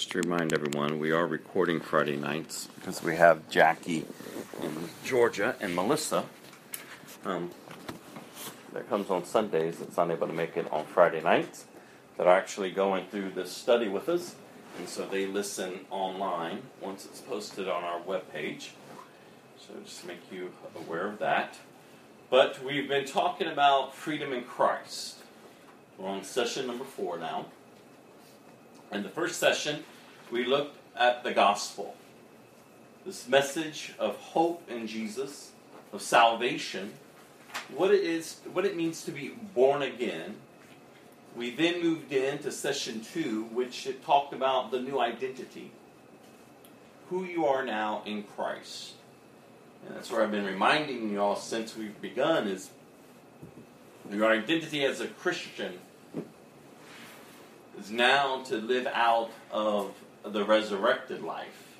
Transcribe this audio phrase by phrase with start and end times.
[0.00, 4.06] just to remind everyone, we are recording Friday nights because we have Jackie
[5.04, 6.24] Georgia and Melissa
[7.26, 7.50] um,
[8.72, 11.66] that comes on Sundays that's unable to make it on Friday nights
[12.16, 14.36] that are actually going through this study with us.
[14.78, 18.70] And so they listen online once it's posted on our webpage.
[19.58, 21.58] So just to make you aware of that.
[22.30, 25.16] But we've been talking about freedom in Christ.
[25.98, 27.48] We're on session number four now.
[28.92, 29.84] In the first session,
[30.32, 31.94] we looked at the gospel.
[33.06, 35.52] This message of hope in Jesus,
[35.92, 36.92] of salvation,
[37.74, 40.34] what it is, what it means to be born again.
[41.36, 45.70] We then moved into session two, which talked about the new identity,
[47.08, 48.94] who you are now in Christ.
[49.86, 52.70] And that's where I've been reminding you all since we've begun is
[54.10, 55.78] your identity as a Christian
[57.78, 61.78] is now to live out of the resurrected life,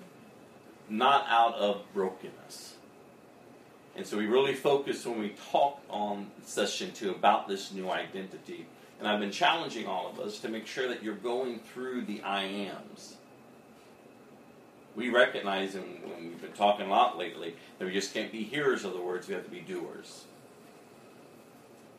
[0.88, 2.74] not out of brokenness.
[3.96, 8.66] And so we really focus when we talk on session two about this new identity.
[8.98, 12.22] And I've been challenging all of us to make sure that you're going through the
[12.22, 13.16] I ams.
[14.94, 15.86] We recognize, and
[16.18, 19.28] we've been talking a lot lately, that we just can't be hearers of the words,
[19.28, 20.24] we have to be doers.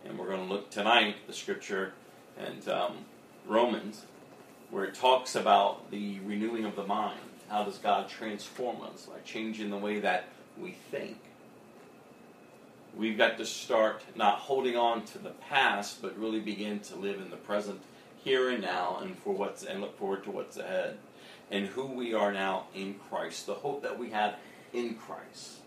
[0.06, 1.94] And we're going to look tonight at the scripture
[2.38, 3.06] and um,
[3.48, 4.06] Romans,
[4.70, 7.20] where it talks about the renewing of the mind.
[7.50, 11.18] How does God transform us by changing the way that we think?
[12.96, 17.20] We've got to start not holding on to the past, but really begin to live
[17.20, 17.82] in the present,
[18.24, 20.98] here and now, and for what's and look forward to what's ahead,
[21.50, 24.36] and who we are now in Christ, the hope that we have
[24.74, 25.60] in Christ.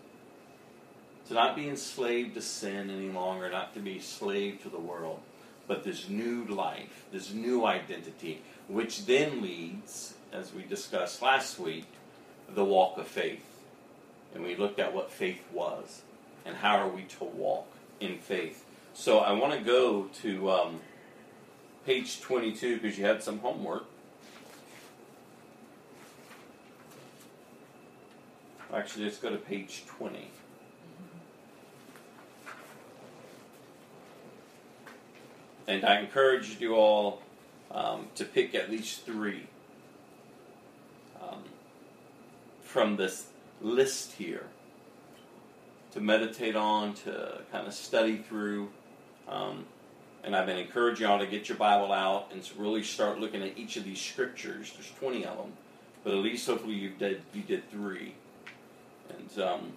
[1.27, 5.19] To not be enslaved to sin any longer, not to be slave to the world,
[5.67, 11.87] but this new life, this new identity, which then leads, as we discussed last week,
[12.53, 13.45] the walk of faith.
[14.33, 16.01] And we looked at what faith was
[16.45, 17.67] and how are we to walk
[17.99, 18.65] in faith.
[18.93, 20.79] So I want to go to um,
[21.85, 23.85] page 22 because you had some homework.
[28.73, 30.31] Actually, let's go to page 20.
[35.67, 37.21] And I encourage you all
[37.71, 39.47] um, to pick at least three
[41.21, 41.43] um,
[42.61, 43.27] from this
[43.61, 44.45] list here
[45.95, 48.69] to meditate on, to kind of study through.
[49.27, 49.65] Um,
[50.23, 53.57] and I've been encouraging y'all to get your Bible out and really start looking at
[53.57, 54.73] each of these scriptures.
[54.73, 55.53] There's 20 of them,
[56.03, 58.13] but at least hopefully you did you did three.
[59.09, 59.73] And um,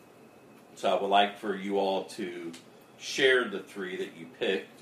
[0.75, 2.53] so I would like for you all to
[2.99, 4.78] share the three that you picked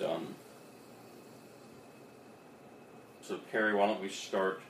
[0.00, 0.34] um,
[3.22, 4.60] so, Carrie, why don't we start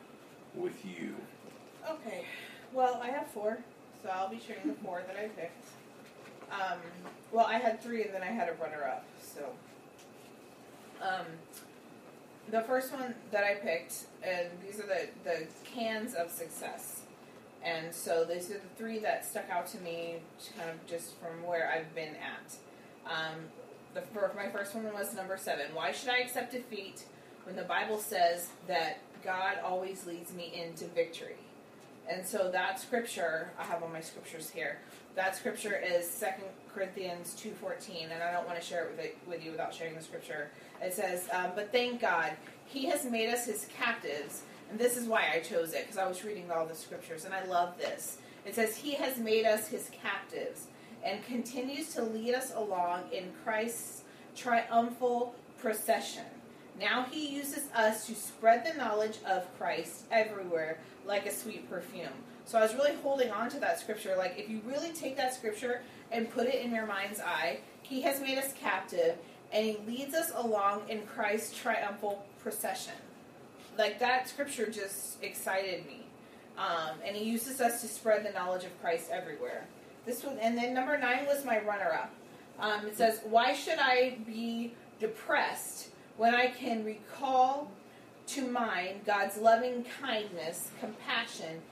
[0.55, 1.15] with you?
[1.88, 2.25] Okay.
[2.72, 3.59] Well, I have four,
[4.03, 5.66] so I'll be sharing the four that I picked.
[6.50, 6.78] Um,
[7.33, 9.05] well, I had three, and then I had a runner-up.
[9.22, 9.49] So,
[11.00, 11.27] um,
[12.50, 17.03] the first one that I picked, and these are the the cans of success.
[17.65, 20.16] And so these are the three that stuck out to me,
[20.59, 22.56] kind of just from where I've been at.
[23.06, 23.44] Um,
[23.94, 24.03] the
[24.36, 25.66] my first one was number seven.
[25.75, 27.04] Why should I accept defeat
[27.44, 31.36] when the Bible says that God always leads me into victory?
[32.08, 34.78] And so that scripture I have on my scriptures here.
[35.14, 39.04] That scripture is Second Corinthians two fourteen, and I don't want to share it with,
[39.04, 40.50] it with you without sharing the scripture.
[40.80, 42.32] It says, um, "But thank God,
[42.66, 46.09] He has made us His captives." And this is why I chose it because I
[46.09, 48.19] was reading all the scriptures, and I love this.
[48.47, 50.69] It says, "He has made us His captives."
[51.05, 54.03] And continues to lead us along in Christ's
[54.37, 56.25] triumphal procession.
[56.81, 62.09] Now he uses us to spread the knowledge of Christ everywhere like a sweet perfume.
[62.45, 64.15] So I was really holding on to that scripture.
[64.17, 68.03] Like, if you really take that scripture and put it in your mind's eye, he
[68.03, 69.17] has made us captive
[69.53, 72.95] and he leads us along in Christ's triumphal procession.
[73.79, 76.07] Like, that scripture just excited me.
[76.59, 79.66] Um, and he uses us to spread the knowledge of Christ everywhere.
[80.04, 82.13] This one, and then number nine was my runner-up.
[82.59, 87.71] Um, it says, "Why should I be depressed when I can recall
[88.28, 91.63] to mind God's loving kindness, compassion,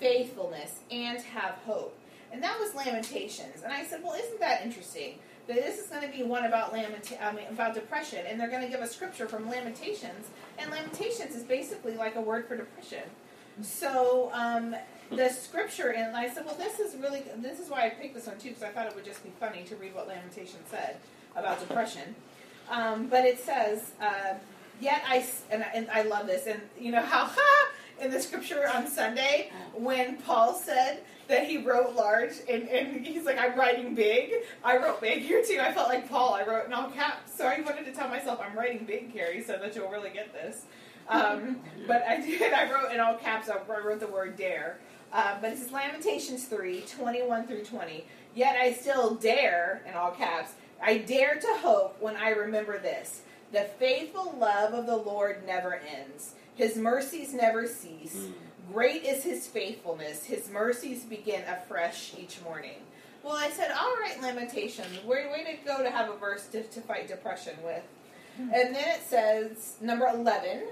[0.00, 1.96] faithfulness, and have hope?"
[2.32, 3.62] And that was Lamentations.
[3.62, 6.72] And I said, "Well, isn't that interesting?" That this is going to be one about
[6.72, 10.26] lamenta- I mean, about depression, and they're going to give a scripture from Lamentations,
[10.58, 13.04] and Lamentations is basically like a word for depression.
[13.62, 14.74] So um,
[15.10, 18.26] the scripture, and I said, well, this is really, this is why I picked this
[18.26, 20.96] one too, because I thought it would just be funny to read what Lamentation said
[21.34, 22.14] about depression.
[22.70, 24.34] Um, but it says, uh,
[24.80, 27.68] yet I, and, and I love this, and you know how, ha,
[28.00, 33.24] in the scripture on Sunday when Paul said that he wrote large and, and he's
[33.24, 34.32] like, I'm writing big.
[34.62, 35.58] I wrote big here too.
[35.60, 36.34] I felt like Paul.
[36.34, 37.36] I wrote in all caps.
[37.36, 40.32] So I wanted to tell myself I'm writing big, Carrie, so that you'll really get
[40.32, 40.66] this.
[41.08, 42.52] Um, but I did.
[42.52, 43.48] I wrote in all caps.
[43.48, 44.78] I wrote the word dare.
[45.16, 48.04] Uh, but it's Lamentations 3, 21 through 20.
[48.34, 50.52] Yet I still dare, in all caps,
[50.82, 53.22] I dare to hope when I remember this.
[53.50, 56.34] The faithful love of the Lord never ends.
[56.54, 58.14] His mercies never cease.
[58.14, 58.32] Mm.
[58.74, 60.24] Great is his faithfulness.
[60.24, 62.82] His mercies begin afresh each morning.
[63.22, 66.62] Well, I said, all right, Lamentations, way, way to go to have a verse to,
[66.62, 67.82] to fight depression with.
[68.38, 70.64] And then it says, number 11,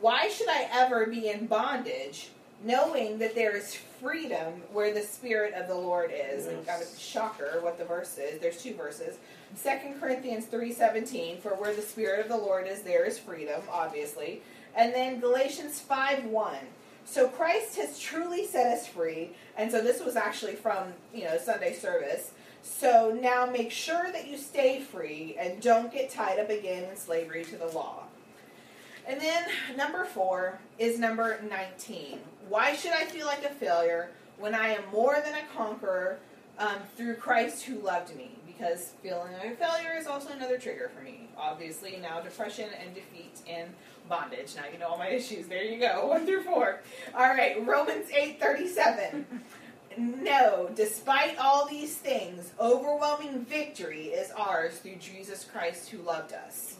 [0.00, 2.30] why should I ever be in bondage,
[2.64, 6.46] knowing that there is freedom where the Spirit of the Lord is?
[6.46, 8.40] And got a shocker what the verse is.
[8.40, 9.16] There's two verses.
[9.62, 14.42] 2 Corinthians 3.17, for where the Spirit of the Lord is, there is freedom, obviously.
[14.74, 16.56] And then Galatians 5.1,
[17.04, 21.36] so Christ has truly set us free, and so this was actually from you know
[21.38, 22.32] Sunday service.
[22.62, 26.96] So now make sure that you stay free and don't get tied up again in
[26.96, 28.04] slavery to the law.
[29.06, 29.44] And then
[29.76, 32.20] number four is number 19.
[32.52, 36.18] Why should I feel like a failure when I am more than a conqueror
[36.58, 38.32] um, through Christ who loved me?
[38.46, 41.30] Because feeling like a failure is also another trigger for me.
[41.34, 43.70] Obviously, now depression and defeat and
[44.06, 44.54] bondage.
[44.54, 45.46] Now you know all my issues.
[45.46, 46.80] There you go, one through four.
[47.14, 49.26] All right, Romans 8 37.
[49.98, 56.76] No, despite all these things, overwhelming victory is ours through Jesus Christ who loved us.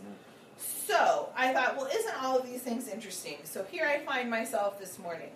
[0.56, 3.36] So I thought, well, isn't all of these things interesting?
[3.44, 5.28] So here I find myself this morning.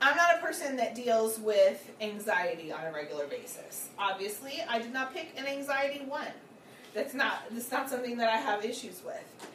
[0.00, 3.88] I'm not a person that deals with anxiety on a regular basis.
[3.98, 6.26] Obviously, I did not pick an anxiety one.
[6.94, 9.48] That's not that's not something that I have issues with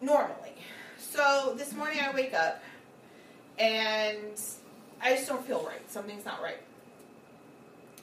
[0.00, 0.54] normally.
[0.98, 2.62] So this morning I wake up
[3.58, 4.40] and
[5.02, 5.90] I just don't feel right.
[5.90, 6.60] Something's not right.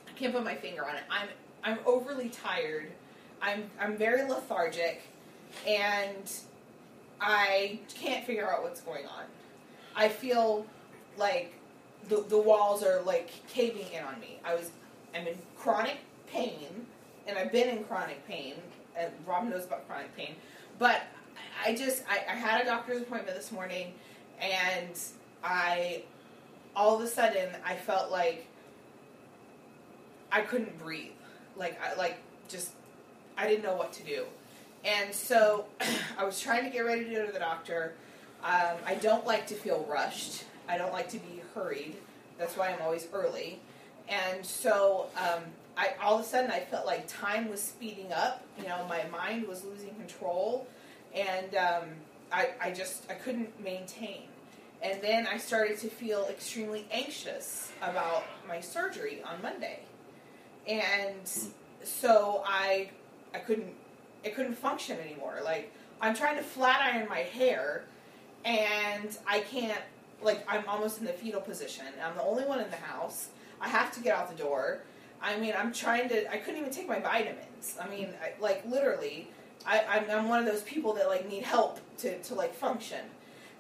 [0.08, 1.04] I can't put my finger on it.
[1.10, 1.30] I'm
[1.64, 2.92] I'm overly tired.
[3.42, 5.02] I'm I'm very lethargic
[5.68, 6.32] and
[7.20, 9.24] I can't figure out what's going on.
[9.96, 10.66] I feel
[11.18, 11.54] like
[12.10, 14.40] the the walls are like caving in on me.
[14.44, 14.72] I was
[15.16, 15.98] I'm in chronic
[16.28, 16.86] pain
[17.28, 18.56] and I've been in chronic pain
[18.98, 20.36] and Rob knows about chronic pain.
[20.80, 21.04] But
[21.64, 23.94] I just I, I had a doctor's appointment this morning
[24.42, 25.00] and
[25.44, 26.04] I
[26.76, 28.48] all of a sudden I felt like
[30.32, 31.12] I couldn't breathe.
[31.56, 32.18] Like I like
[32.50, 32.72] just
[33.38, 34.26] I didn't know what to do.
[34.84, 35.66] And so
[36.18, 37.94] I was trying to get ready to go to the doctor.
[38.44, 40.44] Um, I don't like to feel rushed.
[40.68, 41.96] I don't like to be hurried.
[42.38, 43.60] That's why I'm always early.
[44.10, 45.44] And so um,
[45.78, 48.44] I all of a sudden I felt like time was speeding up.
[48.58, 50.68] You know, my mind was losing control,
[51.14, 51.84] and um,
[52.32, 54.24] I I just I couldn't maintain.
[54.82, 59.80] And then I started to feel extremely anxious about my surgery on Monday,
[60.68, 61.30] and
[61.84, 62.90] so I
[63.34, 63.74] I couldn't
[64.24, 65.40] it couldn't function anymore.
[65.44, 65.72] Like
[66.02, 67.86] I'm trying to flat iron my hair,
[68.44, 69.82] and I can't.
[70.24, 71.86] Like I'm almost in the fetal position.
[72.04, 73.30] I'm the only one in the house.
[73.62, 74.80] I have to get out the door.
[75.22, 76.32] I mean, I'm trying to.
[76.32, 77.78] I couldn't even take my vitamins.
[77.82, 79.30] I mean, I, like literally,
[79.66, 83.00] I, I'm, I'm one of those people that like need help to, to like function,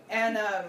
[0.09, 0.65] and um,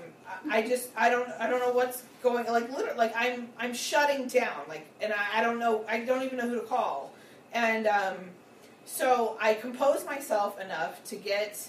[0.51, 2.47] I just I don't I don't know what's going.
[2.47, 4.63] Like literally, like I'm I'm shutting down.
[4.69, 5.85] Like, and I, I don't know.
[5.89, 7.13] I don't even know who to call,
[7.53, 8.17] and um,
[8.85, 11.69] so I compose myself enough to get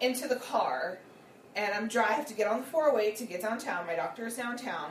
[0.00, 0.98] into the car,
[1.56, 2.08] and I'm dry.
[2.08, 3.86] I have to get on the 408 to get downtown.
[3.86, 4.90] My doctor is downtown,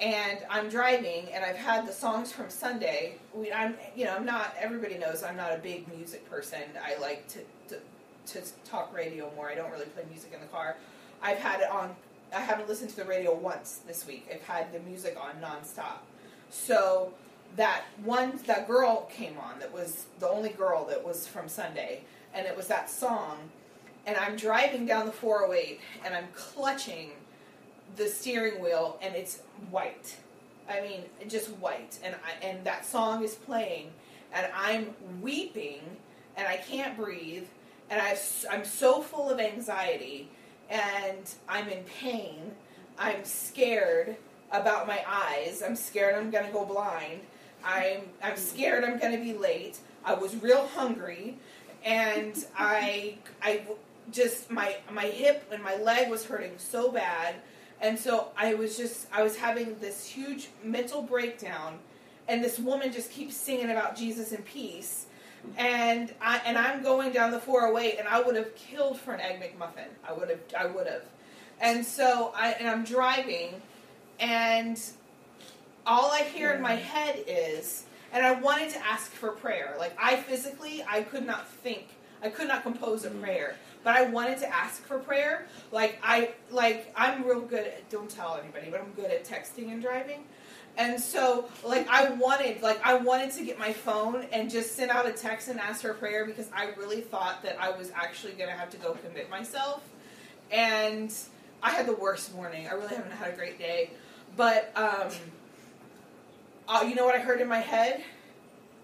[0.00, 3.16] and I'm driving, and I've had the songs from Sunday.
[3.34, 4.54] We, I'm, you know, I'm not.
[4.58, 6.62] Everybody knows I'm not a big music person.
[6.84, 7.80] I like to, to
[8.26, 9.48] to talk radio more.
[9.50, 10.76] I don't really play music in the car.
[11.22, 11.94] I've had it on.
[12.34, 14.28] I haven't listened to the radio once this week.
[14.32, 15.98] I've had the music on nonstop.
[16.50, 17.12] So
[17.56, 22.02] that one that girl came on that was the only girl that was from Sunday
[22.34, 23.50] and it was that song
[24.06, 27.10] and I'm driving down the 408 and I'm clutching
[27.96, 29.40] the steering wheel and it's
[29.70, 30.16] white.
[30.68, 33.90] I mean, just white and I, and that song is playing
[34.32, 35.80] and I'm weeping
[36.36, 37.46] and I can't breathe
[37.90, 38.16] and i
[38.50, 40.30] I'm so full of anxiety
[40.70, 42.52] and I'm in pain.
[42.98, 44.16] I'm scared
[44.50, 45.62] about my eyes.
[45.64, 47.20] I'm scared I'm going to go blind
[47.64, 49.78] I'm I'm scared I'm going to be late.
[50.04, 51.38] I was real hungry,
[51.84, 53.62] and I I
[54.10, 57.36] just my my hip and my leg was hurting so bad,
[57.80, 61.78] and so I was just I was having this huge mental breakdown,
[62.28, 65.06] and this woman just keeps singing about Jesus and peace.
[65.56, 69.20] And I and I'm going down the 408, and I would have killed for an
[69.20, 69.88] egg McMuffin.
[70.08, 71.02] I would have, I would have,
[71.60, 73.60] And so I and I'm driving,
[74.20, 74.80] and
[75.86, 79.74] all I hear in my head is, and I wanted to ask for prayer.
[79.78, 81.88] Like I physically, I could not think,
[82.22, 83.22] I could not compose a Mhm.
[83.22, 85.46] prayer, but I wanted to ask for prayer.
[85.70, 87.66] Like I, like I'm real good.
[87.66, 90.24] at Don't tell anybody, but I'm good at texting and driving.
[90.76, 94.90] And so, like, I wanted, like, I wanted to get my phone and just send
[94.90, 98.32] out a text and ask for prayer because I really thought that I was actually
[98.32, 99.82] going to have to go commit myself.
[100.50, 101.12] And
[101.62, 102.68] I had the worst morning.
[102.68, 103.90] I really haven't had a great day.
[104.34, 105.08] But, um,
[106.66, 108.02] uh, you know what I heard in my head?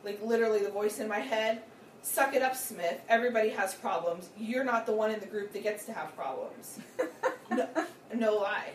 [0.05, 1.63] Like, literally, the voice in my head
[2.11, 3.01] Suck it up, Smith.
[3.09, 4.31] Everybody has problems.
[4.39, 6.79] You're not the one in the group that gets to have problems.
[7.51, 7.69] no,
[8.15, 8.71] no lie.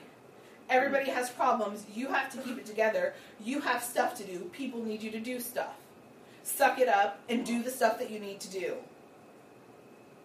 [0.70, 1.84] Everybody has problems.
[1.94, 3.16] You have to keep it together.
[3.44, 4.52] You have stuff to do.
[4.54, 5.74] People need you to do stuff.
[6.44, 8.76] Suck it up and do the stuff that you need to do.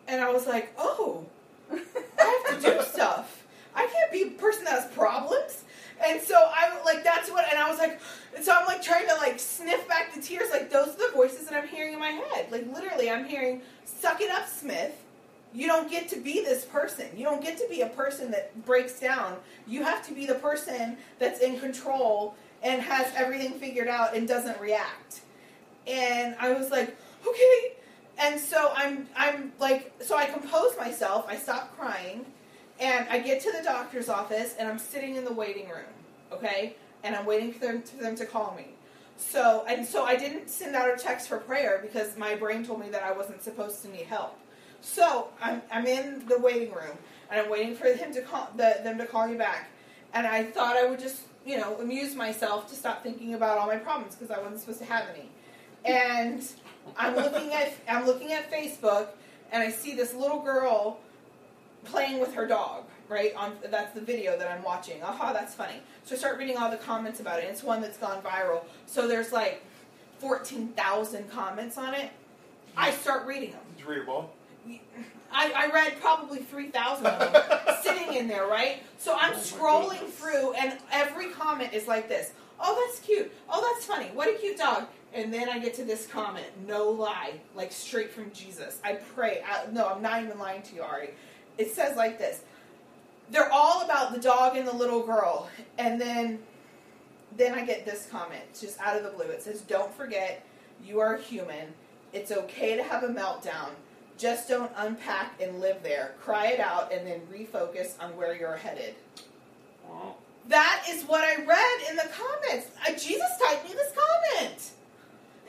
[0.06, 1.24] And I was like, oh,
[1.72, 3.46] I have to do stuff.
[3.74, 5.64] I can't be a person that has problems.
[6.04, 8.00] And so I like that's what, and I was like,
[8.36, 10.50] and so I'm like trying to like sniff back the tears.
[10.50, 12.50] Like those are the voices that I'm hearing in my head.
[12.50, 14.92] Like literally, I'm hearing, "Suck it up, Smith.
[15.52, 17.06] You don't get to be this person.
[17.16, 19.36] You don't get to be a person that breaks down.
[19.66, 24.28] You have to be the person that's in control and has everything figured out and
[24.28, 25.20] doesn't react."
[25.86, 27.72] And I was like, okay.
[28.18, 31.26] And so I'm I'm like so I compose myself.
[31.28, 32.26] I stop crying.
[32.80, 35.90] And I get to the doctor's office and I'm sitting in the waiting room,
[36.32, 36.76] okay?
[37.02, 38.66] And I'm waiting for them, for them to call me.
[39.16, 42.80] So, and so I didn't send out a text for prayer because my brain told
[42.80, 44.38] me that I wasn't supposed to need help.
[44.80, 46.96] So I'm, I'm in the waiting room
[47.30, 49.70] and I'm waiting for him to call the, them to call me back.
[50.14, 53.66] And I thought I would just, you know, amuse myself to stop thinking about all
[53.66, 55.28] my problems because I wasn't supposed to have any.
[55.84, 56.42] And
[56.96, 59.08] I'm looking at I'm looking at Facebook
[59.52, 61.00] and I see this little girl
[61.84, 63.34] playing with her dog, right?
[63.34, 65.02] On that's the video that I'm watching.
[65.02, 65.80] Aha, that's funny.
[66.04, 67.44] So I start reading all the comments about it.
[67.44, 68.62] It's one that's gone viral.
[68.86, 69.62] So there's like
[70.18, 72.10] fourteen thousand comments on it.
[72.76, 73.00] I hmm.
[73.00, 73.60] start reading them.
[73.76, 74.34] Did you read them all?
[75.30, 78.82] I, I read probably 3,000 of them sitting in there, right?
[78.96, 80.14] So I'm Oh scrolling goodness.
[80.14, 83.32] through, and every comment is like this Oh, that's cute.
[83.48, 84.10] Oh, that's funny.
[84.14, 84.86] What a cute dog.
[85.14, 88.78] And then I get to this comment, no lie, like straight from Jesus.
[88.84, 89.42] I pray.
[89.48, 91.10] I, no, I'm not even lying to you, Ari.
[91.58, 92.40] It says like this
[93.30, 95.48] They're all about the dog and the little girl.
[95.76, 96.38] And then,
[97.36, 99.26] then I get this comment, just out of the blue.
[99.26, 100.44] It says, Don't forget,
[100.82, 101.74] you are human.
[102.12, 103.70] It's okay to have a meltdown.
[104.16, 106.14] Just don't unpack and live there.
[106.20, 108.94] Cry it out and then refocus on where you're headed.
[109.88, 110.16] Wow.
[110.48, 112.68] That is what I read in the comments.
[112.86, 114.70] Uh, Jesus typed me this comment.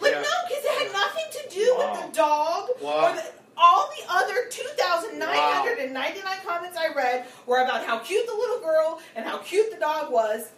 [0.01, 0.21] Like, Yeah.
[0.21, 1.91] no, because it had nothing to do Wow.
[1.91, 3.09] with the dog Wow.
[3.11, 3.23] or the,
[3.59, 9.25] all the other 2,999 comments I read were about how cute the little girl and
[9.25, 10.49] how cute the dog was.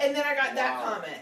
[0.00, 1.20] And then I got that comment.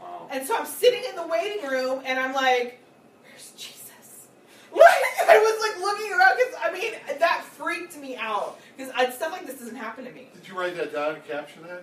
[0.00, 0.28] Wow.
[0.30, 2.80] And so I'm sitting in the waiting room and I'm like,
[3.24, 3.74] where's Jesus?
[4.70, 8.58] Like, I was like looking around because, I mean, that freaked me out.
[8.76, 10.28] Because stuff like this doesn't happen to me.
[10.34, 11.82] Did you write that down and capture that?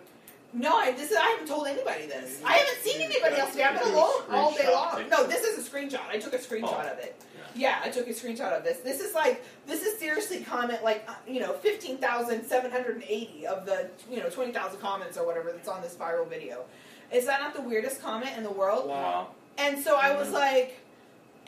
[0.53, 2.41] No, I this is, I haven't told anybody this.
[2.45, 3.57] I haven't seen anybody else.
[3.57, 5.09] I've been alone all day long.
[5.09, 6.07] No, this is a screenshot.
[6.09, 6.91] I took a screenshot Oh.
[6.93, 7.21] of it.
[7.55, 7.61] Yeah.
[7.69, 8.77] Yeah, I took a screenshot of this.
[8.79, 12.95] This is like this is seriously comment like uh, you know fifteen thousand seven hundred
[12.95, 16.27] and eighty of the you know twenty thousand comments or whatever that's on this viral
[16.27, 16.65] video.
[17.11, 18.89] Is that not the weirdest comment in the world?
[18.89, 19.27] Wow.
[19.57, 20.33] And so I was Mhm.
[20.33, 20.79] like,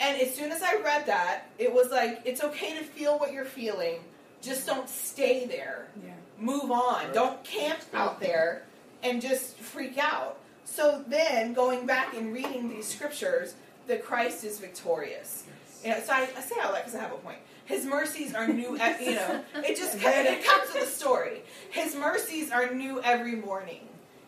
[0.00, 3.32] and as soon as I read that, it was like it's okay to feel what
[3.32, 4.00] you're feeling.
[4.40, 6.12] Just don't stay there Yeah.
[6.38, 7.04] move on.
[7.06, 7.12] Right.
[7.12, 8.62] Don't camp out there
[9.02, 10.38] and just freak out.
[10.64, 13.54] So then, going back and reading these scriptures,
[13.88, 15.44] that Christ is victorious.
[15.84, 17.38] You know, so I, I say all that because I have a point.
[17.66, 18.76] His mercies are new.
[18.78, 21.42] ev- You know, it just it comes with the story.
[21.70, 23.80] His mercies are new every morning.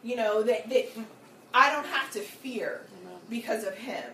[0.03, 0.87] You know that that
[1.55, 2.83] I don't have to fear
[3.29, 4.05] because of him.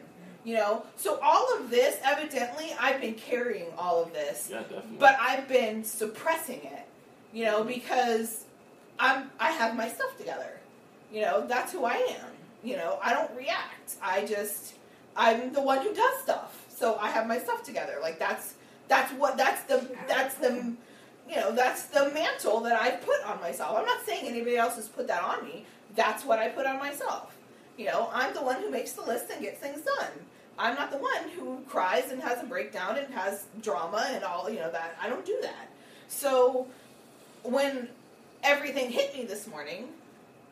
[0.44, 4.62] You know, so all of this, evidently, I've been carrying all of this Yeah,
[4.98, 6.86] but I've been suppressing it,
[7.32, 8.44] you know, because
[8.98, 10.50] I'm I have my stuff together.
[11.12, 12.30] You know, that's who I am.
[12.62, 13.94] You know, I don't react.
[14.00, 14.74] I just
[15.16, 16.62] I'm the one who does stuff.
[16.76, 17.94] So I have my stuff together.
[18.02, 18.54] Like that's
[18.86, 20.74] that's what that's the that's the
[21.28, 23.76] you know, that's the mantle that I put on myself.
[23.76, 25.64] I'm not saying anybody else has put that on me.
[25.96, 27.36] That's what I put on myself.
[27.76, 30.10] You know, I'm the one who makes the list and gets things done.
[30.58, 34.48] I'm not the one who cries and has a breakdown and has drama and all,
[34.48, 34.96] you know, that.
[35.02, 35.68] I don't do that.
[36.08, 36.66] So
[37.42, 37.88] when
[38.42, 39.88] everything hit me this morning,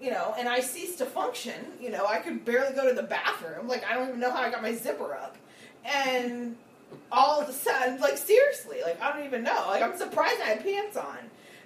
[0.01, 3.05] you know, and I ceased to function, you know, I could barely go to the
[3.05, 3.69] bathroom.
[3.69, 5.37] Like, I don't even know how I got my zipper up.
[5.85, 6.57] And
[7.13, 9.67] all of a sudden, like, seriously, like, I don't even know.
[9.69, 11.19] Like, I'm surprised I had pants on.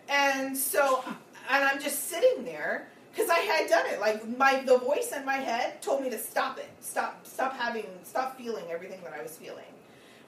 [0.08, 1.04] And so,
[1.50, 4.00] and I'm just sitting there because I had done it.
[4.00, 7.86] Like my the voice in my head told me to stop it, stop, stop having,
[8.04, 9.64] stop feeling everything that I was feeling.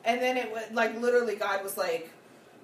[0.05, 2.11] And then it was like literally God was like,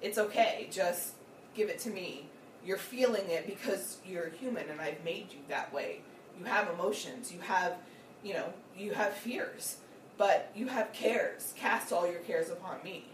[0.01, 1.13] "It's okay, just
[1.55, 2.27] give it to me.
[2.65, 6.01] You're feeling it because you're human, and I've made you that way.
[6.37, 7.31] You have emotions.
[7.31, 7.75] You have,
[8.23, 9.77] you know, you have fears,
[10.17, 11.53] but you have cares.
[11.57, 13.05] Cast all your cares upon me."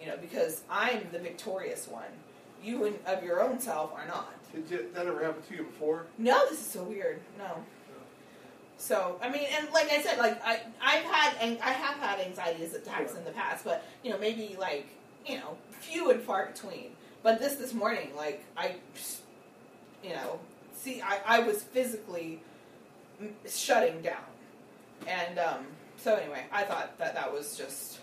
[0.00, 2.10] You know, because I'm the victorious one.
[2.62, 4.32] You and of your own self are not.
[4.52, 6.06] Did you, that ever happen to you before?
[6.16, 7.20] No, this is so weird.
[7.36, 7.64] No.
[8.78, 12.20] So I mean, and like I said, like I I've had and I have had
[12.20, 14.86] anxiety attacks in the past, but you know maybe like
[15.26, 16.90] you know few and far between.
[17.22, 18.76] But this this morning, like I,
[20.02, 20.38] you know,
[20.74, 22.40] see, I I was physically
[23.46, 24.22] shutting down,
[25.08, 25.66] and um,
[25.98, 27.98] so anyway, I thought that that was just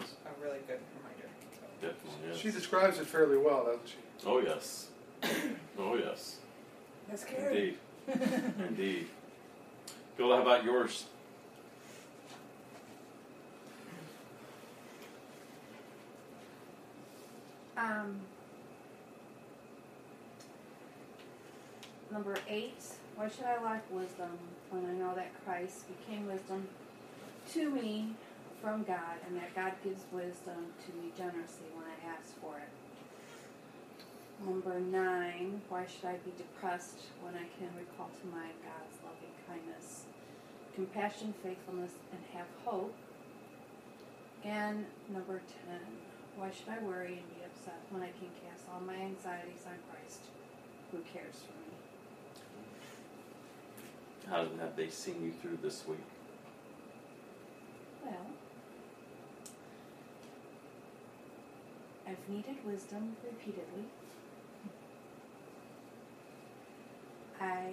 [0.00, 1.28] a really good reminder.
[1.82, 2.38] Definitely is.
[2.38, 3.96] She describes it fairly well, doesn't she?
[4.24, 4.88] Oh yes.
[5.78, 6.36] oh yes.
[7.08, 7.76] That's scary.
[8.06, 8.42] Indeed.
[8.68, 9.06] Indeed.
[10.16, 11.04] Bill, how about yours?
[17.76, 18.20] Um,
[22.10, 22.82] number eight.
[23.16, 24.30] Why should I lack wisdom
[24.70, 26.66] when I know that Christ became wisdom
[27.54, 28.14] to me
[28.62, 32.68] from God, and that God gives wisdom to me generously when I ask for it?
[34.44, 35.62] Number nine.
[35.68, 40.04] Why should I be depressed when I can recall to mind God's loving kindness,
[40.74, 42.94] compassion, faithfulness, and have hope?
[44.44, 45.80] And number ten.
[46.36, 49.78] Why should I worry and be upset when I can cast all my anxieties on
[49.90, 50.20] Christ,
[50.92, 51.72] who cares for me?
[54.28, 55.98] How have they seen you through this week?
[58.06, 58.26] Well,
[62.06, 63.84] I've needed wisdom repeatedly.
[67.40, 67.70] I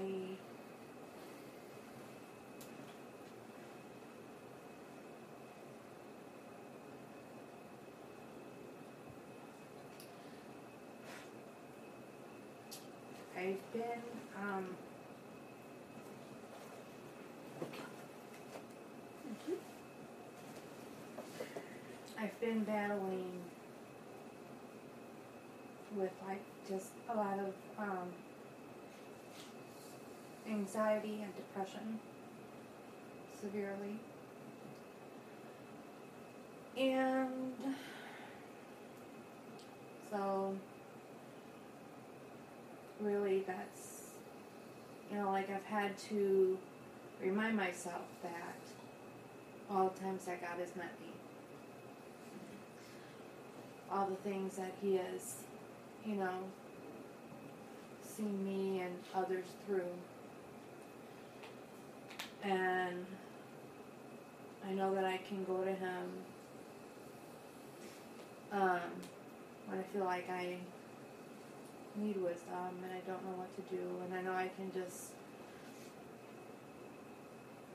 [13.38, 14.02] I've been
[14.42, 14.76] um
[22.20, 23.42] I've battling
[25.96, 28.10] with like just a lot of um,
[30.50, 32.00] anxiety and depression
[33.40, 34.00] severely.
[36.78, 37.54] And
[40.10, 40.56] so
[43.00, 44.02] really that's
[45.12, 46.58] you know like I've had to
[47.22, 48.56] remind myself that
[49.70, 51.13] all the times that God has met me
[53.94, 55.44] all the things that he has,
[56.04, 56.40] you know,
[58.02, 59.82] seen me and others through.
[62.44, 63.06] And
[64.68, 66.04] I know that I can go to him
[68.52, 68.80] um,
[69.68, 70.58] when I feel like I
[71.96, 73.84] need wisdom and I don't know what to do.
[74.06, 75.12] And I know I can just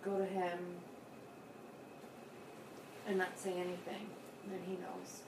[0.04, 0.58] go to him
[3.06, 4.08] and not say anything.
[4.50, 5.27] And he knows.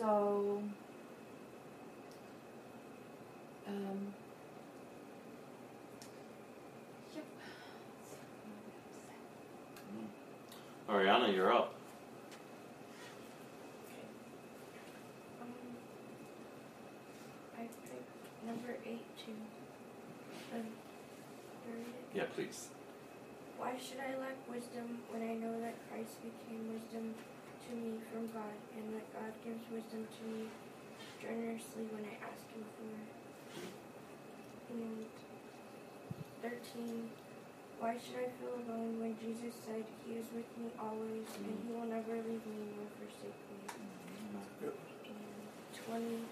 [0.00, 0.62] So,
[3.68, 4.14] um,
[7.14, 7.24] yep.
[10.88, 11.74] Ariana, you're up.
[15.42, 15.48] Um,
[17.58, 19.32] I picked number eight too.
[20.54, 22.16] Um, to read it.
[22.16, 22.68] Yeah, please.
[23.58, 27.14] Why should I lack wisdom when I know that Christ became wisdom
[27.70, 30.50] to me from God, and that God gives wisdom to me
[31.22, 33.10] generously when I ask Him for it?
[34.74, 35.06] And
[36.42, 37.10] thirteen.
[37.78, 41.70] Why should I feel alone when Jesus said He is with me always, and He
[41.72, 43.56] will never leave me nor forsake me?
[44.60, 44.74] And
[45.86, 46.26] 20.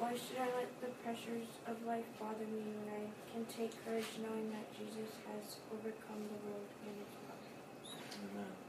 [0.00, 4.18] Why should I let the pressures of life bother me when I can take courage
[4.18, 8.02] knowing that Jesus has overcome the world and its problems?
[8.18, 8.61] Amen.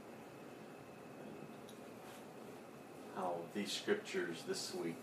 [3.15, 4.95] How these scriptures this week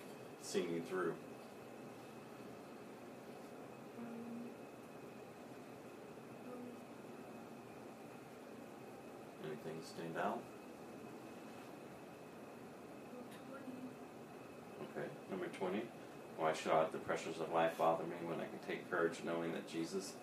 [0.70, 1.14] you through.
[9.44, 10.40] Anything stand out?
[14.82, 15.06] Okay.
[15.30, 15.82] Number 20.
[16.38, 19.18] Why should I let the pressures of life bother me when I can take courage
[19.24, 20.14] knowing that Jesus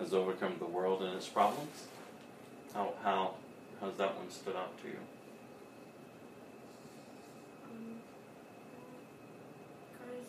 [0.00, 1.86] has overcome the world and its problems?
[2.74, 3.34] How, how,
[3.80, 4.98] how's that one stood out to you?
[7.64, 8.00] Um,
[9.92, 10.26] because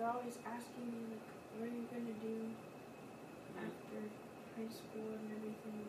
[0.00, 1.28] they're always asking me like,
[1.60, 2.48] what are you gonna do
[3.52, 4.00] after
[4.56, 5.84] high school and everything.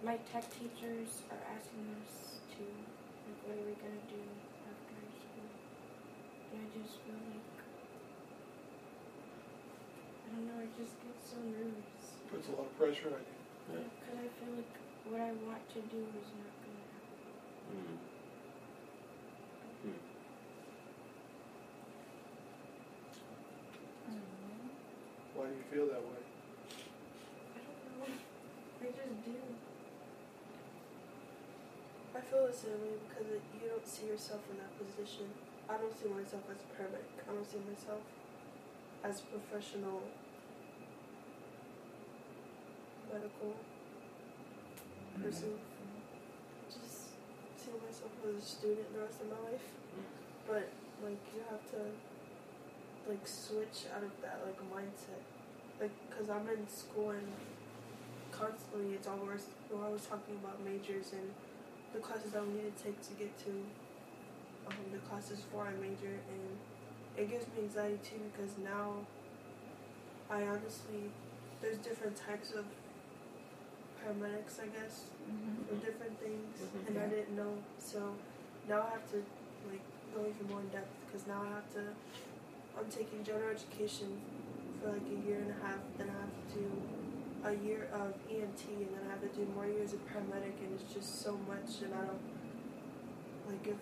[0.00, 4.24] My tech teachers are asking us to like, what are we gonna do
[4.64, 5.50] after high school?
[6.56, 7.52] And I just feel like
[10.24, 10.56] I don't know.
[10.56, 13.36] I just get so nervous Puts a lot of pressure on you.
[13.76, 13.92] Yeah.
[13.92, 14.72] because I feel like
[15.12, 17.20] what I want to do is not gonna happen.
[17.76, 18.15] Mm.
[25.46, 26.26] Why do you feel that way?
[27.54, 28.10] I don't know.
[28.82, 29.38] I just do.
[32.10, 35.30] I feel the same way because it, you don't see yourself in that position.
[35.70, 37.22] I don't see myself as a paramedic.
[37.22, 38.02] I don't see myself
[39.06, 40.02] as a professional
[43.06, 45.22] medical mm-hmm.
[45.22, 45.62] person.
[46.66, 47.14] Just
[47.54, 49.62] see myself as a student the rest of my life.
[49.94, 50.50] Mm-hmm.
[50.50, 50.74] But
[51.06, 51.94] like you have to
[53.06, 55.22] like switch out of that like mindset.
[55.80, 57.26] Like, cause I'm in school and
[58.32, 61.28] constantly it's always we're always talking about majors and
[61.92, 63.50] the classes we need to take to get to
[64.68, 66.56] um, the classes for our major and
[67.16, 69.04] it gives me anxiety too because now
[70.30, 71.12] I honestly
[71.62, 72.64] there's different types of
[74.00, 75.04] paramedics I guess
[75.68, 76.88] for different things Mhm.
[76.88, 77.54] and I didn't know.
[77.78, 78.14] So
[78.68, 79.18] now I have to
[79.70, 79.84] like
[80.14, 81.84] go even more in depth because now I have to
[82.78, 84.20] I'm taking general education
[84.86, 86.66] for like a year and a half then I have to do
[87.42, 90.78] a year of EMT and then I have to do more years of paramedic and
[90.78, 92.22] it's just so much and I don't
[93.50, 93.78] like if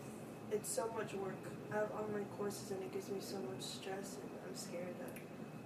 [0.53, 1.41] it's so much work.
[1.73, 5.13] I have online courses and it gives me so much stress and I'm scared that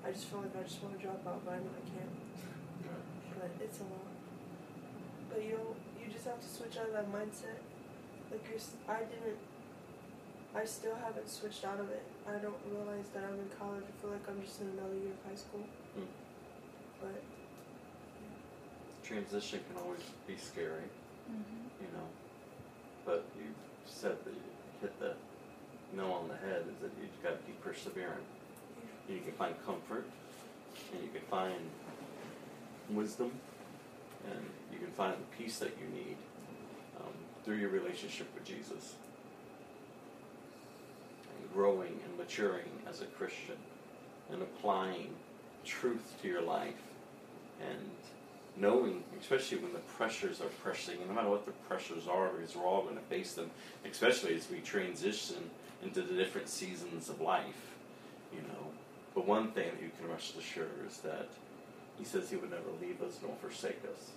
[0.02, 2.14] I just feel like I just want to drop out but I know I can't.
[3.38, 4.10] But it's a lot.
[5.30, 7.62] But you know, you just have to switch out of that mindset.
[8.30, 9.38] Like you're, I didn't.
[10.54, 12.02] I still haven't switched out of it.
[12.28, 13.84] I don't realize that I'm in college.
[13.88, 15.64] I feel like I'm just in another year of high school.
[15.98, 16.06] Mm.
[17.00, 17.22] But
[19.02, 20.84] Transition can always be scary,
[21.30, 21.80] Mm-hmm.
[21.80, 22.04] you know.
[23.06, 23.48] But you
[23.86, 24.48] said that you
[24.82, 25.14] hit the
[25.96, 28.24] nail on the head is that you've got to be perseverant.
[29.08, 30.04] You can find comfort,
[30.92, 31.54] and you can find
[32.90, 33.32] wisdom,
[34.30, 34.40] and
[34.72, 36.16] you can find the peace that you need
[37.00, 37.12] um,
[37.44, 38.94] through your relationship with Jesus.
[41.58, 43.56] Growing and maturing as a Christian,
[44.30, 45.08] and applying
[45.64, 46.80] truth to your life,
[47.60, 47.90] and
[48.56, 52.54] knowing, especially when the pressures are pressing, and no matter what the pressures are, because
[52.54, 53.50] we're all going to face them,
[53.84, 55.50] especially as we transition
[55.82, 57.74] into the different seasons of life,
[58.32, 58.68] you know.
[59.12, 61.26] But one thing that you can rest assured is that
[61.98, 64.10] He says He would never leave us nor forsake us.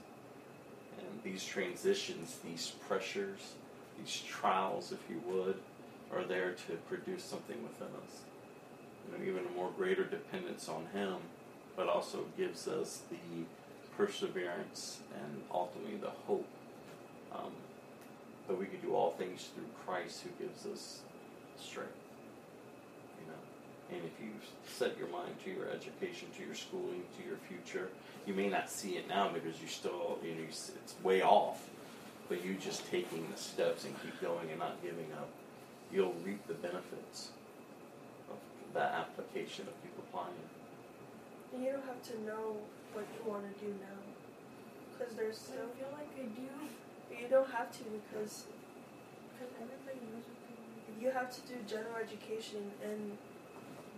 [1.00, 3.56] And these transitions, these pressures,
[3.98, 5.56] these trials, if you would,
[6.14, 8.22] are there to produce something within us.
[9.06, 11.16] You know, even a more greater dependence on Him,
[11.76, 13.46] but also gives us the
[13.98, 16.48] perseverance and ultimately the hope
[17.34, 17.52] um,
[18.48, 21.02] that we can do all things through Christ who gives us
[21.60, 21.92] strength.
[23.20, 24.32] You know, and if you
[24.68, 27.90] set your mind to your education, to your schooling, to your future,
[28.26, 31.68] you may not see it now because you still, you know, it's way off.
[32.30, 35.28] But you just taking the steps and keep going and not giving up,
[35.94, 37.32] you'll reap the benefits
[38.30, 38.38] of
[38.74, 40.34] that application of keep applying.
[41.54, 42.58] and you don't have to know
[42.94, 44.00] what you want to do now.
[44.96, 45.70] Because there's But I still.
[45.76, 46.48] feel like I do
[47.16, 48.46] You don't have to because
[49.36, 50.94] because everybody knows what they want to do.
[51.02, 53.18] you have to do general education and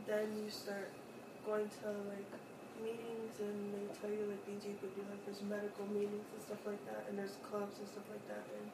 [0.07, 0.89] then you start
[1.45, 2.31] going to like
[2.81, 6.41] meetings and they tell you like things you could do like there's medical meetings and
[6.41, 8.65] stuff like that and there's clubs and stuff like that and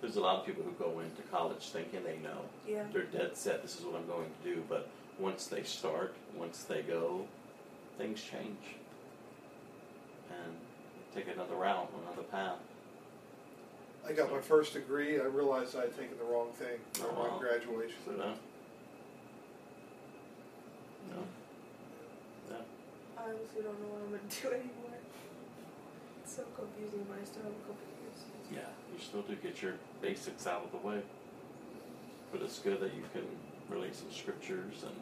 [0.00, 2.38] There's a lot of people who go into college thinking they know.
[2.66, 4.62] yeah They're dead set, this is what I'm going to do.
[4.68, 7.26] But once they start, once they go,
[7.96, 8.76] things change.
[10.30, 10.54] And
[11.14, 12.58] take another route, another path.
[14.08, 15.20] I got my first degree.
[15.20, 17.38] I realized I'd taken the wrong thing Oh, for my wow.
[17.40, 17.96] graduation.
[18.06, 18.32] So, no?
[21.10, 21.22] No?
[22.50, 22.56] Yeah.
[23.18, 24.94] I honestly don't know what I'm gonna do anymore
[26.22, 27.97] it's so confusing but I still have a couple years
[28.52, 28.60] Yeah,
[28.92, 31.00] you still do get your basics out of the way.
[32.32, 33.24] But it's good that you can
[33.68, 34.94] relate some scriptures and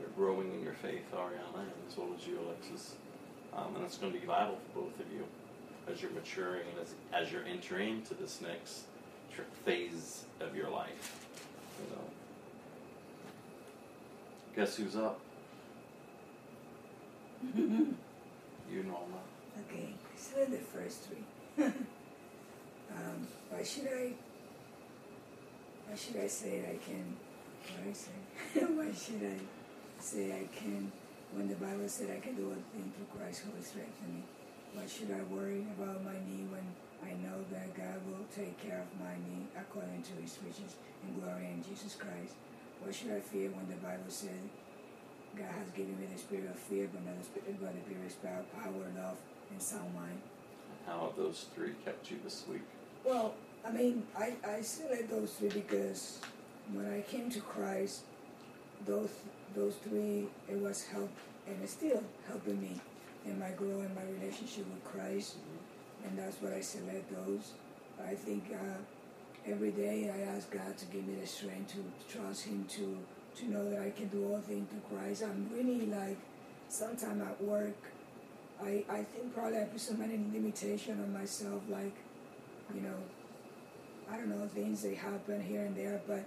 [0.00, 2.94] you're growing in your faith, Ariana, and as well as you, Alexis.
[3.56, 5.24] Um, and it's going to be vital for both of you
[5.90, 8.84] as you're maturing and as, as you're entering into this next
[9.64, 11.26] phase of your life.
[11.80, 12.02] You know.
[14.56, 15.20] Guess who's up?
[18.72, 19.20] You, Norma.
[19.70, 21.66] Okay, so the first three.
[22.94, 24.12] um, why should I?
[25.86, 26.62] Why should I say?
[26.62, 27.16] I can.
[27.92, 28.60] Say?
[28.76, 29.40] why should I
[29.98, 30.92] say I can,
[31.32, 34.22] when the Bible said I can do a thing through Christ who will strengthen me?
[34.76, 36.66] Why should I worry about my knee when
[37.00, 40.76] I know that God will take care of my knee according to his riches
[41.06, 42.36] and glory in Jesus Christ?
[42.82, 44.44] Why should I fear when the Bible said
[45.38, 48.44] God has given me the spirit of fear, but not the spirit, but the spirit
[48.44, 49.18] of power, love,
[49.50, 50.20] and sound mind?
[50.86, 52.66] How have those three kept you this week?
[53.04, 53.34] Well,
[53.66, 56.20] I mean, I, I select those three because
[56.72, 58.02] when I came to Christ,
[58.86, 59.10] those
[59.54, 61.10] those three it was help
[61.46, 62.80] and it's still helping me
[63.26, 65.36] in my growth in my relationship with Christ,
[66.04, 67.52] and that's what I select those.
[68.02, 72.44] I think uh, every day I ask God to give me the strength to trust
[72.46, 72.98] Him to
[73.36, 75.24] to know that I can do all things through Christ.
[75.24, 76.18] I'm really like
[76.68, 77.76] sometimes at work.
[78.62, 81.96] I, I think probably I put so many limitation on myself, like,
[82.72, 82.96] you know,
[84.10, 86.24] I don't know, things that happen here and there, but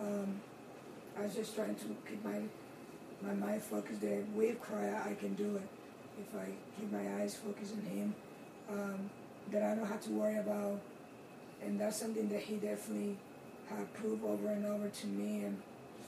[0.00, 0.40] um,
[1.18, 2.40] I was just trying to keep my
[3.22, 4.22] my mind focused there.
[4.34, 5.68] With prayer, I can do it.
[6.18, 6.46] If I
[6.78, 8.14] keep my eyes focused on Him,
[8.70, 9.10] um,
[9.50, 10.80] that I don't have to worry about.
[11.62, 13.16] And that's something that He definitely
[13.68, 15.60] have proved over and over to me, and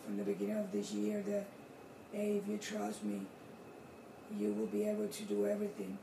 [0.05, 1.47] from the beginning of this year, that
[2.13, 3.21] hey, if you trust me,
[4.39, 5.99] you will be able to do everything.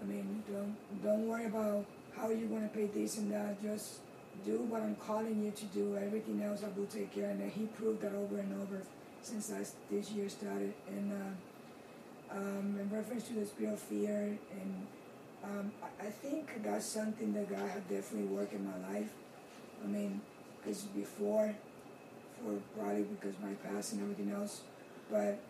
[0.00, 1.84] I mean, don't don't worry about
[2.16, 3.62] how are you're going to pay this and that.
[3.62, 4.00] Just
[4.44, 5.96] do what I'm calling you to do.
[5.96, 7.30] Everything else I will take care.
[7.30, 8.82] And he proved that over and over
[9.22, 10.72] since I, this year started.
[10.88, 14.86] And uh, um, in reference to the spirit of fear, and
[15.42, 19.10] um, I, think that's something that God had definitely worked in my life.
[19.82, 20.20] I mean,
[20.58, 21.54] because before,
[22.42, 24.60] for probably because my past and everything else,
[25.10, 25.40] but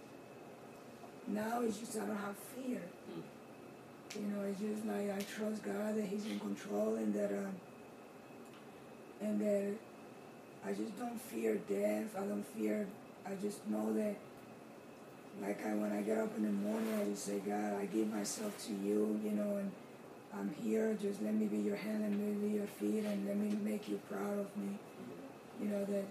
[1.27, 2.81] now it's just I don't have fear.
[4.17, 7.31] You know, it's just like I trust God that He's in control and that.
[7.31, 7.55] Um,
[9.21, 9.75] and that
[10.65, 12.17] I just don't fear death.
[12.17, 12.87] I don't fear.
[13.27, 14.17] I just know that,
[15.41, 18.13] like I when I get up in the morning, I just say, God, I give
[18.13, 19.71] myself to you, you know, and
[20.35, 20.97] I'm here.
[21.01, 23.57] Just let me be your hand and let me be your feet, and let me
[23.63, 24.79] make you proud of me.
[25.61, 26.05] You know that,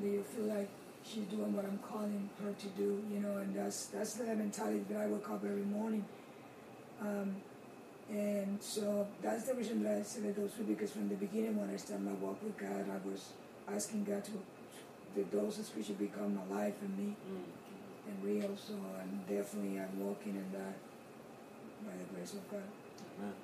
[0.00, 0.68] that you feel like
[1.04, 4.84] she's doing what I'm calling her to do, you know, and that's that's the mentality
[4.90, 6.04] that I wake up every morning.
[7.02, 7.36] Um,
[8.10, 11.70] and so that's the reason that I said those two because from the beginning when
[11.70, 13.30] I started my walk with God, I was
[13.72, 14.32] asking God to
[15.16, 17.16] that those scriptures become alive in me
[18.06, 18.56] and real.
[18.56, 20.76] So I'm definitely I'm walking in that
[21.84, 22.62] by the grace of God.
[23.18, 23.34] Amen.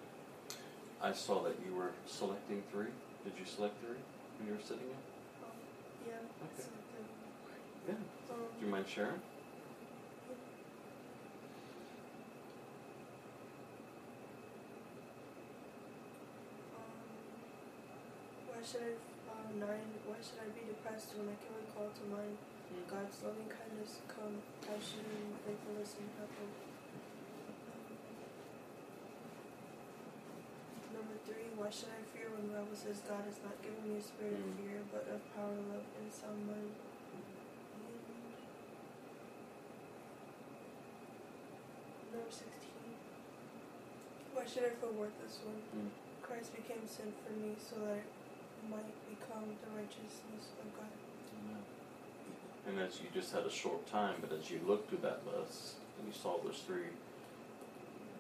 [1.03, 2.92] I saw that you were selecting three.
[3.25, 3.99] Did you select three
[4.38, 5.03] when you were sitting in?
[6.07, 6.14] Yeah.
[6.44, 6.68] Okay.
[7.88, 7.94] Yeah.
[8.31, 9.12] um, Do you mind sharing?
[9.12, 9.21] Um,
[18.59, 18.99] why should I
[19.31, 19.87] uh, nine?
[20.03, 22.35] Why should I be depressed when I can recall to mind
[22.90, 26.51] God's loving kindness, compassion, and faithfulness in heaven?
[27.55, 27.87] Um,
[30.90, 31.55] number three.
[31.55, 34.42] Why should I fear when the Bible says God has not given me a spirit
[34.42, 34.59] of Mm.
[34.59, 36.75] fear, but of power, love, and sound mind?
[42.11, 42.99] Number sixteen.
[44.35, 45.94] Why should I feel worthless when Mm.
[46.27, 48.17] Christ became sin for me so that I
[48.66, 50.90] might become the righteousness of God.
[51.38, 51.62] Amen.
[52.66, 55.81] And as you just had a short time, but as you looked through that list
[55.99, 56.92] and you saw those three,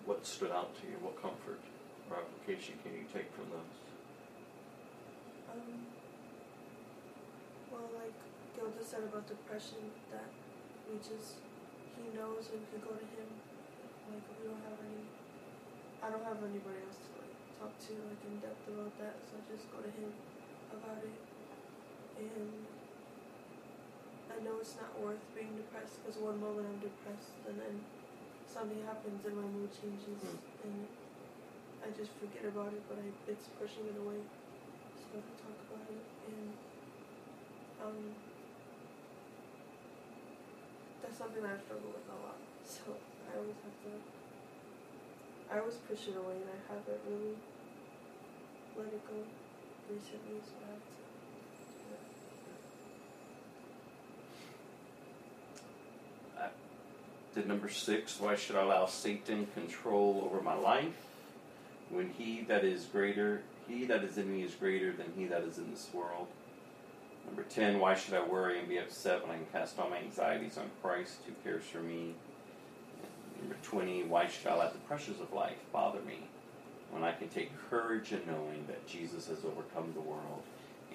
[0.06, 0.96] what stood out to you?
[1.04, 1.60] What comfort
[2.08, 3.76] or application can you take from those?
[5.52, 5.84] Um,
[7.68, 8.16] well, like
[8.56, 10.32] Gilda said about depression, that
[10.88, 11.44] we just,
[12.00, 13.28] he knows and we can go to him.
[14.08, 15.04] Like, we don't have any,
[16.00, 17.17] I don't have anybody else to
[17.58, 20.12] talk to like in depth about that, so I just go to him
[20.72, 21.18] about it.
[22.18, 22.50] And
[24.30, 27.74] I know it's not worth being depressed because one moment I'm depressed and then
[28.46, 30.38] something happens and my mood changes Mm.
[30.64, 30.86] and
[31.82, 34.20] I just forget about it, but I, it's pushing it away.
[34.98, 36.48] So I can talk about it and
[37.82, 37.98] um
[41.02, 42.38] that's something that I struggle with a lot.
[42.68, 42.92] So
[43.26, 44.17] I always have to
[45.50, 47.36] I always push it away and I haven't really
[48.76, 49.14] let it go
[49.90, 50.80] recently, so I have
[57.34, 60.96] to number six, why should I allow Satan control over my life
[61.90, 65.42] when he that is greater, he that is in me is greater than he that
[65.42, 66.26] is in this world?
[67.26, 69.98] Number 10, why should I worry and be upset when I can cast all my
[69.98, 72.14] anxieties on Christ who cares for me?
[73.40, 76.26] Number 20, why should I let the pressures of life bother me
[76.90, 80.42] when I can take courage in knowing that Jesus has overcome the world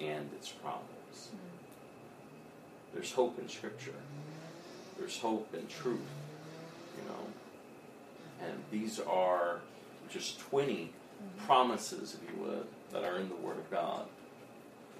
[0.00, 1.30] and its problems?
[2.92, 3.94] There's hope in Scripture.
[4.98, 5.98] there's hope in truth,
[6.96, 8.46] you know.
[8.46, 9.60] And these are
[10.08, 10.92] just 20
[11.46, 14.06] promises, if you would, that are in the Word of God.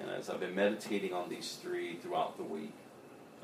[0.00, 2.72] And as I've been meditating on these three throughout the week,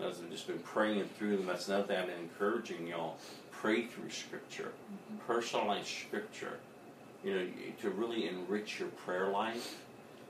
[0.03, 3.19] as I've just been praying through them, that's another thing I've been encouraging y'all.
[3.61, 4.73] Pray through Scripture,
[5.29, 6.59] personalize Scripture,
[7.23, 7.47] you know,
[7.83, 9.77] to really enrich your prayer life.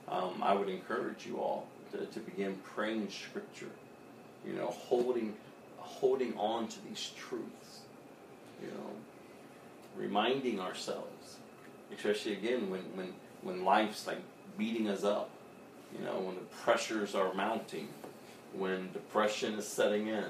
[0.08, 3.70] Um, I would encourage you all to, to begin praying Scripture,
[4.44, 5.34] you know, holding,
[5.78, 7.82] holding on to these truths,
[8.60, 8.90] you know,
[9.96, 11.36] reminding ourselves,
[11.94, 13.12] especially again when, when,
[13.42, 14.22] when life's like
[14.58, 15.30] beating us up,
[15.96, 17.86] you know, when the pressures are mounting,
[18.54, 20.26] when depression is setting in,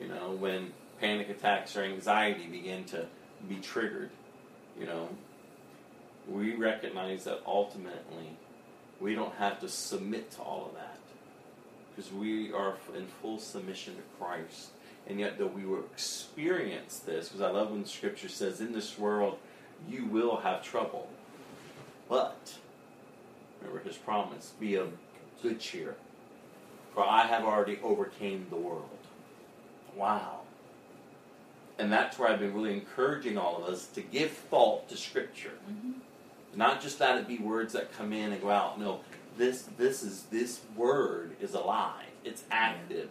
[0.00, 3.06] you know, when panic attacks or anxiety begin to
[3.48, 4.10] be triggered,
[4.78, 5.08] you know,
[6.28, 8.36] we recognize that ultimately
[9.00, 10.98] we don't have to submit to all of that
[11.94, 14.70] because we are in full submission to Christ.
[15.06, 18.98] And yet, though we will experience this, because I love when scripture says, in this
[18.98, 19.38] world
[19.88, 21.10] you will have trouble.
[22.08, 22.54] But,
[23.60, 24.92] remember his promise, be of
[25.42, 25.96] good cheer.
[26.94, 28.88] For I have already overcame the world.
[29.94, 30.40] Wow.
[31.78, 35.52] And that's where I've been really encouraging all of us to give thought to Scripture.
[35.70, 35.92] Mm-hmm.
[36.56, 38.78] Not just that it be words that come in and go out.
[38.78, 39.00] No,
[39.36, 42.06] this this is this word is alive.
[42.24, 43.08] It's active.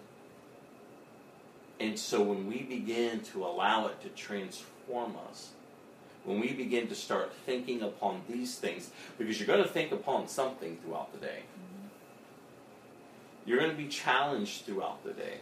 [1.80, 5.50] And so when we begin to allow it to transform us,
[6.24, 10.30] when we begin to start thinking upon these things, because you're going to think upon
[10.30, 11.44] something throughout the day.
[11.44, 11.88] Mm-hmm.
[13.46, 15.40] You're going to be challenged throughout the day.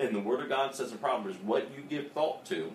[0.00, 2.72] And the Word of God says in Proverbs, what you give thought to,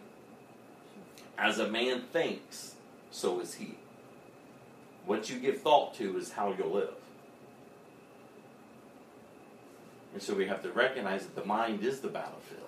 [1.40, 2.76] as a man thinks,
[3.10, 3.76] so is he.
[5.08, 6.94] What you give thought to is how you'll live.
[10.14, 12.62] And so we have to recognize that the mind is the battlefield.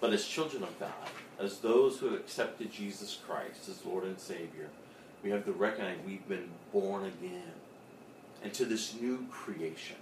[0.00, 0.90] But as children of God,
[1.38, 4.70] as those who have accepted Jesus Christ as Lord and Savior,
[5.22, 7.52] we have to recognize we've been born again
[8.42, 9.96] into this new creation.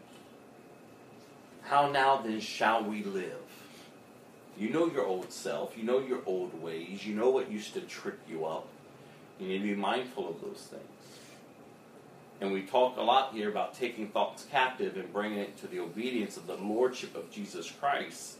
[1.62, 3.36] How now then shall we live?
[4.58, 7.80] You know your old self, you know your old ways, you know what used to
[7.80, 8.68] trick you up.
[9.38, 10.84] You need to be mindful of those things.
[12.40, 15.80] And we talk a lot here about taking thoughts captive and bringing it to the
[15.80, 18.36] obedience of the Lordship of Jesus Christ.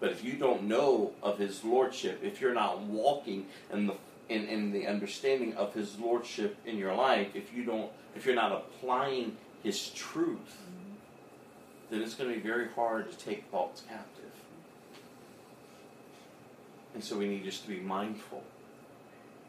[0.00, 3.94] But if you don't know of His Lordship, if you're not walking in the
[4.28, 8.34] in, in the understanding of His Lordship in your life, if you don't, if you're
[8.34, 10.67] not applying His truth,
[11.90, 14.24] then it's going to be very hard to take thoughts captive.
[16.94, 18.42] And so we need just to be mindful.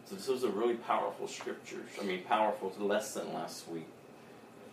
[0.06, 1.90] So this was a really powerful scriptures.
[2.02, 3.88] I mean, powerful lesson last week.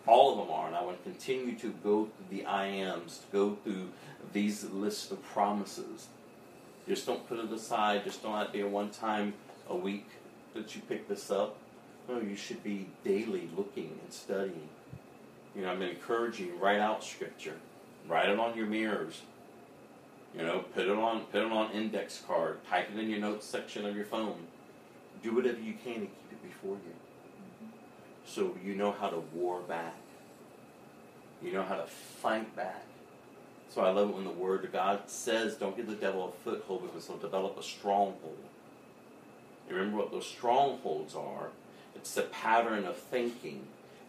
[0.05, 3.19] All of them are, and I want to continue to go through the I ams,
[3.19, 3.89] to go through
[4.31, 6.07] these lists of promises.
[6.87, 8.05] Just don't put it aside.
[8.05, 9.33] Just don't let it be a one time
[9.69, 10.07] a week
[10.53, 11.57] that you pick this up.
[12.07, 14.69] No, you should be daily looking and studying.
[15.57, 17.55] You know, I'm encouraging you, write out scripture.
[18.07, 19.21] Write it on your mirrors.
[20.37, 22.63] You know, put it on put it on index card.
[22.69, 24.45] Type it in your notes section of your phone.
[25.23, 26.93] Do whatever you can to keep it before you.
[26.93, 27.71] Mm-hmm.
[28.23, 29.95] So you know how to war back.
[31.41, 32.85] You know how to fight back.
[33.69, 36.43] So I love it when the word of God says, don't give the devil a
[36.43, 38.37] foothold because he'll develop a stronghold.
[39.67, 41.49] You remember what those strongholds are?
[41.95, 43.67] It's the pattern of thinking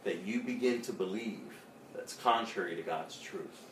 [0.08, 1.60] that you begin to believe
[1.94, 3.66] that's contrary to God's truth.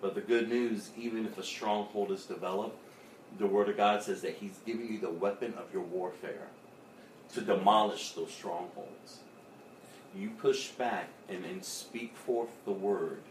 [0.00, 2.78] But the good news, even if a stronghold is developed,
[3.36, 6.46] the Word of God says that He's giving you the weapon of your warfare
[7.34, 9.18] to demolish those strongholds.
[10.16, 13.22] You push back and, and speak forth the Word.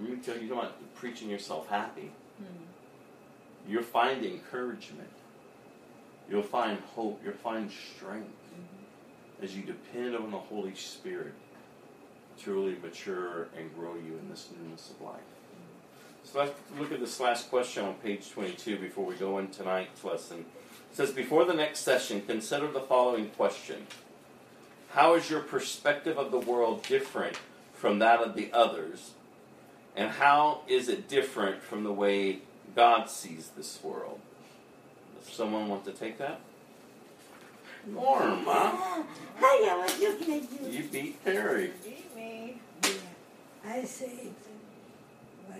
[0.00, 2.10] Let me tell you, you don't preaching yourself happy.
[2.38, 3.70] Hmm.
[3.70, 5.12] You'll find encouragement.
[6.28, 7.20] You'll find hope.
[7.24, 8.37] You'll find strength
[9.42, 11.34] as you depend on the Holy Spirit
[12.42, 15.20] truly mature and grow you in this newness of life.
[16.24, 20.04] So let's look at this last question on page 22 before we go in tonight's
[20.04, 20.40] lesson.
[20.90, 23.86] It says, Before the next session, consider the following question
[24.90, 27.38] How is your perspective of the world different
[27.72, 29.12] from that of the others?
[29.96, 32.40] And how is it different from the way
[32.76, 34.20] God sees this world?
[35.18, 36.40] Does someone want to take that?
[37.92, 39.04] Norma,
[39.40, 40.72] Hi, I was just making.
[40.72, 41.72] you beat Perry.
[41.84, 42.60] Beat me.
[42.82, 42.90] Yeah,
[43.66, 44.28] I say,
[45.46, 45.58] what?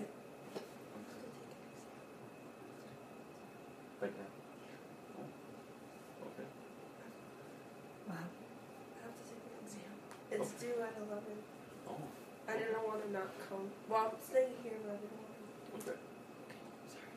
[4.01, 4.29] Take that.
[6.21, 6.47] Okay.
[8.07, 8.15] Wow.
[8.15, 8.17] I
[9.03, 9.93] have to take an exam.
[10.31, 11.23] It's due at 11.
[11.89, 11.95] Oh.
[12.47, 13.69] I didn't want to not come.
[13.89, 15.17] Well, I'm staying here, but I didn't
[15.71, 15.91] want to.
[15.91, 15.99] Okay.
[16.89, 17.11] Sorry.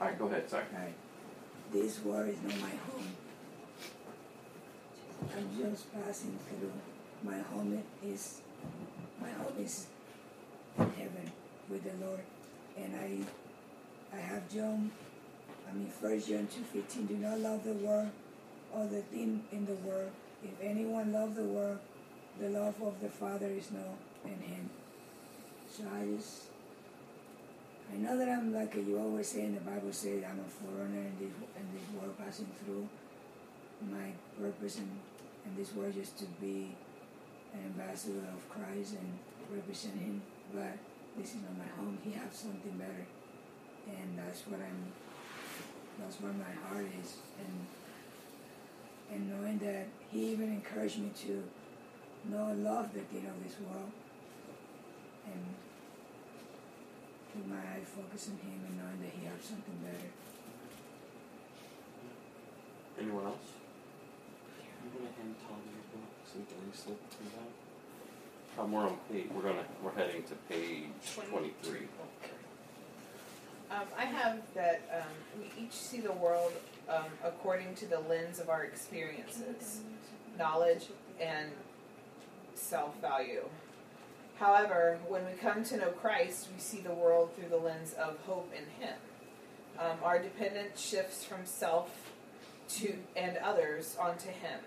[0.00, 0.48] All right, go ahead.
[0.50, 0.64] Sorry.
[0.74, 0.94] Right.
[1.72, 3.08] This world is not my home.
[5.34, 6.70] I'm just passing through.
[7.22, 8.42] My home is
[9.18, 9.86] my home is
[10.78, 11.32] in heaven
[11.70, 12.20] with the Lord.
[12.76, 13.20] And I
[14.14, 14.90] I have John
[15.66, 18.10] I mean first John two fifteen, do not love the world
[18.74, 20.10] or the thing in the world.
[20.44, 21.78] If anyone love the world,
[22.38, 23.96] the love of the Father is not
[24.26, 24.68] in him.
[25.70, 26.51] So I just
[27.92, 31.00] I know that I'm like you always say in the Bible says I'm a foreigner
[31.00, 32.88] in this in this world passing through.
[33.90, 34.88] My purpose in,
[35.44, 36.74] in this world is to be
[37.52, 39.18] an ambassador of Christ and
[39.52, 40.22] represent Him.
[40.54, 40.78] But
[41.18, 41.98] this is not my home.
[42.02, 43.04] He has something better,
[43.86, 44.92] and that's what I'm.
[46.00, 47.66] That's where my heart is, and
[49.12, 51.44] and knowing that He even encouraged me to
[52.30, 53.92] not love the thing of this world,
[55.26, 55.44] and
[57.34, 60.10] with my eye focus on him and knowing that he has something better.
[63.00, 63.48] Anyone else?
[64.84, 67.50] You want to hand Tom your book so we can reslip through that?
[68.56, 69.26] Tom, we're on page.
[69.34, 69.64] We're gonna.
[69.82, 70.84] We're heading to page
[71.30, 71.88] twenty-three.
[73.70, 76.52] Um, I have that um, we each see the world
[76.88, 79.80] um, according to the lens of our experiences,
[80.38, 81.50] knowledge, and
[82.54, 83.48] self value.
[84.42, 88.18] However, when we come to know Christ, we see the world through the lens of
[88.26, 88.94] hope in Him.
[89.78, 92.10] Um, our dependence shifts from self
[92.70, 94.58] to and others onto Him.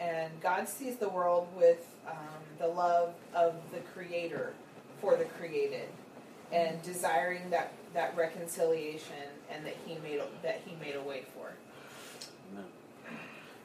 [0.00, 2.16] And God sees the world with um,
[2.58, 4.54] the love of the Creator
[5.02, 5.88] for the created,
[6.50, 11.52] and desiring that, that reconciliation and that He made that He made a way for.
[12.52, 12.64] Amen.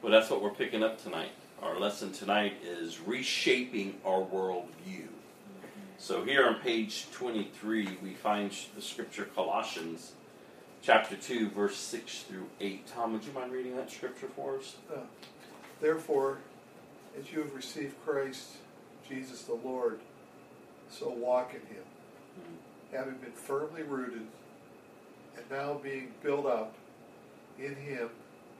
[0.02, 1.32] Well, that's what we're picking up tonight.
[1.62, 5.08] Our lesson tonight is reshaping our worldview.
[6.02, 10.14] So here on page 23, we find the scripture Colossians
[10.82, 12.88] chapter 2, verse 6 through 8.
[12.88, 14.78] Tom, would you mind reading that scripture for us?
[14.90, 15.02] Uh,
[15.82, 16.38] Therefore,
[17.20, 18.48] as you have received Christ,
[19.10, 20.00] Jesus the Lord,
[20.90, 21.84] so walk in him,
[22.94, 24.26] having been firmly rooted
[25.36, 26.76] and now being built up
[27.60, 28.10] in him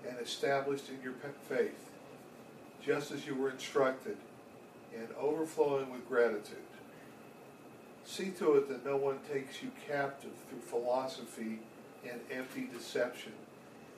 [0.06, 1.14] and established in your
[1.48, 1.90] faith,
[2.86, 4.18] just as you were instructed,
[4.94, 6.58] and overflowing with gratitude.
[8.10, 11.60] See to it that no one takes you captive through philosophy
[12.04, 13.34] and empty deception,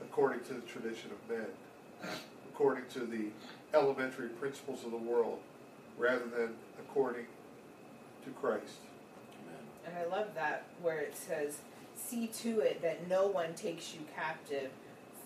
[0.02, 1.48] according to the tradition of men
[2.62, 3.30] according to the
[3.74, 5.40] elementary principles of the world
[5.98, 7.26] rather than according
[8.24, 8.76] to Christ.
[9.42, 9.62] Amen.
[9.86, 11.60] And I love that where it says,
[11.96, 14.70] "See to it that no one takes you captive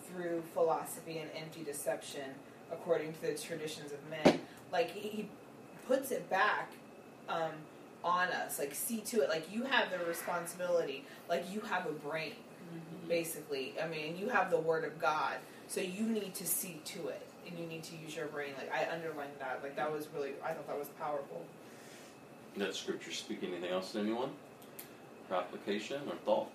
[0.07, 2.36] through philosophy and empty deception,
[2.71, 4.39] according to the traditions of men."
[4.71, 5.29] Like he he
[5.88, 6.71] puts it back
[7.27, 7.51] um,
[8.06, 8.60] on us.
[8.60, 9.30] Like see to it.
[9.30, 11.03] Like you have the responsibility.
[11.28, 12.34] Like you have a brain,
[13.10, 13.74] basically.
[13.84, 15.36] I mean, you have the Word of God,
[15.68, 18.53] so you need to see to it, and you need to use your brain.
[18.58, 19.60] Like I underlined that.
[19.62, 20.32] Like that was really.
[20.41, 21.43] I thought that was powerful.
[22.58, 24.30] That scripture speak anything else to anyone?
[25.28, 26.47] For application or thought?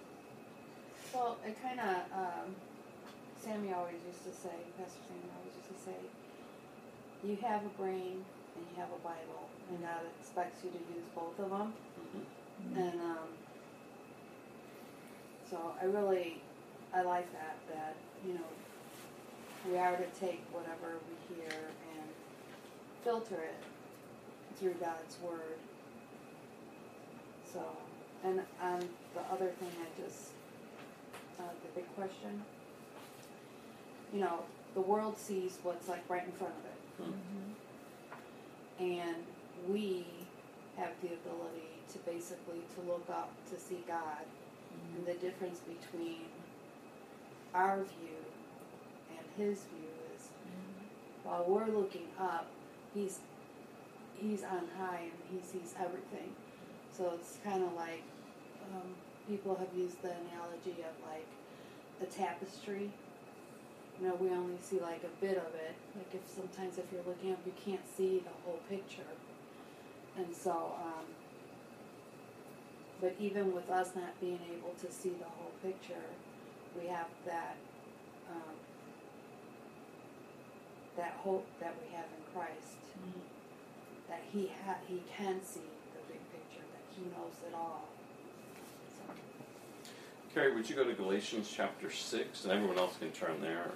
[1.13, 2.55] Well, it kind of, um,
[3.37, 5.99] Sammy always used to say, Pastor Sammy always used to say,
[7.27, 8.25] you have a brain
[8.57, 11.73] and you have a Bible, and God expects you to use both of them.
[11.99, 12.79] Mm-hmm.
[12.79, 13.29] And um,
[15.49, 16.43] so I really,
[16.93, 17.97] I like that, that,
[18.27, 18.49] you know,
[19.69, 22.09] we are to take whatever we hear and
[23.05, 23.63] filter it
[24.59, 25.59] through God's Word.
[27.53, 27.61] So,
[28.25, 28.81] and um,
[29.15, 30.31] the other thing I just,
[31.39, 32.43] uh, the big question,
[34.13, 34.41] you know,
[34.75, 37.15] the world sees what's like right in front of it.
[38.79, 39.25] And
[39.69, 40.07] we
[40.77, 44.25] have the ability to basically to look up to see God
[44.97, 46.27] and the difference between
[47.55, 48.21] our view
[49.11, 50.29] and his view is
[51.25, 52.47] while we're looking up,
[52.95, 53.19] he's
[54.17, 56.35] he's on high and he sees everything.
[56.97, 58.03] So it's kind of like
[58.75, 58.95] um,
[59.29, 61.27] people have used the analogy of like
[62.03, 62.91] a tapestry.
[64.01, 65.75] You know, we only see like a bit of it.
[65.97, 69.03] Like if sometimes if you're looking up, you can't see the whole picture.
[70.21, 71.05] And so, um,
[73.01, 76.05] but even with us not being able to see the whole picture,
[76.79, 77.57] we have that
[78.31, 78.55] um,
[80.99, 82.77] that hope that we have in Christ.
[84.09, 85.61] That he ha- he can see
[85.95, 86.65] the big picture.
[86.73, 87.89] That he knows it all.
[88.99, 89.15] So,
[90.35, 92.45] Carrie, would you go to Galatians chapter 6?
[92.45, 93.71] And everyone else can turn there.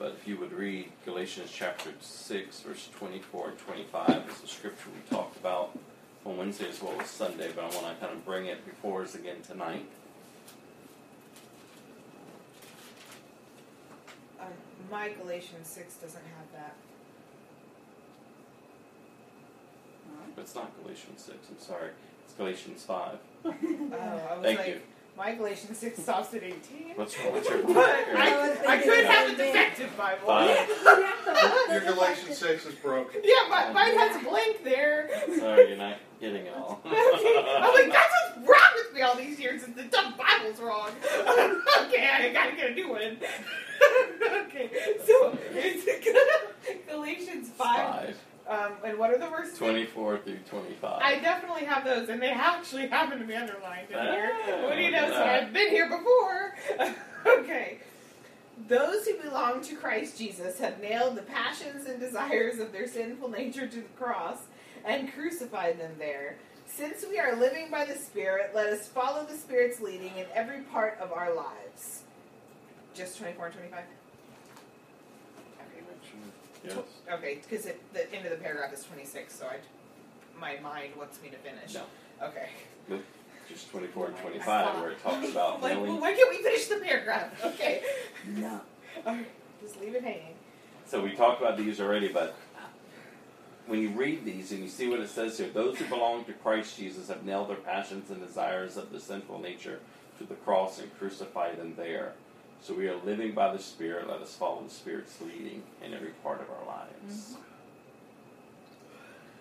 [0.00, 4.88] But if you would read Galatians chapter 6, verse 24 and 25 is the scripture
[4.94, 5.78] we talked about
[6.24, 9.02] on Wednesday as well as Sunday, but I want to kind of bring it before
[9.02, 9.84] us again tonight.
[14.40, 14.46] Um,
[14.90, 16.74] my Galatians 6 doesn't have that.
[20.34, 21.90] But it's not Galatians 6, I'm sorry.
[22.24, 23.18] It's Galatians 5.
[23.44, 24.80] Oh, I was Thank like, you.
[25.20, 26.56] My Galatians 6 stops at 18.
[26.94, 28.16] What's wrong with your But Here.
[28.16, 30.26] I, I could have a defective Bible.
[30.26, 30.68] Five.
[31.70, 33.20] Your Galatians 6 is broken.
[33.22, 35.10] Yeah, my, mine has a blank there.
[35.38, 36.80] Sorry, you're not getting it all.
[36.90, 37.44] Okay.
[37.58, 39.62] I'm like, that's what's wrong with me all these years.
[39.62, 40.90] Is the dumb Bible's wrong.
[41.02, 43.18] okay, I gotta get a new one.
[44.46, 44.70] okay,
[45.06, 47.56] so it's Galatians 5.
[47.58, 48.16] 5.
[48.50, 49.56] Um, and what are the verses?
[49.56, 51.00] 24 through 25.
[51.00, 54.32] I definitely have those, and they actually happen to be underlined in here.
[54.34, 55.08] Ah, what do you know?
[55.08, 55.22] So.
[55.22, 56.56] I've been here before.
[57.38, 57.78] okay.
[58.66, 63.28] Those who belong to Christ Jesus have nailed the passions and desires of their sinful
[63.28, 64.38] nature to the cross
[64.84, 66.36] and crucified them there.
[66.66, 70.62] Since we are living by the Spirit, let us follow the Spirit's leading in every
[70.62, 72.02] part of our lives.
[72.94, 73.84] Just 24 and 25?
[76.64, 76.74] Okay.
[76.76, 77.14] Yes.
[77.18, 79.56] Okay, because the end of the paragraph is 26, so I,
[80.38, 81.74] my mind wants me to finish.
[81.74, 81.82] No.
[82.22, 82.50] Okay.
[83.48, 84.80] Just 24 and 25, saw.
[84.80, 86.00] where it talks about like, well, nailing.
[86.00, 87.32] why can't we finish the paragraph?
[87.44, 87.82] Okay.
[88.26, 88.60] No.
[89.06, 89.26] Alright,
[89.62, 90.34] just leave it hanging.
[90.86, 92.36] So we talked about these already, but
[93.66, 96.32] when you read these and you see what it says here, those who belong to
[96.32, 99.78] Christ Jesus have nailed their passions and desires of the sinful nature
[100.18, 102.12] to the cross and crucified them there.
[102.62, 104.06] So we are living by the Spirit.
[104.08, 107.36] Let us follow the Spirit's leading in every part of our lives.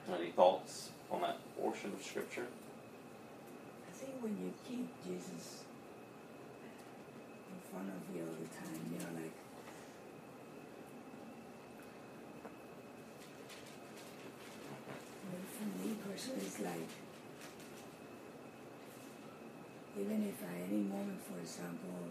[0.07, 0.21] Mm-hmm.
[0.21, 2.47] Any thoughts on that portion of Scripture?
[3.87, 5.63] I think when you keep Jesus
[7.51, 9.35] in front of you all the time, you know, like
[15.57, 16.89] for me personally, it's like
[19.99, 22.07] even if at any moment, for example,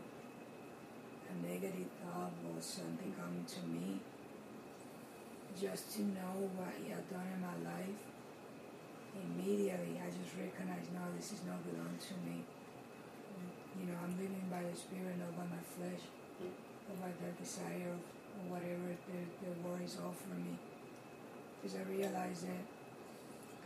[1.29, 4.01] a negative thought or something coming to me,
[5.61, 7.99] just to know what He had done in my life
[9.25, 12.45] immediately I just recognize no, this is not belong to me.
[13.79, 16.03] You know, I'm living by the spirit, not by my flesh,
[16.43, 20.57] or by the desire or whatever the, the world is offering me.
[21.59, 22.65] Because I realize that,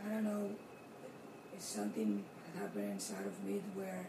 [0.05, 0.49] I don't know,
[1.53, 4.05] it's something that happened inside of me where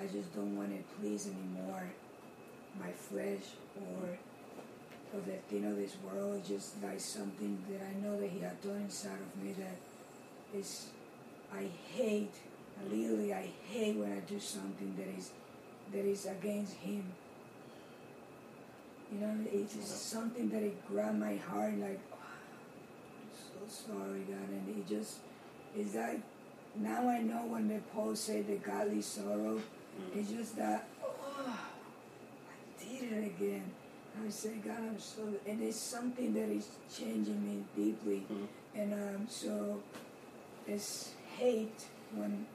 [0.00, 1.84] I just don't want to please anymore
[2.78, 3.42] my flesh
[3.76, 4.18] or
[5.12, 8.60] of the thing of this world, just like something that I know that He had
[8.62, 10.86] done inside of me that is,
[11.52, 12.32] I hate.
[12.88, 15.32] Literally, I hate when I do something that is
[15.92, 17.04] that is against Him.
[19.12, 21.76] You know, it's just something that it grabbed my heart.
[21.76, 22.16] Like, Oh,
[23.20, 25.18] I'm so sorry, God, and it just
[25.76, 26.22] is like
[26.76, 29.60] now I know when the Paul said the godly sorrow.
[30.14, 33.70] It's just that, oh, I did it again.
[34.26, 38.26] I say, God, I'm so, and it's something that is changing me deeply.
[38.30, 38.46] Mhm.
[38.74, 39.80] And um, so
[40.66, 41.84] it's hate
[42.14, 42.46] when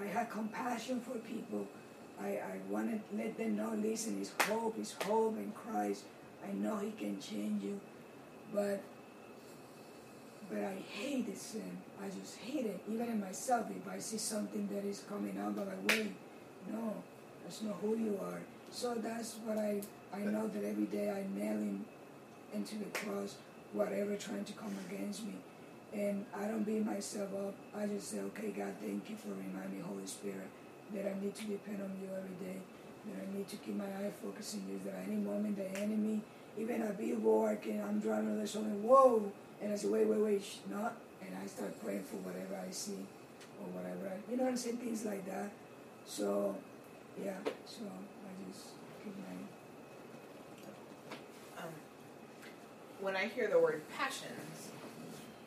[0.00, 1.66] I had compassion for people.
[2.20, 6.04] I, I want to let them know, listen, it's hope, it's hope in Christ.
[6.48, 7.80] I know He can change you.
[8.52, 8.80] But
[10.50, 11.78] but I hate the sin.
[12.02, 12.80] I just hate it.
[12.90, 16.08] Even in myself, if I see something that is coming out of my way,
[16.70, 16.94] no,
[17.42, 18.40] that's not who you are.
[18.70, 19.80] So that's what I,
[20.12, 21.84] I know that every day I nail in,
[22.52, 23.36] into the cross
[23.74, 25.34] whatever trying to come against me.
[25.92, 27.54] And I don't beat myself up.
[27.76, 30.48] I just say, okay, God, thank you for reminding me, Holy Spirit,
[30.94, 32.58] that I need to depend on you every day.
[33.06, 34.80] That I need to keep my eye focused on you.
[34.84, 36.22] That at any moment the enemy,
[36.58, 39.30] even a billboard, and I'm driving on something, whoa,
[39.64, 40.94] and I say, wait, wait, wait, not.
[41.26, 43.06] And I start praying for whatever I see
[43.60, 44.12] or whatever.
[44.14, 44.76] I, you know what I'm saying?
[44.76, 45.50] Things like that.
[46.06, 46.54] So,
[47.22, 48.66] yeah, so I just
[49.02, 49.24] keep my
[51.62, 51.72] Um,
[53.00, 54.68] when I hear the word passions,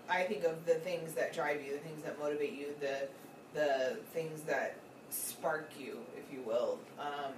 [0.10, 3.08] I think of the things that drive you, the things that motivate you, the
[3.54, 4.78] the things that
[5.10, 6.80] spark you, if you will.
[7.00, 7.34] Um,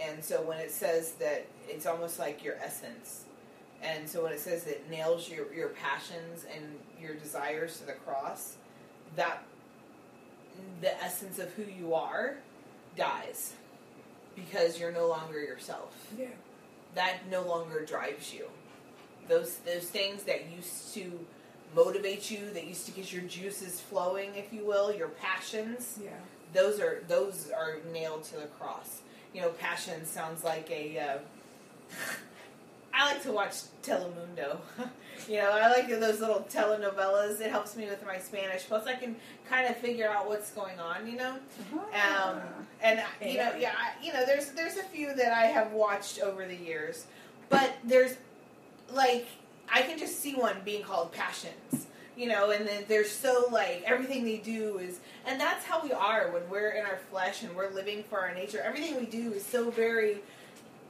[0.00, 3.24] and so when it says that it's almost like your essence,
[3.82, 6.64] and so when it says it nails your your passions and
[7.00, 8.56] your desires to the cross,
[9.16, 9.42] that
[10.80, 12.36] the essence of who you are
[12.96, 13.54] dies
[14.36, 16.26] because you're no longer yourself yeah.
[16.94, 18.46] that no longer drives you.
[19.28, 21.18] Those those things that used to
[21.74, 26.10] motivate you, that used to get your juices flowing, if you will, your passions, Yeah.
[26.52, 29.00] those are those are nailed to the cross.
[29.32, 30.98] You know, passion sounds like a.
[30.98, 31.18] Uh,
[33.02, 34.58] I like to watch Telemundo.
[35.28, 37.40] You know, I like those little telenovelas.
[37.40, 38.64] It helps me with my Spanish.
[38.66, 39.14] Plus, I can
[39.48, 41.06] kind of figure out what's going on.
[41.06, 41.36] You know,
[41.94, 42.40] um,
[42.82, 46.18] and you know, yeah, I- you know, there's there's a few that I have watched
[46.20, 47.06] over the years,
[47.50, 48.16] but there's
[48.92, 49.28] like
[49.72, 51.86] I can just see one being called Passions.
[52.16, 55.92] You know, and then they're so like everything they do is, and that's how we
[55.92, 58.60] are when we're in our flesh and we're living for our nature.
[58.60, 60.18] Everything we do is so very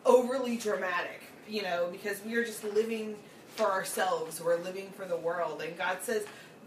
[0.07, 3.16] overly dramatic, you know, because we are just living
[3.55, 4.40] for ourselves.
[4.40, 5.62] We're living for the world.
[5.62, 6.24] And God says,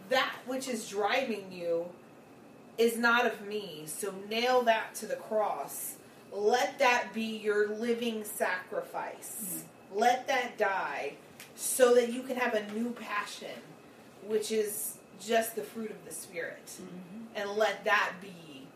[0.10, 1.86] that which is driving you
[2.78, 3.84] is not of me.
[3.88, 5.96] So nail that to the cross.
[6.32, 9.42] Let that be your living sacrifice.
[9.42, 10.00] Mm-hmm.
[10.00, 11.14] Let that die
[11.56, 13.58] so that you can have a new passion,
[14.28, 16.66] which is just the fruit of the Spirit.
[16.66, 17.22] Mm-hmm.
[17.38, 18.68] And let that be,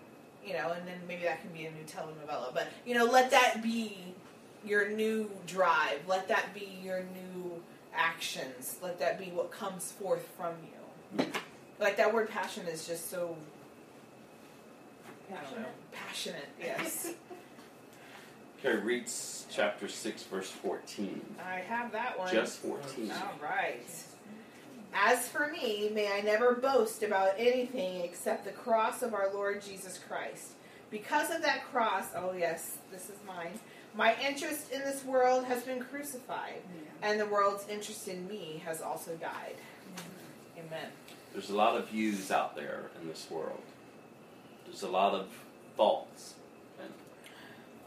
[0.46, 3.30] you know, and then maybe that can be a new telenovela, but, you know, let
[3.32, 4.16] that be
[4.66, 6.02] your new drive.
[6.08, 7.62] Let that be your new
[7.94, 8.78] actions.
[8.82, 11.26] Let that be what comes forth from you.
[11.80, 13.36] Like that word passion is just so
[15.32, 16.48] I don't know, passionate.
[16.60, 17.14] Yes,
[18.60, 21.22] Okay, reads chapter 6, verse 14.
[21.42, 22.34] I have that one.
[22.34, 23.10] Just 14.
[23.10, 23.86] All right.
[24.94, 29.62] As for me, may I never boast about anything except the cross of our Lord
[29.62, 30.54] Jesus Christ.
[30.92, 33.60] Because of that cross, oh yes, this is mine.
[33.96, 36.62] My interest in this world has been crucified,
[37.02, 39.56] and the world's interest in me has also died.
[40.58, 40.90] Amen.
[41.34, 43.62] There's a lot of views out there in this world.
[44.66, 45.28] There's a lot of
[45.76, 46.36] thoughts
[46.82, 46.92] and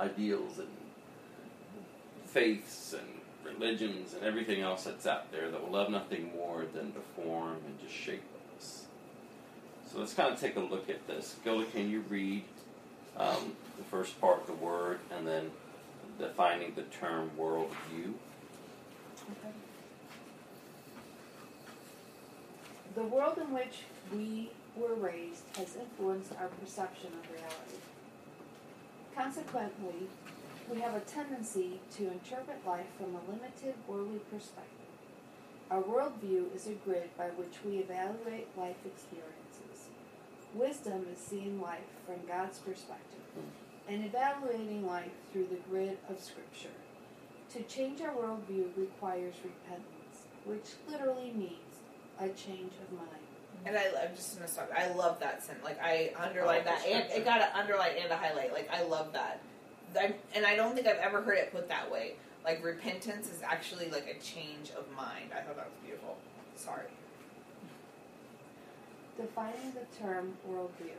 [0.01, 0.69] ideals and
[2.27, 3.07] faiths and
[3.45, 7.57] religions and everything else that's out there that will love nothing more than to form
[7.67, 8.23] and to shape
[8.57, 8.87] us.
[9.91, 11.37] So let's kind of take a look at this.
[11.45, 12.45] Gilda, can you read
[13.17, 15.51] um, the first part of the word and then
[16.19, 18.15] defining the term worldview?
[22.95, 23.85] The world in which
[24.15, 27.81] we were raised has influenced our perception of reality.
[29.15, 30.09] Consequently,
[30.71, 34.69] we have a tendency to interpret life from a limited worldly perspective.
[35.71, 39.89] Our worldview is a grid by which we evaluate life experiences.
[40.55, 43.62] Wisdom is seeing life from God's perspective hmm.
[43.93, 46.71] And evaluating life through the grid of Scripture.
[47.53, 51.53] To change our worldview requires repentance, which literally means
[52.19, 53.09] a change of mind.
[53.67, 54.71] And I, I'm just gonna stop.
[54.77, 55.65] I love that sentence.
[55.65, 57.19] Like I underlined Oh, that, and perspective.
[57.19, 58.53] it got an underline and a highlight.
[58.55, 59.41] Like I love that.
[59.95, 62.15] I, and I don't think I've ever heard it put that way.
[62.45, 65.31] Like repentance is actually like a change of mind.
[65.37, 66.17] I thought that was beautiful.
[66.57, 66.87] Sorry.
[69.21, 70.97] Defining the term worldview.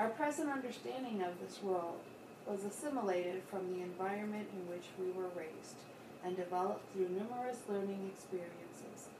[0.00, 2.00] Our present understanding of this world
[2.46, 5.76] was assimilated from the environment in which we were raised
[6.24, 9.12] and developed through numerous learning experiences,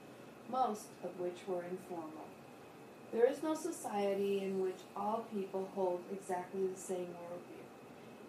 [0.49, 2.25] most of which were informal.
[3.13, 7.67] There is no society in which all people hold exactly the same worldview.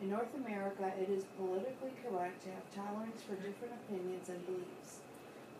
[0.02, 5.00] In North America, it is politically correct to have tolerance for different opinions and beliefs.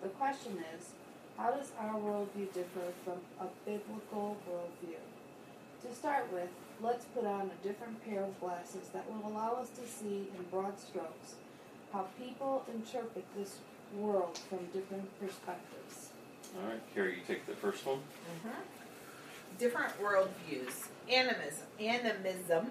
[0.04, 0.90] The question is,
[1.38, 5.00] how does our worldview differ from a biblical worldview?
[5.88, 6.50] To start with,
[6.82, 10.44] let's put on a different pair of glasses that will allow us to see in
[10.50, 11.36] broad strokes
[11.94, 13.58] how people interpret this
[13.96, 16.10] world from different perspectives.
[16.58, 17.98] All right, Carrie, you take the first one.
[17.98, 18.50] Mm-hmm.
[19.58, 20.88] Different worldviews.
[21.10, 21.66] Animism.
[21.80, 22.68] Animism.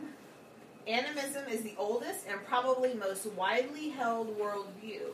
[0.87, 5.13] Animism is the oldest and probably most widely held worldview.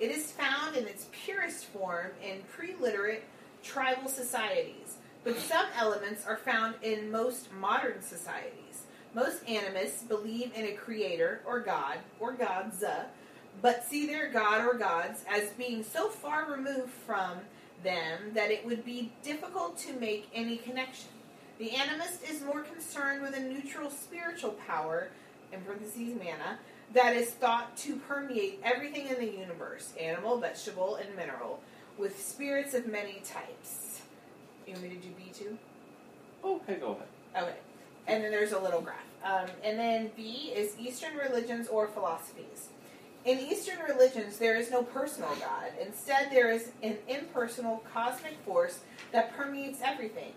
[0.00, 3.24] It is found in its purest form in pre-literate
[3.62, 4.97] tribal societies,
[5.28, 8.84] but some elements are found in most modern societies.
[9.12, 13.04] Most animists believe in a creator or God or gods, uh,
[13.60, 17.40] but see their god or gods as being so far removed from
[17.84, 21.10] them that it would be difficult to make any connection.
[21.58, 25.08] The animist is more concerned with a neutral spiritual power,
[25.52, 26.58] in parentheses mana,
[26.94, 31.60] that is thought to permeate everything in the universe animal, vegetable, and mineral,
[31.98, 33.87] with spirits of many types.
[34.68, 35.56] You want me to do B2?
[36.44, 37.48] Okay, go ahead.
[37.48, 37.58] Okay.
[38.06, 38.96] And then there's a little graph.
[39.24, 42.68] Um, and then B is Eastern religions or philosophies.
[43.24, 45.72] In Eastern religions, there is no personal God.
[45.84, 48.80] Instead, there is an impersonal cosmic force
[49.12, 50.32] that permeates everything.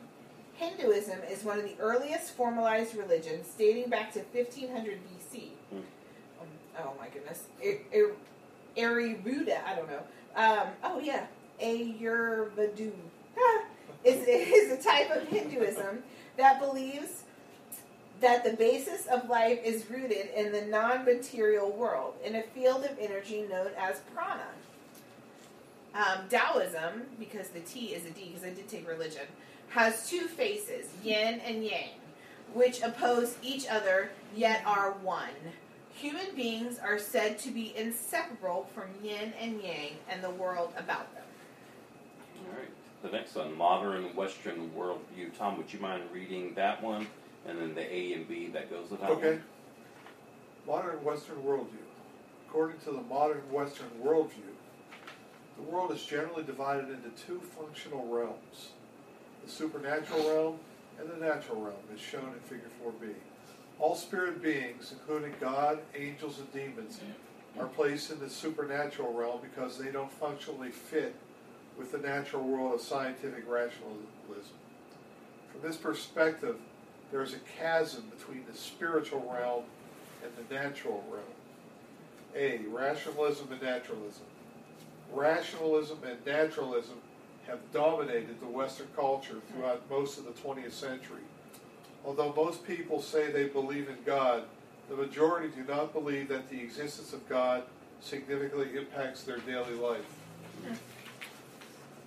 [0.55, 5.49] Hinduism is one of the earliest formalized religions, dating back to 1500 BC.
[5.69, 5.77] Hmm.
[5.77, 6.47] Um,
[6.79, 7.43] oh my goodness.
[7.61, 10.03] A- A- Aribuda, I don't know.
[10.35, 11.25] Um, oh yeah,
[11.61, 12.91] Ayurveda
[13.37, 13.63] Ah,
[14.03, 16.03] is, is a type of Hinduism
[16.37, 17.23] that believes
[18.21, 22.85] that the basis of life is rooted in the non material world, in a field
[22.85, 24.47] of energy known as prana.
[25.93, 29.23] Um, Taoism, because the T is a D, because I did take religion,
[29.69, 31.89] has two faces, yin and yang,
[32.53, 35.29] which oppose each other yet are one.
[35.93, 41.13] Human beings are said to be inseparable from yin and yang and the world about
[41.13, 41.23] them.
[42.37, 42.69] All right.
[43.01, 45.35] The next one, modern Western worldview.
[45.37, 47.07] Tom, would you mind reading that one,
[47.47, 49.39] and then the A and B that goes with that Okay.
[49.39, 49.43] one?
[50.67, 51.85] Modern Western worldview.
[52.47, 54.53] According to the modern Western worldview,
[55.55, 58.69] the world is generally divided into two functional realms
[59.43, 60.59] the supernatural realm
[60.99, 63.15] and the natural realm, as shown in Figure 4b.
[63.79, 66.99] All spirit beings, including God, angels, and demons,
[67.59, 71.15] are placed in the supernatural realm because they don't functionally fit
[71.81, 74.05] with the natural world of scientific rationalism.
[75.51, 76.57] From this perspective,
[77.11, 79.63] there is a chasm between the spiritual realm
[80.23, 81.23] and the natural realm.
[82.35, 82.59] A.
[82.69, 84.25] Rationalism and naturalism.
[85.11, 86.97] Rationalism and naturalism
[87.47, 91.23] have dominated the Western culture throughout most of the 20th century.
[92.05, 94.43] Although most people say they believe in God,
[94.87, 97.63] the majority do not believe that the existence of God
[98.01, 100.05] significantly impacts their daily life.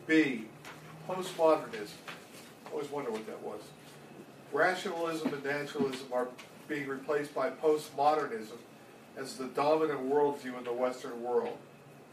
[0.07, 0.46] B.
[1.09, 1.94] Postmodernism.
[2.70, 3.61] Always wonder what that was.
[4.52, 6.28] Rationalism and naturalism are
[6.68, 8.59] being replaced by postmodernism
[9.16, 11.57] as the dominant worldview in the Western world.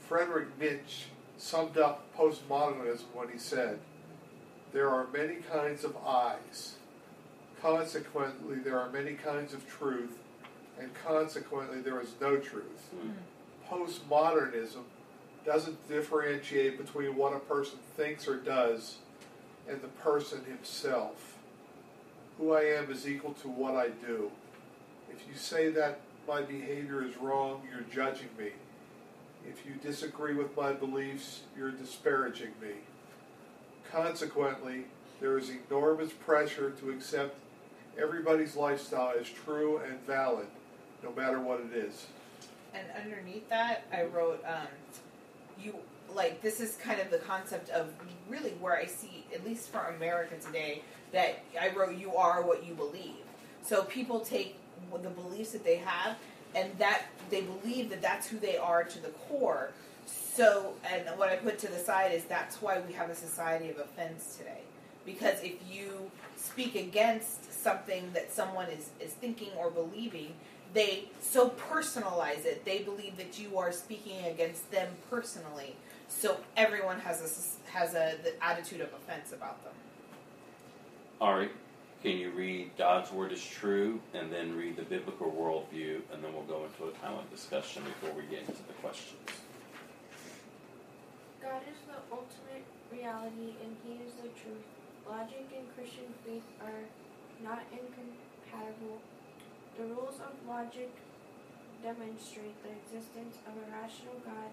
[0.07, 1.05] Frederick Nietzsche
[1.37, 3.79] summed up postmodernism when he said,
[4.73, 6.75] There are many kinds of eyes.
[7.61, 10.17] Consequently, there are many kinds of truth,
[10.79, 12.89] and consequently, there is no truth.
[12.91, 13.11] Hmm.
[13.69, 14.83] Postmodernism
[15.45, 18.97] doesn't differentiate between what a person thinks or does
[19.67, 21.37] and the person himself.
[22.37, 24.31] Who I am is equal to what I do.
[25.11, 28.51] If you say that my behavior is wrong, you're judging me.
[29.47, 32.75] If you disagree with my beliefs, you're disparaging me.
[33.91, 34.85] Consequently,
[35.19, 37.37] there is enormous pressure to accept
[37.99, 40.47] everybody's lifestyle as true and valid,
[41.03, 42.07] no matter what it is.
[42.73, 44.67] And underneath that, I wrote, um,
[45.63, 45.75] you
[46.13, 47.87] like this is kind of the concept of
[48.29, 50.81] really where I see, at least for America today,
[51.13, 53.15] that I wrote, you are what you believe.
[53.63, 54.57] So people take
[55.01, 56.17] the beliefs that they have,
[56.53, 59.71] and that they believe that that's who they are to the core.
[60.05, 63.69] So, and what I put to the side is that's why we have a society
[63.69, 64.61] of offense today.
[65.05, 70.33] Because if you speak against something that someone is, is thinking or believing,
[70.73, 72.63] they so personalize it.
[72.65, 75.75] They believe that you are speaking against them personally.
[76.07, 79.73] So everyone has a has a the attitude of offense about them.
[81.19, 81.51] All right.
[82.01, 86.33] Can you read God's word is true, and then read the biblical worldview, and then
[86.33, 89.21] we'll go into a time of discussion before we get into the questions.
[91.41, 94.65] God is the ultimate reality and He is the truth.
[95.09, 96.85] Logic and Christian faith are
[97.43, 99.01] not incompatible.
[99.77, 100.91] The rules of logic
[101.81, 104.51] demonstrate the existence of a rational God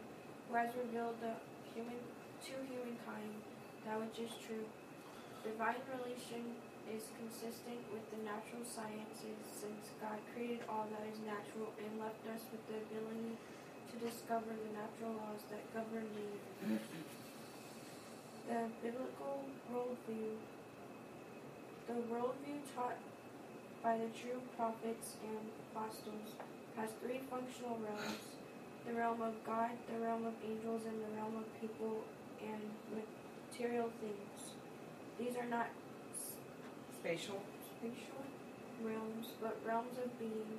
[0.49, 1.37] who has revealed the
[1.75, 2.01] human
[2.47, 3.43] to humankind
[3.85, 4.64] that which is true.
[5.43, 6.57] Divine relation
[6.89, 12.25] is consistent with the natural sciences since God created all that is natural and left
[12.33, 13.37] us with the ability
[13.93, 16.27] to discover the natural laws that govern the
[16.64, 16.89] universe.
[18.49, 20.41] The biblical worldview.
[21.85, 22.97] The worldview taught
[23.83, 26.35] by the true prophets and apostles
[26.76, 28.39] has three functional realms
[28.87, 32.01] the realm of God, the realm of angels, and the realm of people
[32.41, 34.57] and material things.
[35.18, 35.68] These are not
[36.97, 37.43] Spatial.
[37.76, 38.24] spatial
[38.83, 40.57] realms, but realms of being.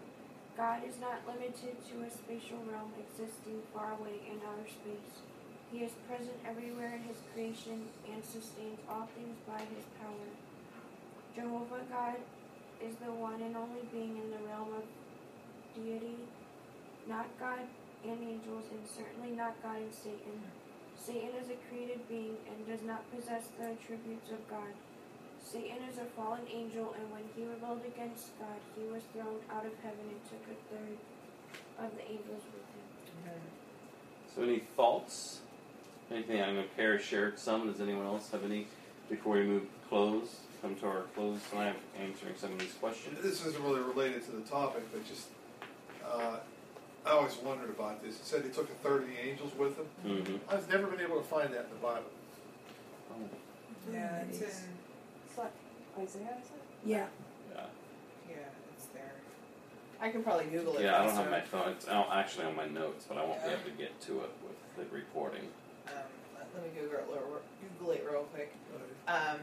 [0.55, 5.26] God is not limited to a spatial realm existing far away in outer space.
[5.72, 10.30] He is present everywhere in his creation and sustains all things by his power.
[11.34, 12.17] Jehovah God
[12.80, 14.84] is the one and only being in the realm of
[15.75, 16.15] deity,
[17.07, 17.67] not God
[18.05, 20.39] and angels, and certainly not God and Satan.
[20.95, 24.71] Satan is a created being and does not possess the attributes of God.
[25.43, 29.65] Satan is a fallen angel, and when he rebelled against God, he was thrown out
[29.65, 30.97] of heaven and took a third
[31.80, 33.41] of the angels with him.
[34.36, 35.39] So, any thoughts?
[36.11, 36.41] Anything?
[36.41, 37.71] I'm going to pair share some.
[37.71, 38.67] Does anyone else have any
[39.09, 40.41] before we move close?
[40.62, 43.18] Come to our close time answering some of these questions.
[43.24, 45.28] This isn't really related to the topic, but just
[46.05, 46.38] uh,
[47.05, 48.16] I always wondered about this.
[48.16, 49.86] It said he took a third of the angels with him.
[50.05, 50.36] Mm-hmm.
[50.53, 52.03] I've never been able to find that in the Bible.
[53.91, 54.47] Yeah, it's in.
[54.47, 55.51] It's like
[55.97, 56.62] Isaiah, is it?
[56.86, 57.05] Yeah.
[57.55, 57.62] Yeah.
[58.30, 58.36] Yeah,
[58.76, 59.14] it's there.
[60.01, 60.84] I can probably Google it.
[60.84, 61.70] Yeah, I don't have my phone.
[61.70, 64.30] It's out- actually on my notes, but I won't be able to get to it
[64.43, 65.47] with the recording.
[65.88, 65.93] Um,
[66.36, 67.41] let let me Google it, real-
[67.80, 68.53] Google it real quick.
[69.07, 69.38] Um,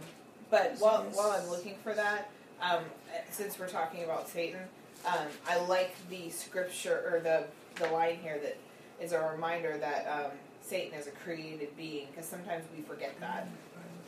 [0.51, 2.30] but while while I'm looking for that,
[2.61, 2.84] um,
[3.30, 4.61] since we're talking about Satan,
[5.07, 7.44] um, I like the scripture or the
[7.82, 8.57] the line here that
[9.05, 10.30] is a reminder that um,
[10.62, 13.47] Satan is a created being because sometimes we forget that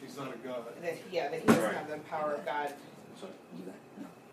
[0.00, 0.64] He's not a god.
[0.82, 1.74] that yeah that he doesn't Right.
[1.74, 2.72] have the power of God.
[3.20, 3.26] So,
[3.58, 3.74] You got,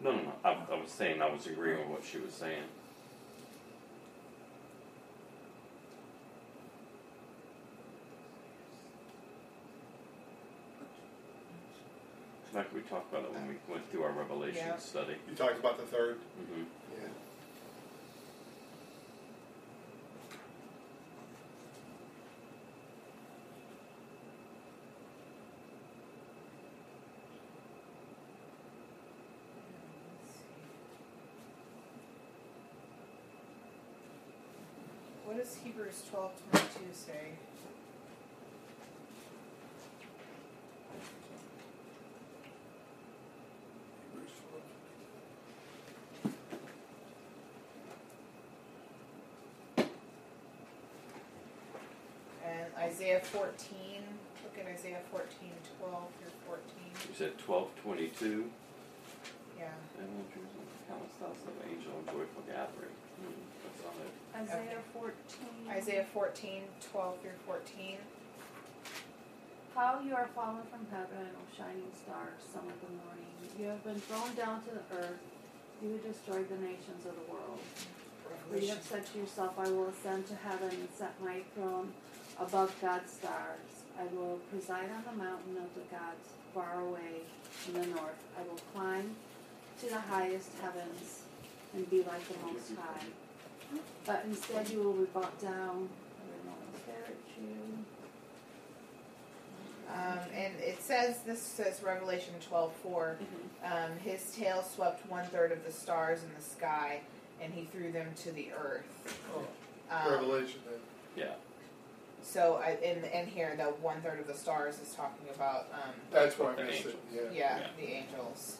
[0.02, 0.12] no.
[0.12, 0.32] no, no, no.
[0.46, 2.64] I, I was saying I was agreeing with what she was saying.
[12.56, 14.78] Like we talked about it when we went through our Revelation Yeah.
[14.78, 15.16] study.
[15.30, 16.20] You talked about the third?
[16.38, 17.10] hmm Yeah.
[35.26, 37.34] What does Hebrews twelve twenty two say?
[44.12, 44.32] Hebrews
[49.76, 49.88] 12.
[52.46, 52.66] And
[52.96, 54.08] Isaiah fourteen.
[54.40, 55.28] Look at Isaiah 14,
[55.84, 56.92] 12 through fourteen.
[56.96, 58.48] You said twelve twenty two.
[59.60, 59.68] Yeah.
[60.00, 62.96] And then Jerusalem, countless thousands of angel and joyful gathering.
[63.20, 64.48] That's on it.
[64.48, 65.12] Isaiah 14.
[65.76, 67.98] Isaiah 14, 12 through 14.
[69.76, 73.32] How you are fallen from heaven, O shining star, son of the morning.
[73.60, 75.20] You have been thrown down to the earth.
[75.84, 77.60] You have destroyed the nations of the world.
[78.52, 81.92] For you have said to yourself, I will ascend to heaven and set my throne
[82.40, 83.60] above God's stars.
[84.00, 87.22] I will preside on the mountain of the gods far away
[87.68, 88.22] in the north.
[88.38, 89.16] I will climb
[89.82, 91.22] to the highest heavens
[91.74, 93.80] and be like the Most High.
[94.06, 95.90] But instead you will be brought down.
[95.90, 97.56] I don't know, stare at you.
[99.94, 103.18] Um, and it says, this says Revelation 12, 4.
[103.64, 103.72] Um,
[104.04, 107.02] his tail swept one third of the stars in the sky,
[107.42, 109.18] and he threw them to the earth.
[109.36, 109.46] Oh,
[109.96, 110.80] Um, Revelation then.
[111.16, 111.34] Yeah.
[112.26, 115.92] So I, in, in here, the one third of the stars is talking about, um,
[116.12, 116.96] That's why I The missed it.
[117.14, 117.34] angels.
[117.34, 117.38] Yeah.
[117.40, 117.68] yeah, Yeah.
[117.78, 118.58] the angels.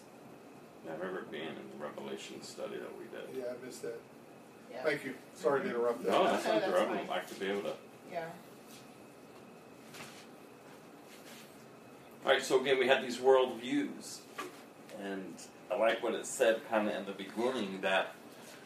[0.88, 3.44] I remember it being in the Revelation study that we did.
[3.44, 4.00] Yeah, I missed that.
[4.72, 4.84] Yeah.
[4.84, 5.16] Thank you.
[5.34, 6.12] Sorry to interrupt that.
[6.12, 6.96] No, that's No, not that's interrupting.
[6.98, 7.04] fine.
[7.06, 7.74] I'd like to be able to.
[8.12, 8.26] Yeah.
[12.26, 14.22] All right, so again, we had these world views,
[15.02, 15.34] and
[15.72, 18.14] I like what it said kind of in the beginning that,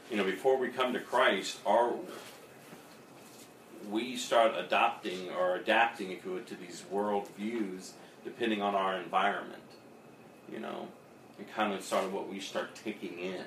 [0.09, 1.93] you know, before we come to Christ, our
[3.89, 8.99] we start adopting or adapting, if you would, to these world views depending on our
[8.99, 9.63] environment,
[10.51, 10.87] you know,
[11.37, 13.45] and kind of sort of what we start taking in.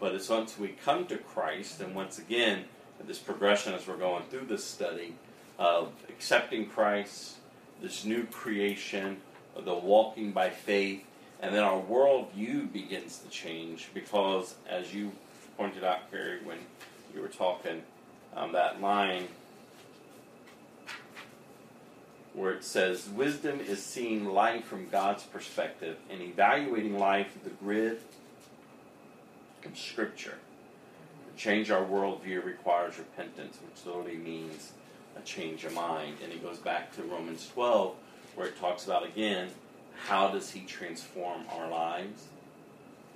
[0.00, 2.64] But it's once we come to Christ, and once again,
[3.06, 5.14] this progression as we're going through this study
[5.58, 7.36] of accepting Christ,
[7.80, 9.18] this new creation,
[9.58, 11.04] the walking by faith,
[11.40, 15.12] and then our worldview begins to change because, as you
[15.56, 16.58] pointed out, Carrie, when
[17.14, 17.82] you were talking,
[18.36, 19.28] um, that line
[22.34, 27.56] where it says, Wisdom is seeing life from God's perspective and evaluating life through the
[27.56, 27.98] grid
[29.64, 30.36] of Scripture.
[31.30, 34.72] To change our worldview requires repentance, which literally means
[35.16, 36.18] a change of mind.
[36.22, 37.94] And it goes back to Romans 12,
[38.34, 39.48] where it talks about again
[40.04, 42.26] how does he transform our lives?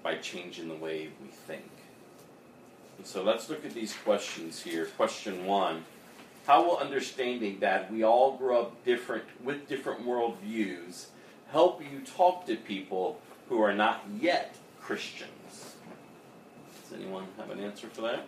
[0.03, 1.69] By changing the way we think.
[3.05, 4.87] So let's look at these questions here.
[4.97, 5.85] Question one
[6.47, 11.07] How will understanding that we all grow up different with different worldviews
[11.51, 15.75] help you talk to people who are not yet Christians?
[16.83, 18.27] Does anyone have an answer for that?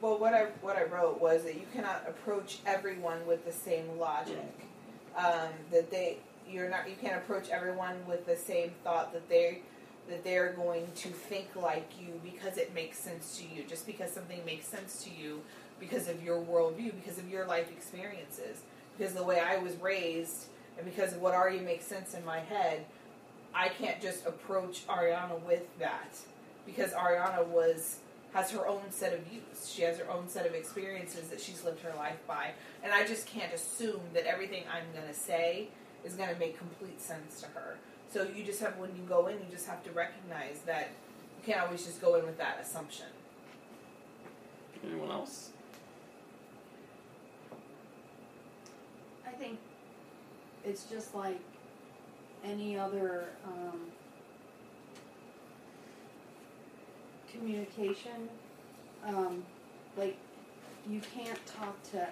[0.00, 3.98] Well, what I what I wrote was that you cannot approach everyone with the same
[3.98, 4.54] logic.
[5.16, 6.18] Um, that they
[6.48, 9.60] you're not you can't approach everyone with the same thought that they
[10.08, 13.64] that they're going to think like you because it makes sense to you.
[13.68, 15.42] Just because something makes sense to you
[15.78, 18.62] because of your worldview, because of your life experiences,
[18.96, 20.46] because the way I was raised,
[20.80, 22.84] and because of what already makes sense in my head.
[23.54, 26.16] I can't just approach Ariana with that
[26.64, 27.98] because Ariana was
[28.32, 29.68] has her own set of views.
[29.68, 32.52] She has her own set of experiences that she's lived her life by.
[32.84, 35.68] And I just can't assume that everything I'm going to say
[36.04, 37.76] is going to make complete sense to her.
[38.12, 40.90] So you just have, when you go in, you just have to recognize that
[41.38, 43.06] you can't always just go in with that assumption.
[44.84, 45.50] Anyone else?
[49.26, 49.58] I think
[50.64, 51.38] it's just like
[52.44, 53.80] any other um,
[57.30, 58.28] communication.
[59.06, 59.44] Um,
[59.96, 60.16] like
[60.88, 62.08] you can't talk to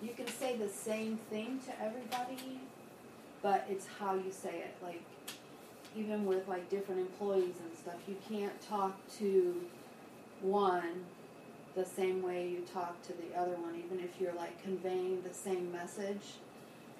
[0.00, 2.60] you can say the same thing to everybody,
[3.42, 4.74] but it's how you say it.
[4.82, 5.02] Like
[5.96, 9.54] even with like different employees and stuff, you can't talk to
[10.40, 11.04] one
[11.74, 15.32] the same way you talk to the other one, even if you're like conveying the
[15.32, 16.38] same message,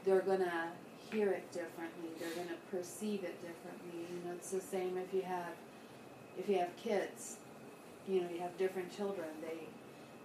[0.04, 0.70] they're gonna
[1.10, 2.10] hear it differently.
[2.20, 4.06] They're gonna perceive it differently.
[4.10, 5.52] You know, it's the same if you have
[6.38, 7.36] if you have kids.
[8.06, 9.28] You know, you have different children.
[9.42, 9.66] They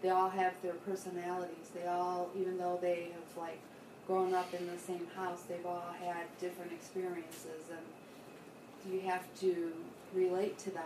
[0.01, 1.72] they all have their personalities.
[1.74, 3.59] They all, even though they have like
[4.08, 9.72] grown up in the same house, they've all had different experiences, and you have to
[10.14, 10.84] relate to them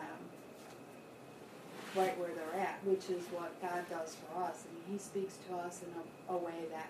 [1.95, 4.63] right where they're at, which is what God does for us.
[4.65, 6.89] I mean, He speaks to us in a, a way that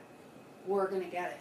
[0.66, 1.40] we're going to get it.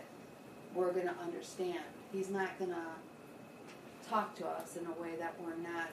[0.74, 1.80] We're going to understand.
[2.12, 5.90] He's not going to talk to us in a way that we're not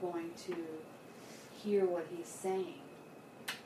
[0.00, 0.56] going to
[1.62, 2.74] hear what He's saying.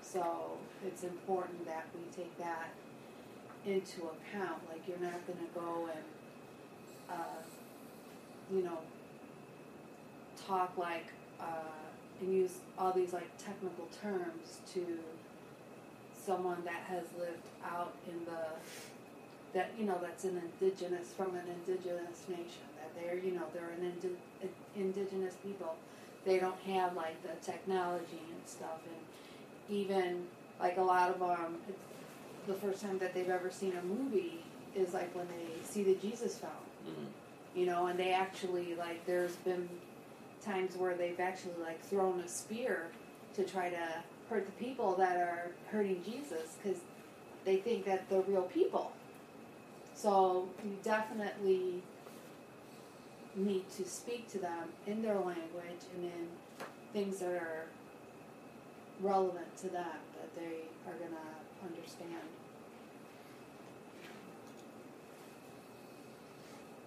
[0.02, 2.70] So it's important that we take that
[3.66, 4.60] into account.
[4.70, 6.04] Like you're not going to go and,
[7.10, 7.42] uh,
[8.54, 8.78] you know,
[10.46, 11.06] talk like.
[11.40, 11.44] Uh,
[12.20, 14.80] and use all these like technical terms to
[16.24, 18.40] someone that has lived out in the
[19.54, 23.70] that you know that's an indigenous from an indigenous nation that they're you know they're
[23.70, 25.74] an indi- indigenous people
[26.24, 30.24] they don't have like the technology and stuff and even
[30.60, 31.56] like a lot of um
[32.46, 34.44] the first time that they've ever seen a movie
[34.74, 36.52] is like when they see the jesus film
[36.86, 37.06] Mhm.
[37.58, 39.68] you know and they actually like there's been
[40.44, 42.86] times where they've actually like thrown a spear
[43.34, 46.80] to try to hurt the people that are hurting Jesus because
[47.44, 48.92] they think that they're real people.
[49.94, 51.82] So you definitely
[53.34, 56.28] need to speak to them in their language and in
[56.92, 57.66] things that are
[59.00, 62.10] relevant to them that they are going to understand.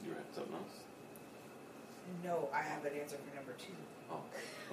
[0.06, 0.64] You had something else?
[2.24, 3.74] No, I have an answer for number two.
[4.12, 4.16] Oh,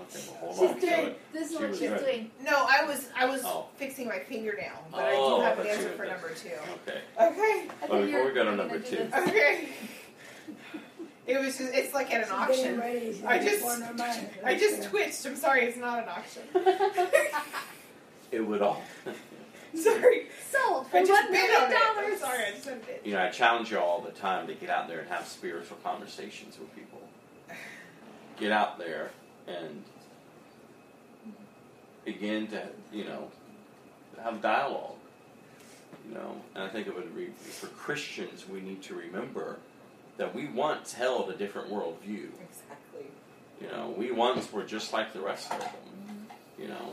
[0.00, 0.20] okay.
[0.42, 0.80] Well, hold She's on.
[0.80, 2.00] doing, So- this is she what was she's good.
[2.00, 2.30] doing.
[2.42, 3.66] No, I was I was Oh.
[3.76, 6.30] fixing my fingernail, but I Oh, do have an thought answer you for were- number
[6.30, 6.48] two.
[6.88, 7.00] Okay.
[7.20, 7.20] Okay.
[7.20, 8.96] I Well, think before you're- we go to you're number do two.
[8.96, 9.14] this.
[9.28, 9.68] Okay.
[11.26, 12.80] It was just it's like at an auction.
[12.80, 14.30] I just- corner of mine.
[14.44, 15.26] I just twitched.
[15.26, 16.42] I'm sorry, it's not an auction.
[18.32, 18.80] It would all.
[19.74, 20.26] sorry.
[20.50, 22.20] Sold for I just million on dollars.
[22.20, 23.02] sorry, I just said it.
[23.04, 25.76] you know, I challenge you all the time to get out there and have spiritual
[25.82, 27.00] conversations with people.
[28.38, 29.10] Get out there
[29.46, 29.82] and
[32.04, 33.30] begin to, you know,
[34.22, 34.92] have dialogue.
[36.08, 39.56] You know, and I think it would be for Christians, we need to remember
[40.18, 42.28] that we once held a different worldview.
[42.48, 43.06] Exactly.
[43.60, 46.26] You know, we once were just like the rest of them.
[46.58, 46.92] You know,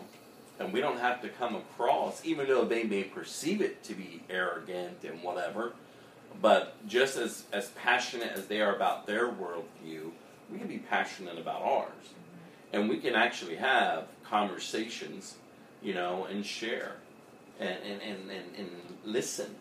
[0.64, 4.24] and we don't have to come across, even though they may perceive it to be
[4.30, 5.74] arrogant and whatever.
[6.42, 10.12] But just as as passionate as they are about their worldview,
[10.52, 12.14] we can be passionate about ours,
[12.72, 15.36] and we can actually have conversations,
[15.82, 16.96] you know, and share,
[17.60, 18.70] and and and and, and
[19.06, 19.56] listen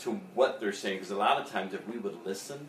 [0.00, 0.96] to what they're saying.
[0.96, 2.68] Because a lot of times, if we would listen,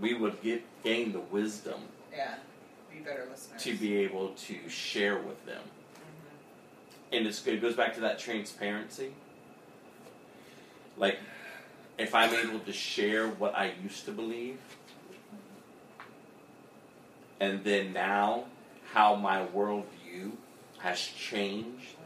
[0.00, 1.80] we would get gain the wisdom
[2.12, 2.34] Yeah.
[2.90, 3.62] Be better listeners.
[3.62, 5.62] to be able to share with them.
[7.12, 7.46] And it's.
[7.46, 9.12] It goes back to that transparency.
[10.96, 11.18] Like,
[11.98, 14.58] if I'm able to share what I used to believe,
[17.40, 18.44] and then now
[18.92, 20.32] how my worldview
[20.78, 21.96] has changed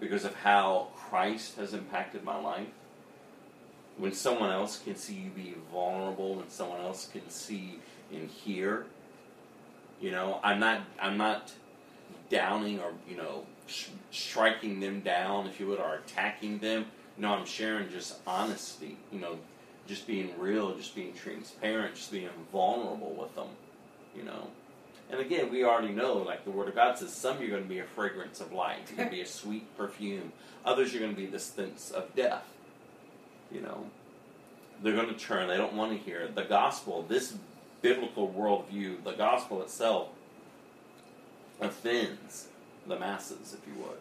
[0.00, 2.68] because of how Christ has impacted my life.
[3.96, 7.80] When someone else can see you be vulnerable, when someone else can see
[8.12, 8.86] and hear,
[10.00, 11.52] you know, I'm not, I'm not
[12.30, 16.86] downing or you know sh- striking them down, if you would, or attacking them.
[17.16, 18.98] No, I'm sharing just honesty.
[19.12, 19.38] You know,
[19.86, 23.48] just being real, just being transparent, just being vulnerable with them.
[24.16, 24.48] You know,
[25.10, 27.68] and again, we already know, like the Word of God says, some you're going to
[27.68, 28.80] be a fragrance of life.
[28.88, 30.32] You're going to be a sweet perfume.
[30.64, 32.44] Others you're going to be the stench of death.
[33.50, 33.86] You know,
[34.82, 35.48] they're going to turn.
[35.48, 37.04] They don't want to hear the gospel.
[37.08, 37.34] This
[37.80, 40.08] biblical worldview, the gospel itself,
[41.60, 42.48] offends
[42.88, 43.98] the masses, if you would.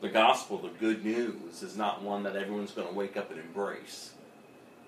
[0.00, 3.40] The gospel, the good news, is not one that everyone's going to wake up and
[3.40, 4.12] embrace.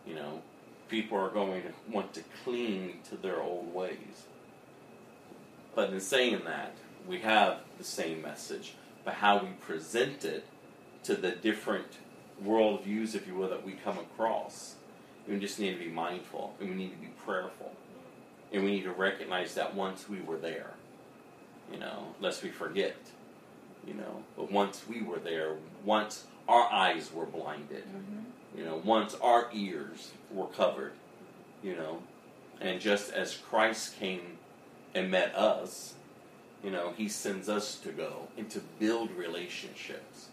[0.07, 0.43] You know,
[0.89, 4.27] people are going to want to cling to their old ways.
[5.75, 6.75] But in saying that,
[7.07, 8.75] we have the same message,
[9.05, 10.45] but how we present it
[11.05, 11.99] to the different
[12.45, 14.75] worldviews, if you will, that we come across.
[15.29, 17.73] We just need to be mindful, and we need to be prayerful,
[18.53, 20.76] and we need to recognize that once we were there,
[21.73, 22.97] you know, lest we forget,
[23.87, 24.23] you know.
[24.37, 27.85] But once we were there, once our eyes were blinded.
[27.85, 28.59] Mm-hmm.
[28.59, 30.93] You know, once our ears were covered.
[31.63, 32.03] You know,
[32.61, 34.39] and just as Christ came
[34.95, 35.95] and met us,
[36.63, 40.29] you know, He sends us to go and to build relationships,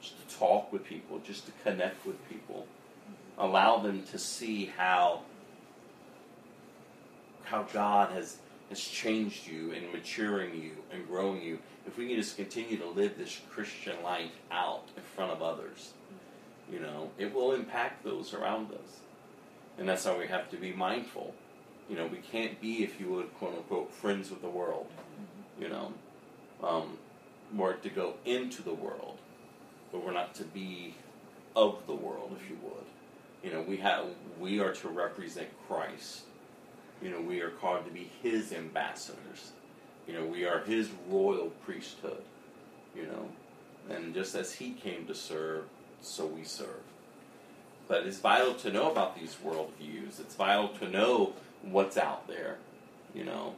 [0.00, 2.66] just to talk with people, just to connect with people,
[3.36, 5.22] allow them to see how
[7.44, 8.38] how God has
[8.72, 11.58] has changed you and maturing you and growing you.
[11.86, 15.92] If we can just continue to live this Christian life out in front of others,
[16.72, 19.00] you know, it will impact those around us.
[19.76, 21.34] And that's how we have to be mindful.
[21.90, 24.86] You know, we can't be, if you would, quote unquote, friends with the world.
[25.60, 25.92] You know,
[26.62, 26.96] um,
[27.54, 29.18] we're to go into the world,
[29.90, 30.94] but we're not to be
[31.54, 32.86] of the world, if you would.
[33.44, 34.06] You know, we have
[34.40, 36.22] we are to represent Christ.
[37.02, 39.52] You know, we are called to be His ambassadors.
[40.06, 42.22] You know, we are His royal priesthood.
[42.94, 43.28] You know,
[43.94, 45.64] and just as He came to serve,
[46.00, 46.82] so we serve.
[47.88, 50.20] But it's vital to know about these worldviews.
[50.20, 51.32] It's vital to know
[51.62, 52.58] what's out there,
[53.14, 53.54] you know,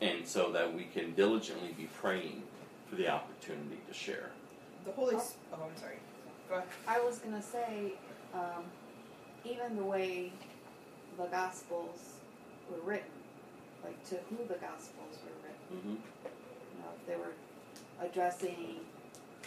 [0.00, 2.42] and so that we can diligently be praying
[2.88, 4.30] for the opportunity to share.
[4.84, 5.16] The Holy.
[5.16, 5.96] S- Oh, I'm sorry.
[6.48, 6.68] Go ahead.
[6.86, 7.92] I was gonna say,
[8.34, 8.64] um,
[9.44, 10.32] even the way
[11.18, 12.17] the Gospels
[12.70, 13.10] were written,
[13.84, 15.68] like to who the Gospels were written.
[15.72, 15.90] Mm-hmm.
[15.90, 17.34] You know, if they were
[18.00, 18.76] addressing,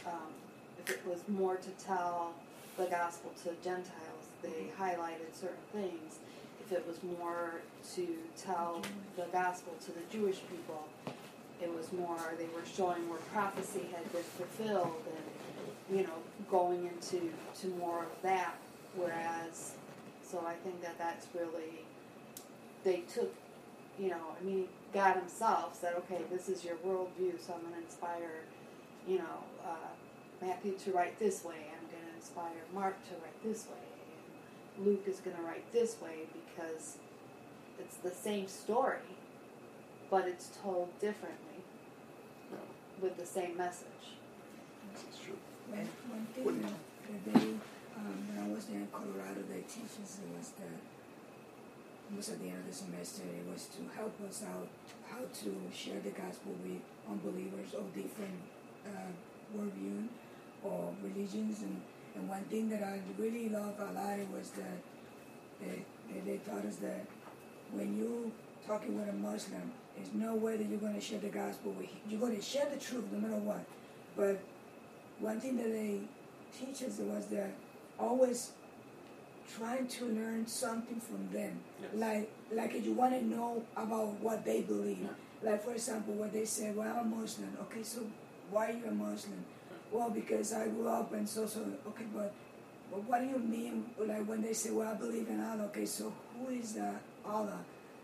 [0.06, 0.34] um,
[0.80, 2.34] if it was more to tell
[2.78, 6.20] the gospel to Gentiles, they highlighted certain things.
[6.66, 7.62] If it was more
[7.96, 8.82] to tell
[9.16, 10.88] the gospel to the Jewish people,
[11.62, 16.16] it was more, they were showing where prophecy had been fulfilled and, you know,
[16.50, 18.56] going into to more of that.
[18.96, 19.74] Whereas,
[20.24, 21.86] so I think that that's really,
[22.84, 23.34] they took,
[24.00, 27.74] you know, I mean, God Himself said, okay, this is your worldview, so I'm going
[27.74, 28.42] to inspire,
[29.08, 31.56] you know, uh, Matthew to write this way.
[31.72, 33.78] I'm going to inspire Mark to write this way.
[34.78, 36.98] And Luke is going to write this way because
[37.80, 38.98] it's the same story,
[40.10, 41.64] but it's told differently
[42.52, 42.58] No,
[43.02, 44.18] with the same message.
[44.94, 45.38] That's true.
[45.70, 46.74] One, one thing What- that,
[47.08, 47.48] that they,
[47.98, 50.80] um, when I was there in Colorado, they teach us was that
[52.12, 54.68] almost at the end of the semester, it was to help us out
[55.10, 58.36] how to share the gospel with unbelievers of different
[58.86, 59.12] uh,
[59.56, 60.08] worldview
[60.62, 61.62] or religions.
[61.62, 61.82] And,
[62.16, 64.80] and one thing that I really love a lot was that
[65.62, 67.06] they, they, they taught us that
[67.72, 68.32] when you
[68.68, 71.88] talking with a Muslim, there's no way that you're going to share the gospel with
[72.10, 73.64] You're going to share the truth no matter what.
[74.18, 74.40] But
[75.20, 76.00] one thing that they
[76.58, 77.52] teach us was that
[77.98, 78.52] always
[79.58, 81.60] trying to learn something from them.
[81.82, 81.92] Yes.
[81.96, 85.08] Like like if you want to know about what they believe.
[85.44, 88.02] Like for example, when they say, "Well, I'm Muslim." Okay, so
[88.52, 89.44] why are you a Muslim?
[89.92, 91.62] Well, because I grew up and so so.
[91.88, 92.34] Okay, but
[92.92, 93.86] but what do you mean?
[94.00, 96.94] Like when they say, "Well, I believe in Allah." Okay, so who is uh,
[97.26, 97.60] Allah?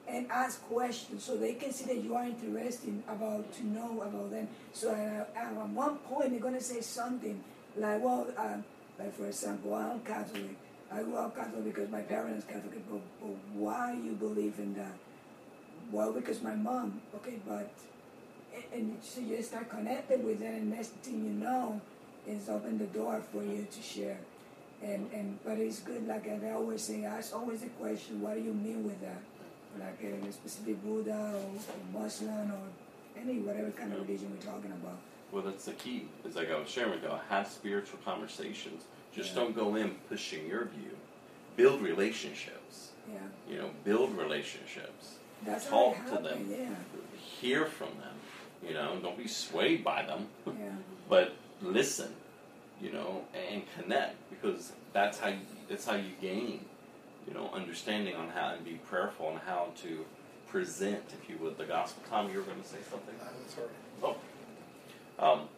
[0.08, 4.32] And ask questions so they can see that you are interested about to know about
[4.32, 4.48] them.
[4.72, 7.44] So uh, at one point they're gonna say something
[7.76, 8.58] like, "Well, uh,
[8.98, 10.56] like for example, I'm Catholic.
[10.92, 12.82] I up Catholic because my parents Catholic.
[12.90, 14.96] But, but why you believe in that?
[15.92, 17.02] Well, because my mom.
[17.16, 17.70] Okay, but
[18.74, 21.82] and- so you start connected with them, and next thing you know,
[22.28, 24.18] is open the door for you to share.
[24.82, 26.08] And and but it's good.
[26.08, 29.22] Like I always say, ask always the question, what do you mean with that?
[29.80, 31.50] Like uh, in a specific Buddha or,
[31.98, 34.98] or Muslim or any whatever kind of religion we're talking about.
[35.32, 36.08] Well, that's the key.
[36.26, 38.84] Is like I was sharing with you, have spiritual conversations.
[39.18, 39.42] Just Yeah.
[39.42, 40.96] don't go in pushing your view.
[41.58, 42.92] Build relationships.
[43.12, 43.20] Yeah,
[43.50, 45.16] You know, build relationships.
[45.44, 46.26] that's Talk to happened.
[46.26, 46.52] them.
[46.52, 48.16] Yeah, Hear from them.
[48.66, 50.54] You know, don't be swayed by them, yeah.
[51.10, 52.14] but listen.
[52.82, 56.66] You know, and connect because that's how you, that's how you gain.
[57.28, 60.06] You know, understanding on how and be prayerful on how to
[60.48, 62.04] present, if you would, the gospel.
[62.10, 63.16] Tom, you were going to say something.
[63.20, 64.18] Uh, That's all right.
[65.20, 65.32] Oh.
[65.42, 65.50] Um,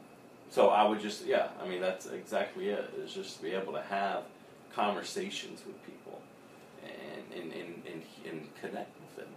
[0.50, 3.74] so I would just, yeah, I mean, that's exactly it, is just to be able
[3.74, 4.24] to have
[4.74, 6.22] conversations with people
[6.84, 9.34] and, and, and, and, and connect with them,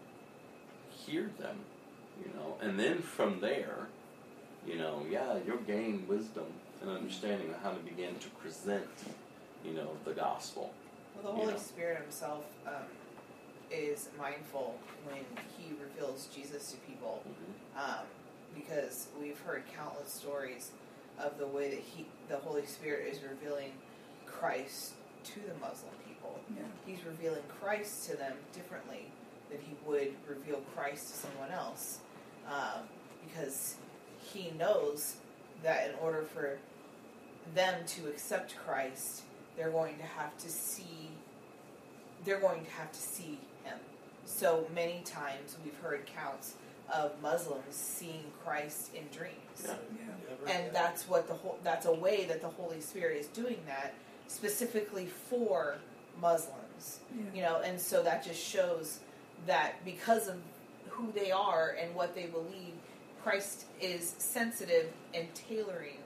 [0.90, 1.56] hear them,
[2.24, 3.88] you know, and then from there,
[4.66, 6.44] you know, yeah, you'll gain wisdom
[6.80, 8.86] and understanding of how to begin to present,
[9.64, 10.72] you know, the gospel.
[11.14, 11.58] Well, the Holy Yeah.
[11.58, 12.86] Spirit Himself um,
[13.70, 15.24] is mindful when
[15.58, 17.22] He reveals Jesus to people,
[17.76, 18.06] um,
[18.54, 20.70] because we've heard countless stories
[21.18, 23.72] of the way that He, the Holy Spirit, is revealing
[24.26, 24.92] Christ
[25.24, 26.40] to the Muslim people.
[26.54, 26.62] Yeah.
[26.86, 29.10] He's revealing Christ to them differently
[29.50, 31.98] than He would reveal Christ to someone else,
[32.48, 32.82] um,
[33.26, 33.76] because
[34.32, 35.16] He knows
[35.62, 36.58] that in order for
[37.54, 39.22] them to accept Christ,
[39.56, 41.10] they're going to have to see
[42.24, 43.78] they're going to have to see him.
[44.24, 46.54] So many times we've heard accounts
[46.92, 49.34] of Muslims seeing Christ in dreams.
[49.64, 49.74] Yeah.
[50.46, 50.52] Yeah.
[50.52, 53.94] And that's what the whole that's a way that the Holy Spirit is doing that
[54.28, 55.76] specifically for
[56.20, 57.00] Muslims.
[57.14, 57.24] Yeah.
[57.34, 59.00] You know, and so that just shows
[59.46, 60.36] that because of
[60.88, 62.74] who they are and what they believe,
[63.22, 65.98] Christ is sensitive and tailoring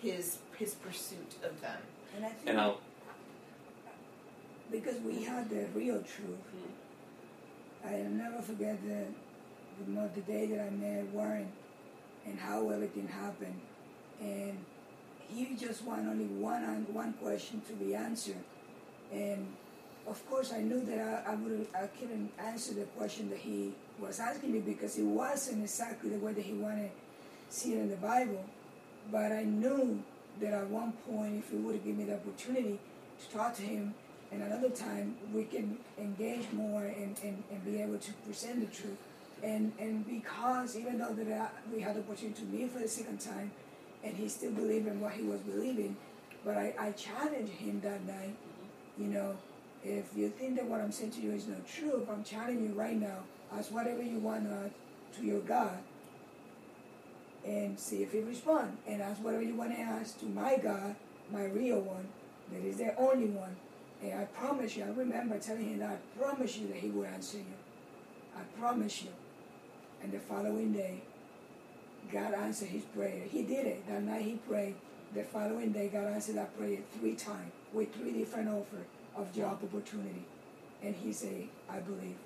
[0.00, 1.78] his his pursuit of them.
[2.16, 2.80] And I think And I'll,
[4.70, 6.38] because we had the real truth.
[6.52, 7.88] Hmm.
[7.88, 9.06] I'll never forget the
[9.84, 11.48] the, mo- the day that I met Warren
[12.26, 13.60] and how everything happened.
[14.20, 14.58] And
[15.28, 16.62] he just wanted only one
[16.92, 18.42] one question to be answered.
[19.12, 19.46] And
[20.06, 23.72] of course, I knew that I, I would I couldn't answer the question that he
[23.98, 27.78] was asking me because it wasn't exactly the way that he wanted to see it
[27.78, 28.44] in the Bible.
[29.10, 30.02] But I knew
[30.40, 32.78] that at one point, if he would have given me the opportunity
[33.20, 33.94] to talk to him,
[34.32, 38.74] and another time we can engage more and, and, and be able to present the
[38.74, 38.96] truth.
[39.42, 42.88] And and because even though that I, we had the opportunity to meet for the
[42.88, 43.50] second time,
[44.04, 45.96] and he still believed in what he was believing,
[46.44, 48.36] but I, I challenged him that night.
[48.98, 49.36] You know,
[49.82, 52.68] if you think that what I'm saying to you is not true, if I'm challenging
[52.68, 53.20] you right now,
[53.56, 54.68] ask whatever you want uh,
[55.16, 55.78] to your God,
[57.44, 58.76] and see if he responds.
[58.86, 60.96] And ask whatever you want to ask to my God,
[61.32, 62.08] my real one,
[62.52, 63.56] that is the only one.
[64.02, 67.06] And I promise you, I remember telling him that I promise you that he will
[67.06, 67.44] answer you.
[68.36, 69.10] I promise you.
[70.02, 71.02] And the following day,
[72.12, 73.22] God answered his prayer.
[73.30, 73.86] He did it.
[73.88, 74.74] That night he prayed.
[75.14, 78.86] The following day, God answered that prayer three times with three different offers
[79.16, 80.24] of job opportunity.
[80.82, 82.16] And he said, I believe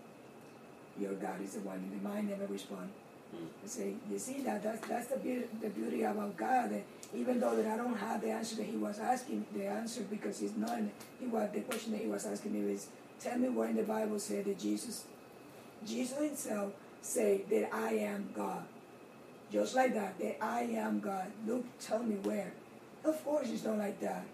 [0.98, 1.76] your God is the one.
[1.78, 2.90] And the mind never respond.
[3.34, 6.70] I say, you see that that's that's the beauty the beauty about God.
[6.70, 10.02] That even though that I don't have the answer that He was asking, the answer
[10.08, 10.78] because He's not.
[11.18, 12.88] He was the question that He was asking me is,
[13.18, 15.04] tell me where in the Bible said that Jesus,
[15.84, 16.72] Jesus Himself
[17.04, 18.64] say that I am God,
[19.52, 20.18] just like that.
[20.18, 21.30] That I am God.
[21.46, 22.52] Look, tell me where.
[23.04, 24.24] Of course, it's not like that.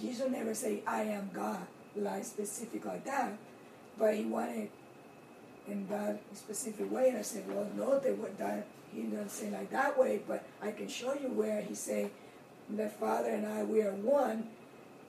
[0.00, 3.32] Jesus never say I am God like specific like that,
[3.98, 4.68] but He wanted
[5.66, 7.08] in that specific way.
[7.10, 10.44] And I said, well, no, they would that he doesn't say like that way, but
[10.62, 12.10] I can show you where he say,
[12.74, 14.48] the Father and I, we are one.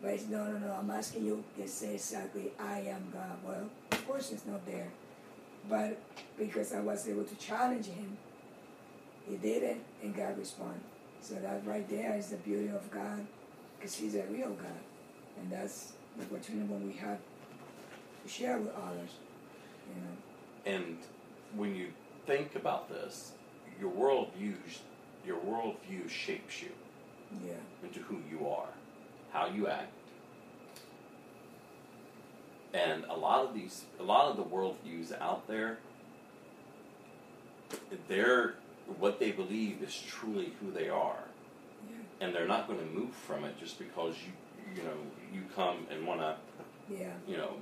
[0.01, 3.37] But it's, no, no, no, I'm asking you to say exactly, I am God.
[3.45, 4.87] Well, of course it's not there.
[5.69, 5.97] But
[6.37, 8.17] because I was able to challenge him,
[9.29, 10.81] he did it, and God responded.
[11.21, 13.25] So that right there is the beauty of God,
[13.77, 14.81] because he's a real God.
[15.39, 17.17] And that's the opportunity when we have
[18.23, 19.11] to share with others,
[19.95, 20.75] you know.
[20.77, 20.97] and
[21.55, 21.87] when you
[22.25, 23.31] think about this,
[23.79, 24.55] your worldview,
[25.25, 26.69] your worldview shapes you
[27.45, 27.53] Yeah.
[27.83, 28.69] into who you are,
[29.31, 29.91] how you act.
[32.73, 35.79] And a lot of these, a lot of the worldviews out there,
[38.07, 38.55] they're
[38.99, 41.23] what they believe is truly who they are,
[41.89, 41.95] Yeah.
[42.25, 44.31] and they're not going to move from it just because you,
[44.75, 44.95] you know,
[45.31, 46.35] you come and want to,
[46.91, 47.11] Yeah.
[47.27, 47.53] you know,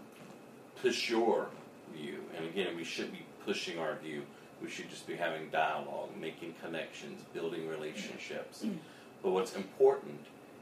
[0.81, 1.49] push your
[1.93, 2.23] view.
[2.38, 4.23] And again, we shouldn't be pushing our view.
[4.61, 8.63] We should just be having dialogue, making connections, building relationships.
[8.63, 8.77] Mm.
[9.21, 10.21] But what's important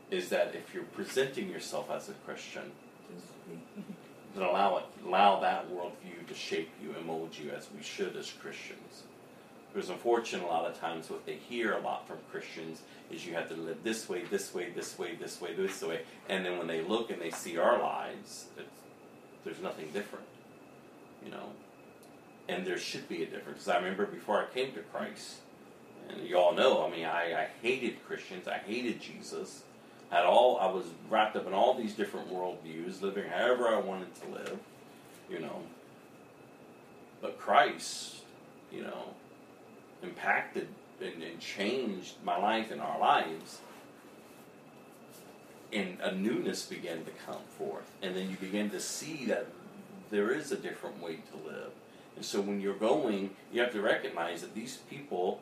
[0.09, 2.71] is that if you're presenting yourself as a Christian,
[4.35, 8.15] Then allow it, allow that worldview to shape you and mold you as we should
[8.17, 9.03] as Christians.
[9.73, 12.81] Because unfortunately, a lot of times what they hear a lot from Christians
[13.11, 16.01] is you have to live this way, this way, this way, this way, this way,
[16.29, 18.45] and then when they look and they see our lives,
[19.43, 20.25] there's nothing different,
[21.23, 21.49] you know.
[22.47, 23.67] And there should be a difference.
[23.67, 25.35] I remember before I came to Christ,
[26.09, 29.63] and you all know, I mean, I, I hated Christians, I hated Jesus.
[30.15, 34.15] Had all I was wrapped up in all these different worldviews, living however I wanted
[34.21, 34.59] to live,
[35.29, 35.63] you know.
[37.21, 38.21] But Christ,
[38.71, 39.13] you know,
[40.01, 40.69] impacted
[41.01, 43.59] and, and changed my life and our lives.
[45.73, 47.91] And a newness began to come forth.
[48.01, 49.47] And then you begin to see that
[50.11, 51.71] there is a different way to live.
[52.15, 55.41] And so when you're going, you have to recognize that these people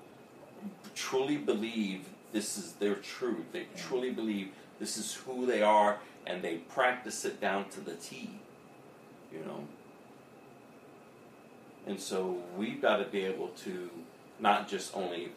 [0.95, 3.45] truly believe this is their truth.
[3.53, 4.49] They truly believe
[4.79, 8.31] this is who they are, and they practice it down to the T.
[9.31, 9.67] You know.
[11.85, 13.89] And so we've got to be able to
[14.39, 15.29] not just only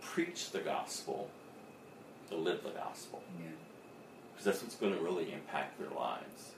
[0.00, 1.30] preach the gospel,
[2.28, 3.50] to live the gospel, Yeah.
[4.32, 6.52] because that's what's going to really impact their lives.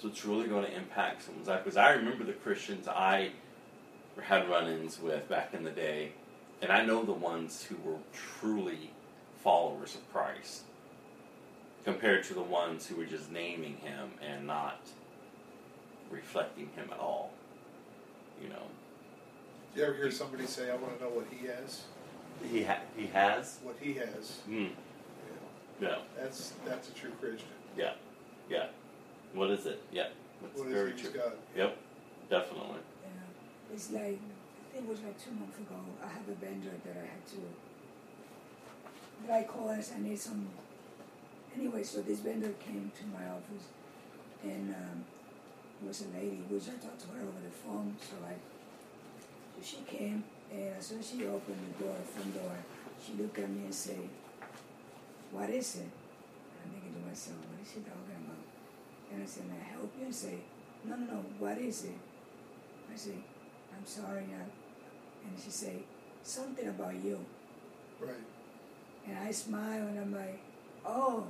[0.00, 1.64] So it's really going to impact someone's life.
[1.64, 3.30] Because I remember the Christians I
[4.22, 6.12] had run-ins with back in the day,
[6.62, 8.90] and I know the ones who were truly
[9.42, 10.62] followers of Christ.
[11.84, 14.80] compared to the ones who were just naming him and not
[16.10, 17.30] reflecting him at all.
[18.42, 18.62] You know,
[19.74, 21.82] Do you ever hear somebody say, "I want to know what he has"?
[22.50, 23.58] he ha- he has.
[23.62, 24.40] What he has.
[24.46, 24.64] Hmm.
[25.80, 25.88] Yeah.
[25.88, 25.98] Yeah.
[26.18, 27.48] That's that's a true Christian.
[27.76, 27.92] Yeah.
[28.50, 28.66] Yeah.
[29.32, 29.80] What is it?
[29.92, 30.08] Yeah.
[30.42, 31.20] That's What is very it he's true.
[31.20, 31.34] got?
[31.56, 31.76] Yep.
[32.30, 32.80] Definitely.
[33.04, 33.72] Yeah.
[33.74, 34.35] It's like I
[34.76, 35.80] think it was like two months ago.
[36.04, 37.40] I have a vendor that I had to
[39.24, 40.48] that I called and I need some.
[41.56, 43.72] Anyway, so this vendor came to my office,
[44.44, 45.04] and um,
[45.80, 46.44] was a lady.
[46.52, 47.96] Which I talked to her over the phone.
[47.96, 48.36] So I,
[49.56, 52.56] so she came, and as soon as she opened the door, the front door,
[53.00, 54.04] she looked at me and said,
[55.32, 55.88] "What is it?"
[56.60, 58.44] I'm thinking to myself, "What is she talking about?"
[59.10, 60.36] And I said, "May I help you?" And say,
[60.84, 61.24] "No, no, no.
[61.38, 61.96] What is it?"
[62.92, 63.16] I say,
[63.76, 64.65] I'm sorry, I,
[65.28, 65.82] and she say,
[66.22, 67.24] something about you.
[68.00, 68.10] Right.
[69.06, 70.40] And I smile and I'm like,
[70.84, 71.24] oh,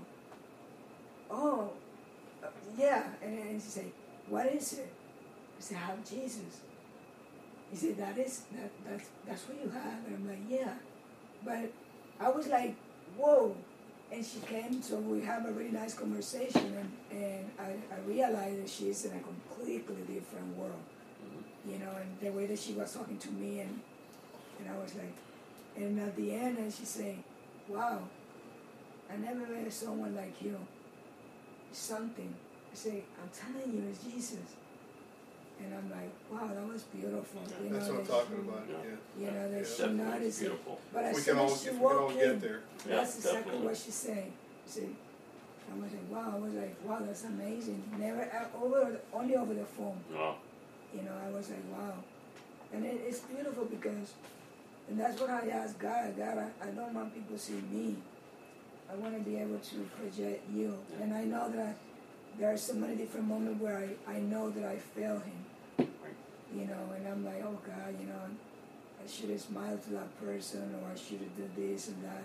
[1.31, 1.70] oh,
[2.43, 2.48] uh,
[2.78, 3.05] yeah.
[3.23, 3.86] And, and she say,
[4.28, 4.93] what is it?
[5.59, 6.60] I say, I have Jesus.
[7.70, 10.06] He said, that is, that, that's, that's what you have.
[10.06, 10.74] And I'm like, yeah.
[11.44, 11.73] But
[12.20, 12.77] I was like,
[13.16, 13.56] whoa.
[14.12, 16.77] And she came, so we have a really nice conversation,
[17.10, 20.78] and, and I, I realized that she's in a completely different world
[21.68, 23.80] you know, and the way that she was talking to me, and
[24.60, 25.14] and I was like,
[25.76, 27.16] and at the end, and she said,
[27.68, 28.01] "Wow,
[29.12, 30.59] I never met someone like you.
[31.72, 32.32] Something."
[32.72, 34.55] I say, "I'm telling you, it's Jesus."
[35.59, 38.64] And I'm like, "Wow, that was beautiful." You That's know, what I'm talking she- about.
[38.68, 38.76] Yeah.
[39.18, 39.26] Yeah.
[39.26, 39.86] You know, that Yeah.
[39.86, 40.44] she noticed it.
[40.44, 40.80] Beautiful.
[40.93, 42.40] But as we soon can all, as if she we can all walked get in,
[42.40, 42.60] there.
[42.88, 43.66] Yeah, that's exactly definitely.
[43.66, 44.32] what she said.
[44.66, 44.88] She said,
[45.72, 47.82] I was like, wow, I was like, wow, that's amazing.
[47.98, 49.98] Never, uh, over, only over the phone.
[50.14, 50.36] Wow.
[50.97, 51.94] You know, I was like, wow.
[52.73, 54.14] And it, it's beautiful because,
[54.89, 56.16] and that's what I ask God.
[56.16, 57.97] God, I, I don't want people to see me.
[58.90, 60.74] I want to be able to project you.
[61.02, 61.77] And I know that
[62.39, 65.89] there are so many different moments where I, I know that I fail Him.
[66.55, 68.23] You know, and I'm like, oh God, you know,
[69.02, 72.23] I should have smiled to that person or I should have done this and that.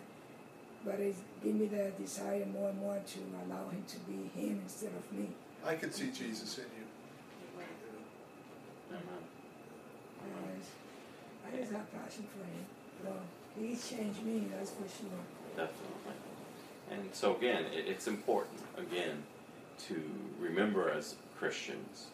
[0.85, 4.61] But it give me the desire more and more to allow Him to be Him
[4.63, 5.29] instead of me.
[5.65, 6.80] I could see Jesus in you.
[8.97, 10.71] I just,
[11.47, 12.65] I just have passion for him.
[13.03, 13.21] Well,
[13.59, 15.09] he's changed me, that's for sure.
[15.55, 16.13] Definitely.
[16.91, 19.23] And so again, it, it's important again
[19.87, 20.01] to
[20.39, 22.07] remember as Christians.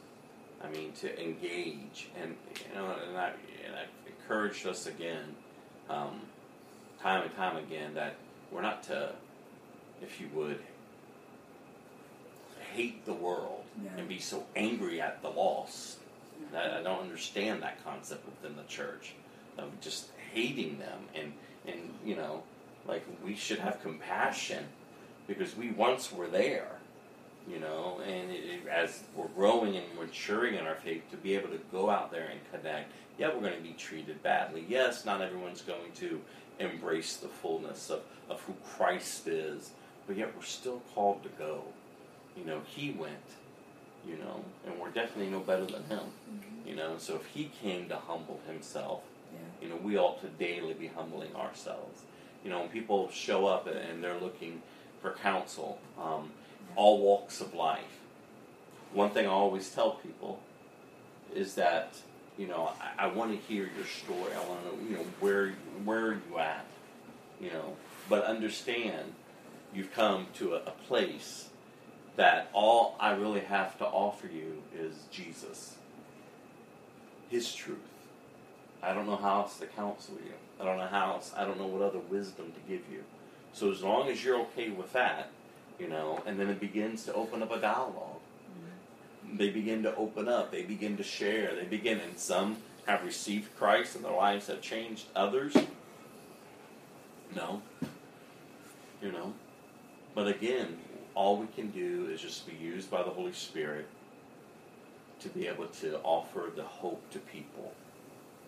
[0.64, 3.32] I mean, to engage and you know, and I
[3.66, 5.36] and I've encouraged us again,
[5.90, 6.22] um,
[7.02, 8.16] time and time again, that
[8.52, 9.12] we're not to,
[10.02, 10.60] if you would,
[12.74, 13.92] hate the world Yeah.
[13.98, 15.98] and be so angry at the lost.
[16.56, 19.14] I, don't understand that concept within the church
[19.58, 21.34] of just hating them and
[21.66, 22.44] and you know
[22.88, 24.64] like we should have compassion
[25.28, 26.68] because we once were there
[27.50, 31.36] you know and it, it- as we're growing and maturing in our faith to be
[31.36, 34.66] able to go out there and connect yeah we're going to be treated badly.
[34.68, 36.22] Yes not everyone's going to
[36.60, 39.72] embrace the fullness of, of who christ is
[40.08, 41.62] but yet we're still called to go.
[42.38, 43.14] You know he went
[44.08, 46.06] you know and we're definitely no better than him
[46.66, 49.02] you know so if he came to humble himself
[49.34, 49.40] Yeah.
[49.62, 51.98] you know, we ought to daily be humbling ourselves.
[52.44, 54.62] You know, when people show up and they're looking
[55.02, 56.32] for counsel, um,
[56.78, 58.00] all walks of life.
[58.94, 60.40] One thing I always tell people
[61.36, 61.90] is that
[62.38, 64.32] you know I, I want to hear your story.
[64.34, 65.46] I want to know you know where
[65.84, 66.66] where are you at,
[67.42, 67.76] you know.
[68.10, 69.14] But understand,
[69.76, 71.50] you've come to a, a place
[72.18, 75.76] that all I really have to offer you is Jesus,
[77.30, 77.78] His truth.
[78.84, 80.34] I don't know how else to counsel you.
[80.60, 81.32] I don't know how else.
[81.36, 83.04] I don't know what other wisdom to give you.
[83.54, 85.30] So as long as you're okay with that,
[85.80, 88.20] you know, and then it begins to open up a dialogue.
[89.26, 89.38] Mm-hmm.
[89.38, 90.52] They begin to open up.
[90.52, 91.56] They begin to share.
[91.56, 92.58] They begin, and some
[92.88, 95.06] have received Christ and their lives have changed.
[95.16, 95.56] Others,
[97.36, 97.62] no.
[99.02, 99.34] You know,
[100.16, 100.80] but again,
[101.18, 103.88] all we can do is just be used by the Holy Spirit
[105.20, 107.74] to be able to offer the hope to people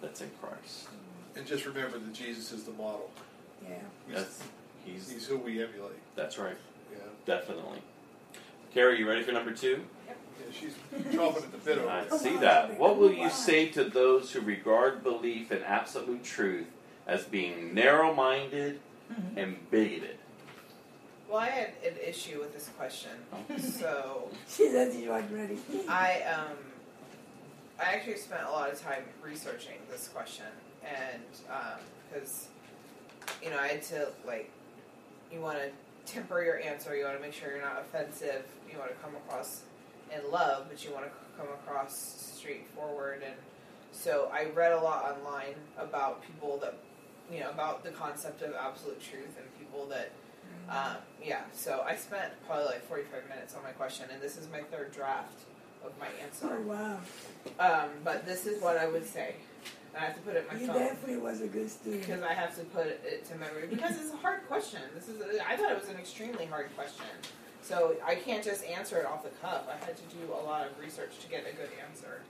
[0.04, 0.88] that's in Christ.
[1.36, 3.10] And just remember that Jesus is the model.
[3.68, 3.76] Yeah.
[4.06, 4.44] He's, That's
[4.86, 5.98] he's he's who we emulate.
[6.16, 6.56] that's right,
[6.92, 7.00] Yeah.
[7.26, 7.82] definitely.
[8.72, 9.84] Carrie, you ready for number two?
[10.08, 10.14] Yeah,
[10.52, 10.76] she's
[11.12, 12.80] chomping at the bit over I see that.
[12.80, 16.68] What will you say to those who regard belief in absolute truth
[17.08, 18.80] as being narrow-minded
[19.12, 19.38] mm-hmm.
[19.40, 20.20] and bigoted?
[21.30, 23.12] Well, I had an issue with this question,
[23.60, 25.60] so She said you are ready.
[25.88, 26.58] I um,
[27.80, 30.48] I actually spent a lot of time researching this question,
[30.84, 31.22] and
[32.12, 32.48] because
[33.44, 34.50] you know I had to like,
[35.32, 35.70] you want to
[36.12, 36.96] temper your answer.
[36.96, 38.46] You want to make sure you're not offensive.
[38.72, 39.62] You want to come across
[40.12, 43.22] in love, but you want to come across straightforward.
[43.24, 43.36] And
[43.92, 46.76] so I read a lot online about people that,
[47.32, 50.12] you know, about the concept of absolute truth and people that,
[50.70, 51.42] um, yeah.
[51.54, 54.92] So I spent probably like 45 minutes on my question, and this is my third
[54.92, 55.40] draft
[55.84, 56.48] of my answer.
[56.52, 57.00] Oh wow!
[57.60, 59.36] Um, but this is what I would say.
[59.96, 62.02] And I have to put it in my You phone definitely was a good student.
[62.06, 64.82] because I have to put it to memory because it's a hard question.
[64.94, 67.06] This is a, I thought it was an extremely hard question,
[67.64, 69.64] so I can't just answer it off the cuff.
[69.68, 72.22] I had to do a lot of research to get a good answer.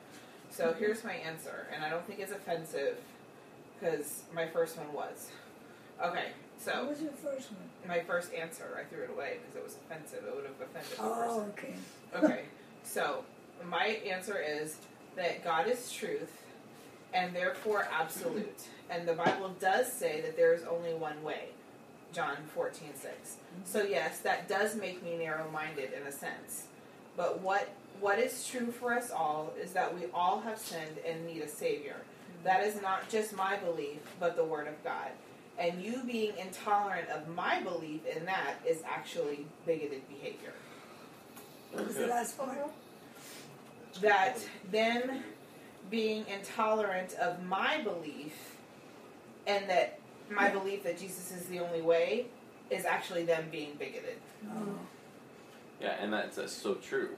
[0.51, 2.97] So here's my answer, and I don't think it's offensive
[3.79, 5.29] because my first one was.
[6.03, 6.27] Okay,
[6.63, 7.69] What so was your first one?
[7.87, 10.23] my first answer I threw it away because it was offensive.
[10.27, 11.75] It would have offended the oh, person.
[12.13, 12.33] Oh, okay.
[12.33, 12.45] Okay,
[12.83, 13.23] so
[13.69, 14.77] my answer is
[15.15, 16.41] that God is truth
[17.13, 18.61] and therefore absolute.
[18.91, 21.49] And the Bible does say that there is only one way.
[22.11, 23.05] John 14, 6.
[23.05, 23.61] Mm-hmm.
[23.65, 26.65] So yes, that does make me narrow minded in a sense.
[27.15, 27.69] But what
[27.99, 31.47] what is true for us all is that we all have sinned and need a
[31.47, 31.97] savior.
[31.97, 32.45] Mm-hmm.
[32.45, 35.11] That is not just my belief, but the word of God.
[35.59, 40.53] And you being intolerant of my belief in that is actually bigoted behavior.
[41.73, 42.57] What was the last part?
[44.01, 44.37] that
[44.71, 45.23] them
[45.89, 48.33] being intolerant of my belief
[49.47, 49.99] and that
[50.29, 52.27] my belief that Jesus is the only way
[52.69, 54.17] is actually them being bigoted.
[54.51, 54.77] Oh,
[55.81, 57.09] Yeah, and that's, that's so true.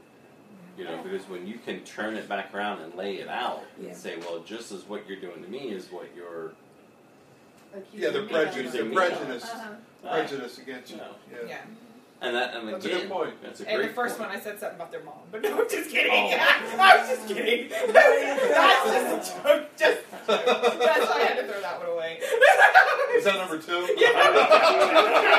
[0.77, 3.89] You know, because when you can turn it back around and lay it out Yeah.
[3.89, 6.53] and say, well, just as what you're doing to me is what you're
[7.93, 8.30] Yeah, they're Yeah.
[8.30, 8.73] prejudiced.
[8.73, 8.93] They're Yeah.
[8.93, 9.45] prejudiced.
[9.56, 10.07] Uh-huh.
[10.07, 10.98] uh, Prejudice against you.
[10.98, 11.03] No.
[11.31, 11.38] Yeah.
[11.48, 11.57] Yeah.
[12.23, 13.34] and that and That's a again, good point.
[13.41, 14.30] That's a And great the first point.
[14.30, 15.15] one I said something about their mom.
[15.31, 16.11] But no, I'm just kidding.
[16.11, 16.38] Oh.
[16.80, 17.69] I was just kidding.
[17.93, 19.64] That's just a joke.
[19.77, 20.80] Just a joke.
[20.80, 22.19] That's why I had to throw that one away.
[23.15, 23.88] Is that number two?
[23.98, 25.31] Yeah.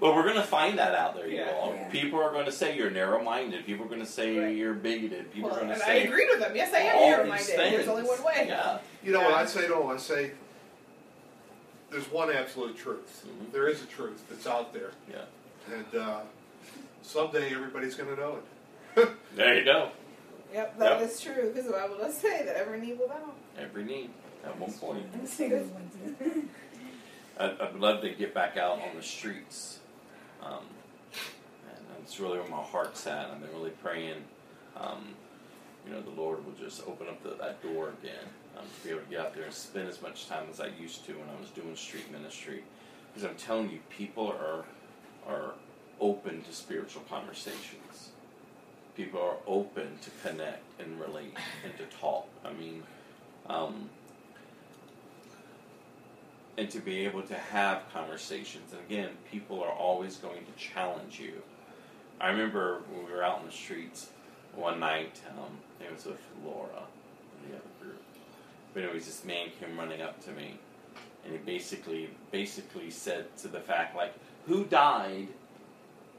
[0.00, 1.39] well, we're going to find that out there, you Yeah.
[2.10, 3.64] People are going to say you're narrow-minded.
[3.66, 4.56] People are going to say Right.
[4.56, 5.32] you're bigoted.
[5.32, 6.56] People Well, are going and to I say with them.
[6.56, 7.46] Yes, I am all narrow these minded.
[7.46, 7.76] things.
[7.76, 8.44] There's only one way.
[8.48, 8.78] Yeah.
[9.04, 9.86] You know what I say to them?
[9.88, 10.32] I say,
[11.92, 13.24] there's one absolute truth.
[13.28, 13.52] Mhm.
[13.52, 14.90] There is a truth that's out there.
[15.08, 15.22] Yeah.
[15.72, 16.20] And uh,
[17.02, 18.38] someday everybody's going to know
[18.96, 19.08] it.
[19.36, 19.90] There you go.
[20.52, 21.34] Yep, that is Yep.
[21.36, 21.48] true.
[21.50, 23.30] Because the Bible does say that every knee will bow.
[23.56, 24.10] Every need
[24.44, 25.12] at one point.
[25.14, 26.48] that's a good one too.
[27.38, 29.78] I'd, I'd love to get back out on the streets.
[30.42, 30.64] Um,
[32.10, 33.30] that's really where my heart's at.
[33.30, 34.24] I've been really praying,
[34.76, 35.14] um,
[35.86, 38.26] you know, the Lord will just open up the, that door again.
[38.58, 40.70] Um, to be able to get out there and spend as much time as I
[40.80, 42.64] used to when I was doing street ministry.
[43.14, 44.64] Because I'm telling you, people are,
[45.32, 45.52] are
[46.00, 48.08] open to spiritual conversations.
[48.96, 52.26] People are open to connect and relate and to talk.
[52.44, 52.82] I mean,
[53.48, 53.88] um,
[56.58, 58.72] and to be able to have conversations.
[58.72, 61.34] And again, people are always going to challenge you.
[62.20, 64.10] I remember when we were out in the streets
[64.54, 66.82] one night, um, it was with Laura
[67.38, 68.02] and the other group.
[68.74, 70.58] But anyways, this man came running up to me,
[71.24, 74.12] and he basically basically said to the fact like,
[74.46, 75.28] "Who died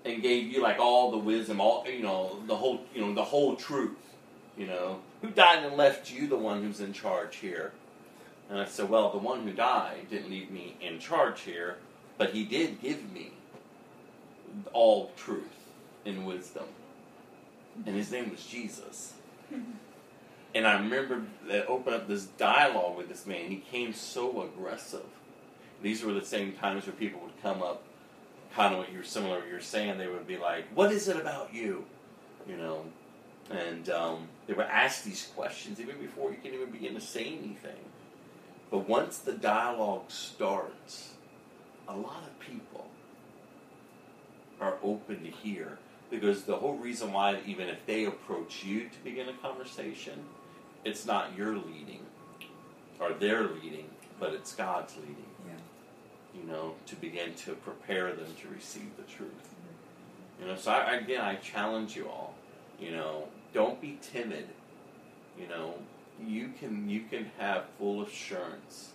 [0.03, 3.23] and gave you like all the wisdom, all you know, the whole you know the
[3.23, 4.15] whole truth,
[4.57, 7.73] you know, who died and left you the one who's in charge here?"
[8.49, 11.77] And I said, Well, the one who died didn't leave me in charge here,
[12.17, 13.31] but he did give me
[14.73, 15.60] all truth
[16.05, 16.65] and wisdom.
[17.85, 19.13] And his name was Jesus.
[20.55, 23.49] and I remember that opened up this dialogue with this man.
[23.49, 25.05] He came so aggressive.
[25.81, 27.83] These were the same times where people would come up,
[28.53, 29.97] kind of what you're similar what you're saying.
[29.97, 31.85] They would be like, What is it about you?
[32.47, 32.85] You know,
[33.49, 37.25] and um, they would ask these questions even before you can even begin to say
[37.25, 37.79] anything.
[38.69, 41.15] But once the dialogue starts,
[41.87, 42.87] a lot of people
[44.61, 45.79] are open to hear
[46.11, 50.25] because the whole reason why, even if they approach you to begin a conversation,
[50.83, 52.05] it's not your leading
[52.99, 53.85] or their leading,
[54.19, 55.25] but it's God's leading.
[55.47, 56.39] Yeah.
[56.39, 59.31] You know, to begin to prepare them to receive the truth.
[59.31, 60.43] Mm-hmm.
[60.43, 62.35] You know, so I, again, I challenge you all.
[62.79, 64.47] You know, don't be timid.
[65.39, 65.75] You know,
[66.23, 68.89] you can you can have full assurance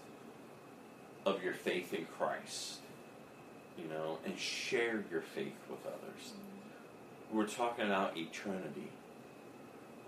[1.25, 2.81] of your faith in Christ.
[3.79, 6.33] You know, and share your faith with others.
[7.33, 8.89] We're talking about eternity.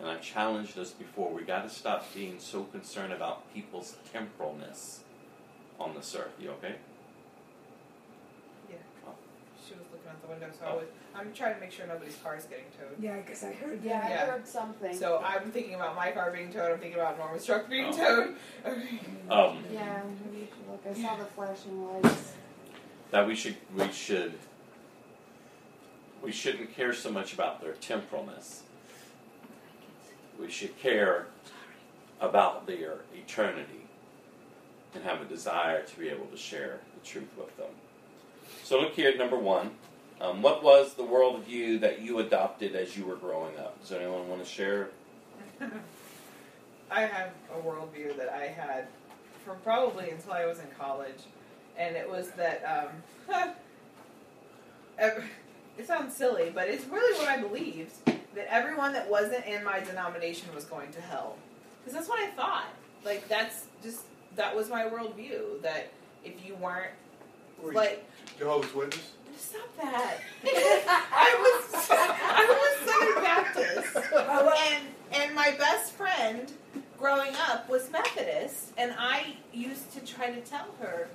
[0.01, 4.99] And I challenged us before, we got to stop being so concerned about people's temporalness
[5.81, 6.31] on this earth.
[6.41, 6.77] You okay?
[8.71, 8.77] Yeah.
[9.67, 10.47] She was looking out the window.
[10.61, 10.85] So I was,
[11.17, 13.03] I'm trying to make sure nobody's car is getting towed.
[13.03, 14.09] Yeah, because I heard Yeah, I.
[14.11, 14.27] Yeah.
[14.27, 14.95] heard something.
[14.97, 16.71] So I'm thinking about my car being towed.
[16.71, 17.97] I'm thinking about Norma's truck being Oh.
[17.97, 18.37] towed.
[18.65, 19.01] Okay.
[19.29, 20.83] Um, yeah, maybe you should look.
[20.89, 22.35] I saw the flashing lights.
[23.11, 24.35] that we should we should
[26.23, 28.61] we shouldn't care so much about their temporalness.
[30.39, 31.27] We should care
[32.21, 33.87] about their eternity
[34.95, 37.71] and have a desire to be able to share the truth with them.
[38.65, 39.73] So look here at number one.
[40.21, 43.81] Um, what was the worldview that you adopted as you were growing up?
[43.81, 44.89] Does anyone want to share?
[46.91, 48.89] I have a worldview that I had
[49.45, 51.23] from probably until I was in college,
[51.77, 52.91] and it was that
[53.29, 53.53] um,
[55.79, 57.93] it sounds silly, but it's really what I believed
[58.35, 61.37] that everyone that wasn't in my denomination was going to hell,
[61.81, 62.67] because that's what I thought.
[63.05, 64.03] Like that's just
[64.37, 65.91] that was my worldview that
[66.25, 66.91] if you weren't
[67.63, 68.05] Were you like
[68.39, 69.13] Jehovah's Witness?
[69.37, 73.97] stop that, I was I was Southern Baptist.
[74.73, 76.53] and and my best friend
[76.99, 81.09] growing up was Methodist, and I used to try to tell her,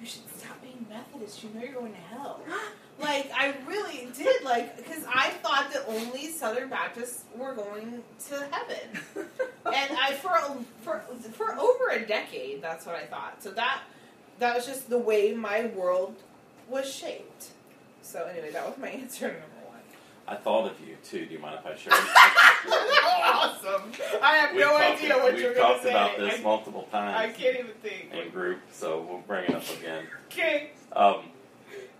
[0.00, 1.44] "You should stop being Methodist.
[1.44, 2.40] You know you're going to hell."
[3.00, 8.34] like I really did, like because I thought that only Southern Baptists were going to
[8.50, 9.00] heaven,
[9.66, 10.38] and I for
[10.82, 11.00] for
[11.32, 13.42] for over a decade that's what I thought.
[13.42, 13.80] So that
[14.38, 16.16] that was just the way my world
[16.68, 17.48] was shaped.
[18.02, 19.78] So anyway, that was my answer to number one.
[20.28, 21.26] I thought of you too.
[21.26, 21.92] Do you mind if I share?
[23.32, 23.92] awesome.
[24.22, 25.88] I have We've no talked- idea what you're going to say.
[25.88, 28.12] We've talked about this I, multiple I can't even think.
[28.12, 30.04] in group, so we'll bring it up again.
[30.30, 30.70] Okay.
[30.92, 31.22] Um,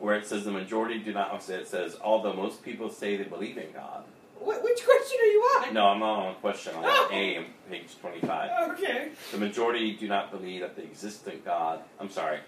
[0.01, 1.49] where it says the majority do not.
[1.49, 4.03] It says although most people say they believe in God.
[4.39, 5.75] Wh- which question are you on?
[5.75, 6.73] No, I'm not on a question.
[6.77, 7.09] I'm on oh!
[7.13, 8.71] A, page 25.
[8.73, 9.11] Okay.
[9.31, 11.81] The majority do not believe that the existent God.
[12.01, 12.41] I'm sorry.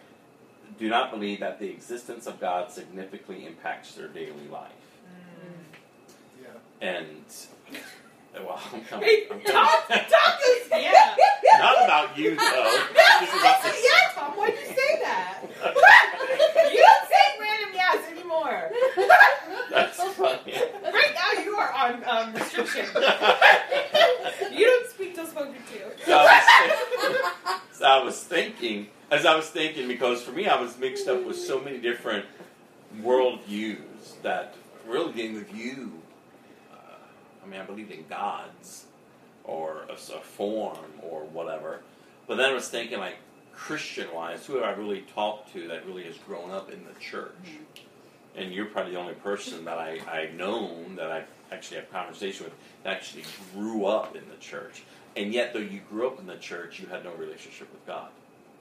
[0.78, 4.72] Do not believe that the existence of God significantly impacts their daily life.
[6.40, 6.48] Yeah.
[6.80, 7.24] And
[8.34, 9.06] well, I'm coming.
[9.06, 10.04] Hey, I'm Tom, coming.
[10.08, 11.14] Tom is, yeah.
[11.58, 12.78] Not about you though.
[13.20, 15.38] This is about the yeah, Tom, why'd you say that?
[16.72, 17.01] you don't say
[17.42, 18.70] random yes anymore.
[19.70, 20.54] That's funny.
[20.84, 22.86] Right now you are on um, restriction.
[24.52, 26.04] you don't speak till spoken to.
[26.04, 30.46] So I, was thinking, so I was thinking, as I was thinking, because for me,
[30.46, 32.26] I was mixed up with so many different
[33.00, 34.54] worldviews that
[34.86, 35.92] really didn't view.
[36.72, 36.76] Uh,
[37.44, 38.86] I mean, I believed in gods
[39.44, 41.80] or a, a form or whatever,
[42.26, 43.16] but then I was thinking, like
[43.54, 47.32] Christian-wise, who have I really talked to that really has grown up in the church?
[47.44, 48.38] Mm-hmm.
[48.38, 52.44] And you're probably the only person that I, I've known that I actually have conversation
[52.44, 53.24] with that actually
[53.54, 54.84] grew up in the church.
[55.16, 58.08] And yet, though you grew up in the church, you had no relationship with God.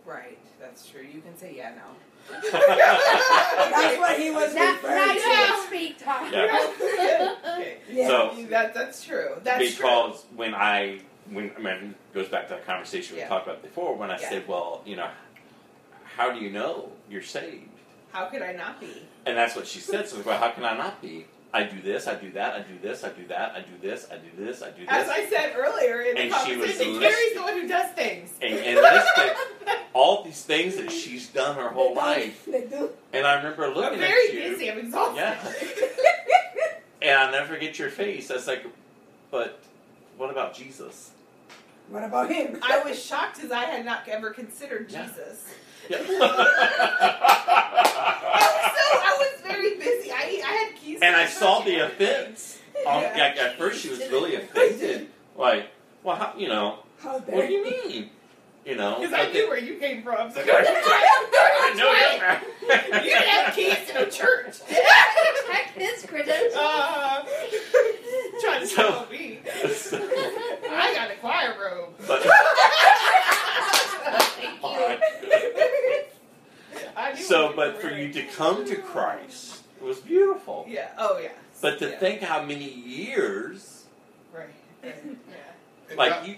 [0.05, 1.01] Right, that's true.
[1.01, 1.91] You can say yeah now.
[2.51, 5.27] That's what he was Now, referring now you to.
[5.27, 6.31] can speak, Tom.
[6.31, 6.71] Yeah.
[7.55, 7.77] okay.
[7.89, 8.07] Yeah.
[8.07, 9.29] So- that, that's true.
[9.43, 9.83] That's true.
[9.85, 10.99] because when I,
[11.29, 13.29] when I mean, it goes back to that conversation we Yeah.
[13.29, 14.29] talked about before, when I Yeah.
[14.29, 15.09] said, well, you know,
[16.17, 17.67] how do you know you're saved?
[18.11, 19.07] How could I not be?
[19.25, 20.07] And that's what she said.
[20.09, 21.25] So, well, how can I not be?
[21.53, 24.07] I do this, I do that, I do this, I do that, I do this,
[24.09, 24.89] I do this, I do this.
[24.89, 27.91] As I said earlier in the And she was conversation, Carrie's the one who does
[27.91, 28.31] things.
[28.41, 29.35] and, and listed
[29.93, 32.45] all these things that she's done her whole life.
[32.45, 32.91] They do.
[33.11, 34.39] And I remember I'm looking very at you.
[34.51, 34.71] busy.
[34.71, 35.17] I'm exhausted.
[35.17, 35.53] Yeah.
[37.03, 38.29] And I'll never forget your face.
[38.29, 38.63] I was like,
[39.31, 39.59] but
[40.21, 41.09] what about Jesus?
[41.89, 42.59] What about him?
[42.61, 45.07] I was shocked because I had not ever considered Yeah.
[45.07, 45.47] Jesus.
[45.89, 45.97] Yeah.
[45.97, 46.01] I
[48.53, 50.11] was so I was very busy.
[50.11, 50.99] I I had keys.
[51.01, 51.65] and I saw phone.
[51.65, 52.59] the offense.
[52.87, 53.09] Um, Yeah.
[53.27, 55.07] like, at first, she was really offended.
[55.35, 55.67] Like,
[56.01, 58.09] well, how, you know, How what do you mean?
[58.65, 60.31] You know, Because I but knew then- where you came from.
[60.35, 61.91] So I know
[63.03, 64.59] You didn't have keys to no church.
[64.69, 66.55] Check his credentials.
[66.55, 67.25] Uh,
[68.41, 69.39] trying to So- tell me.
[69.45, 71.93] I got a choir robe.
[72.07, 72.21] But,
[74.11, 76.03] Thank you.
[76.95, 80.65] I so, but were for you to come to Christ it was beautiful.
[80.69, 80.89] Yeah.
[80.97, 81.29] Oh yeah.
[81.61, 81.97] But to yeah.
[81.99, 83.85] think how many years,
[84.33, 84.45] Right.
[84.83, 84.95] right.
[85.89, 85.95] Yeah.
[85.95, 86.35] Like God, you,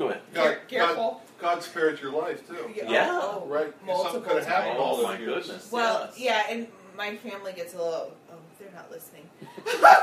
[0.00, 0.22] go ahead.
[0.32, 1.22] God, Care- God, careful.
[1.40, 2.70] God spared your life too.
[2.74, 3.08] Yeah.
[3.12, 3.72] Oh, Right.
[3.86, 4.80] Multiple Something could have happened times.
[4.80, 5.46] all Oh those my years.
[5.46, 5.72] goodness.
[5.72, 6.18] Well, yes.
[6.18, 6.66] yeah, and
[6.96, 8.12] my family gets a little.
[8.32, 9.22] Oh, they're not listening.
[9.82, 9.94] my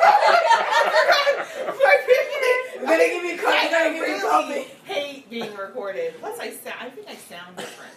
[2.08, 2.80] family.
[2.80, 3.58] We're gonna give you coffee.
[3.58, 4.22] I We're gonna give you really
[4.64, 4.68] coffee.
[4.86, 6.16] hate being recorded.
[6.20, 6.76] Plus, I sound.
[6.80, 7.94] I think I sound different.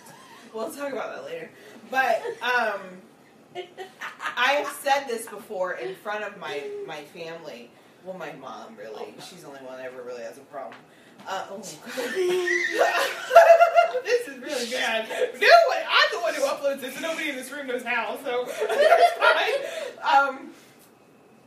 [0.55, 1.51] We'll talk about that later.
[1.90, 2.81] But um,
[4.36, 7.70] I have said this before in front of my my family.
[8.05, 9.14] Well, my mom really.
[9.28, 10.74] She's the only one that ever really has a problem.
[11.28, 11.59] Uh, oh,
[14.05, 15.09] this is really bad.
[15.09, 18.18] No one, I'm the one who uploads this, and nobody in this room knows how,
[18.24, 20.28] so it's fine.
[20.28, 20.51] Um,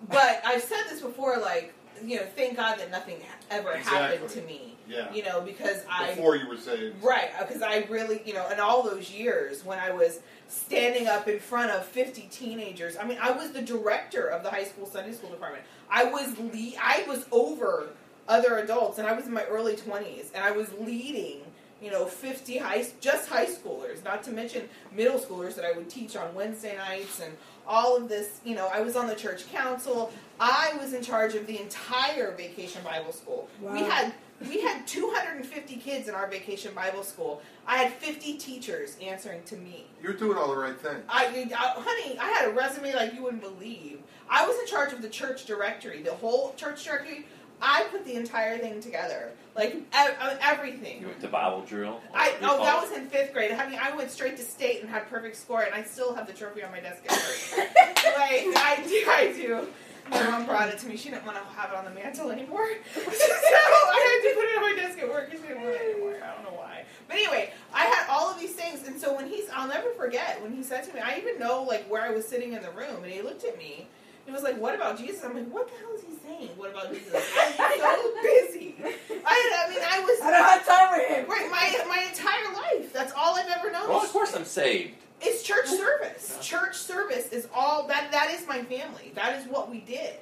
[0.10, 1.74] but I've said this before, like,
[2.04, 4.76] you know, thank God that nothing ha- ever happened to me.
[4.88, 5.12] Yeah.
[5.14, 7.02] You know, because I Before you were saved.
[7.02, 10.20] Right, because I really, you know, in all those years when I was
[10.50, 14.50] standing up in front of 50 teenagers, I mean, I was the director of the
[14.50, 15.64] high school Sunday school department.
[15.90, 17.88] I was le- I was over
[18.28, 21.42] other adults, and I was in my early 20s, and I was leading,
[21.82, 25.90] you know, 50 high just high schoolers, not to mention middle schoolers that I would
[25.90, 27.36] teach on Wednesday nights and
[27.68, 28.40] all of this.
[28.46, 30.12] You know, I was on the church council.
[30.40, 33.50] I was in charge of the entire Vacation Bible School.
[33.62, 34.14] We had
[34.50, 37.42] we had 250 kids in our vacation Bible school.
[37.66, 39.86] I had 50 teachers answering to me.
[40.02, 41.04] You're doing all the right things.
[41.08, 44.00] I, I, honey, I had a resume like you wouldn't believe.
[44.30, 47.26] I was in charge of the church directory, the whole church directory.
[47.66, 51.00] I put the entire thing together, like ev- uh, everything.
[51.00, 52.02] You went to Bible drill.
[52.14, 53.52] I We oh call that was in fifth grade.
[53.54, 56.28] I mean, I went straight to state and had perfect score, and I still have
[56.28, 57.02] the trophy on my desk.
[57.06, 57.70] At work.
[58.18, 59.68] like I do, I do.
[60.12, 60.98] My mom brought it to me.
[60.98, 64.44] She didn't want to have it on the mantle anymore, so I had to put
[64.46, 65.32] it on my desk at work.
[65.32, 66.18] 'cause She didn't want it anymore.
[66.22, 66.84] I don't know why.
[67.08, 70.42] But anyway, I had all of these things, and so when he's, I'll never forget
[70.44, 71.00] when he said to me.
[71.00, 73.58] I even know like where I was sitting in the room, and he looked at
[73.58, 73.88] me.
[74.26, 76.52] He was like, "What about Jesus?" I'm like, "What the hell is he saying?
[76.56, 77.14] What about Jesus?"
[77.60, 78.76] I'm so busy.
[79.26, 81.30] I, I mean, I was I don't have time with him.
[81.30, 82.94] Right, my my entire life.
[82.94, 83.90] That's all I've ever known.
[83.90, 84.94] Well, of course I'm saved.
[85.22, 86.34] It's church service.
[86.36, 86.42] Yeah.
[86.42, 88.12] Church service is all that.
[88.12, 89.12] That is my family.
[89.16, 90.16] That is what we did.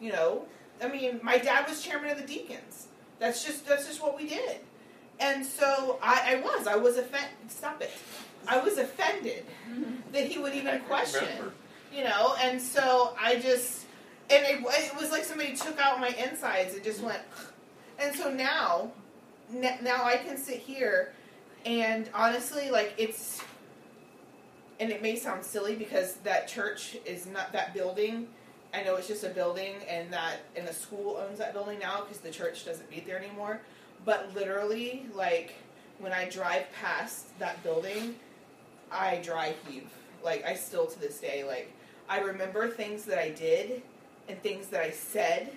[0.00, 0.44] You know,
[0.82, 2.88] I mean, my dad was chairman of the deacons.
[3.18, 4.58] That's just that's just what we did.
[5.20, 7.30] And so I, I was I was offended.
[7.48, 7.90] Stop it.
[8.46, 9.44] I was offended
[10.12, 11.24] that he would even question.
[11.24, 11.52] remember.
[11.94, 13.84] You know, and so I just
[14.30, 17.20] and it, it was like somebody took out my insides and just went.
[17.96, 18.90] And so now,
[19.48, 21.12] now I can sit here,
[21.64, 23.40] and honestly, like it's,
[24.80, 28.26] and it may sound silly because that church is not that building.
[28.74, 32.00] I know it's just a building, and that and the school owns that building now
[32.00, 33.60] because the church doesn't meet there anymore.
[34.04, 35.54] But literally, like
[36.00, 38.16] when I drive past that building,
[38.90, 39.88] I dry heave.
[40.24, 41.72] Like I still to this day, like
[42.08, 43.82] I remember things that I did
[44.28, 45.52] and things that I said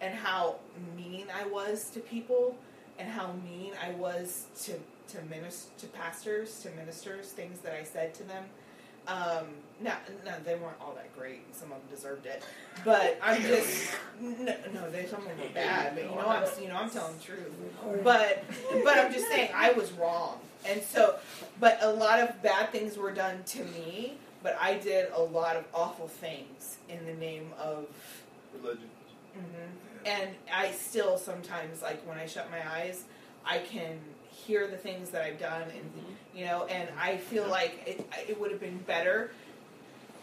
[0.00, 0.56] and how
[0.96, 2.56] mean I was to people
[2.98, 4.74] and how mean I was to
[5.08, 8.44] to minister to pastors, to ministers, things that I said to them.
[9.08, 9.46] Um,
[9.80, 9.92] no,
[10.24, 11.42] no, they weren't all that great.
[11.54, 12.44] Some of them deserved it,
[12.84, 13.90] but I'm just
[14.20, 14.90] no, no.
[14.90, 17.24] They some of them were bad, but you know I'm you know I'm telling the
[17.24, 17.52] truth.
[18.04, 18.44] But
[18.84, 21.16] but I'm just saying I was wrong, and so
[21.58, 24.14] but a lot of bad things were done to me.
[24.42, 27.86] But I did a lot of awful things in the name of
[28.60, 28.88] Religion.
[29.34, 33.04] hmm And I still sometimes, like when I shut my eyes,
[33.44, 33.98] I can
[34.30, 35.90] hear the things that I've done, and
[36.34, 39.30] you know, and I feel like it, it would have been better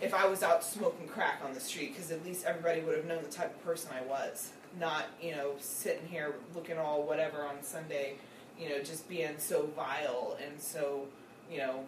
[0.02, 3.06] if I was out smoking crack on the street, because at least everybody would have
[3.06, 7.44] known the type of person I was, not you know sitting here looking all whatever
[7.44, 8.16] on Sunday,
[8.60, 11.06] you know, just being so vile and so
[11.52, 11.86] you know.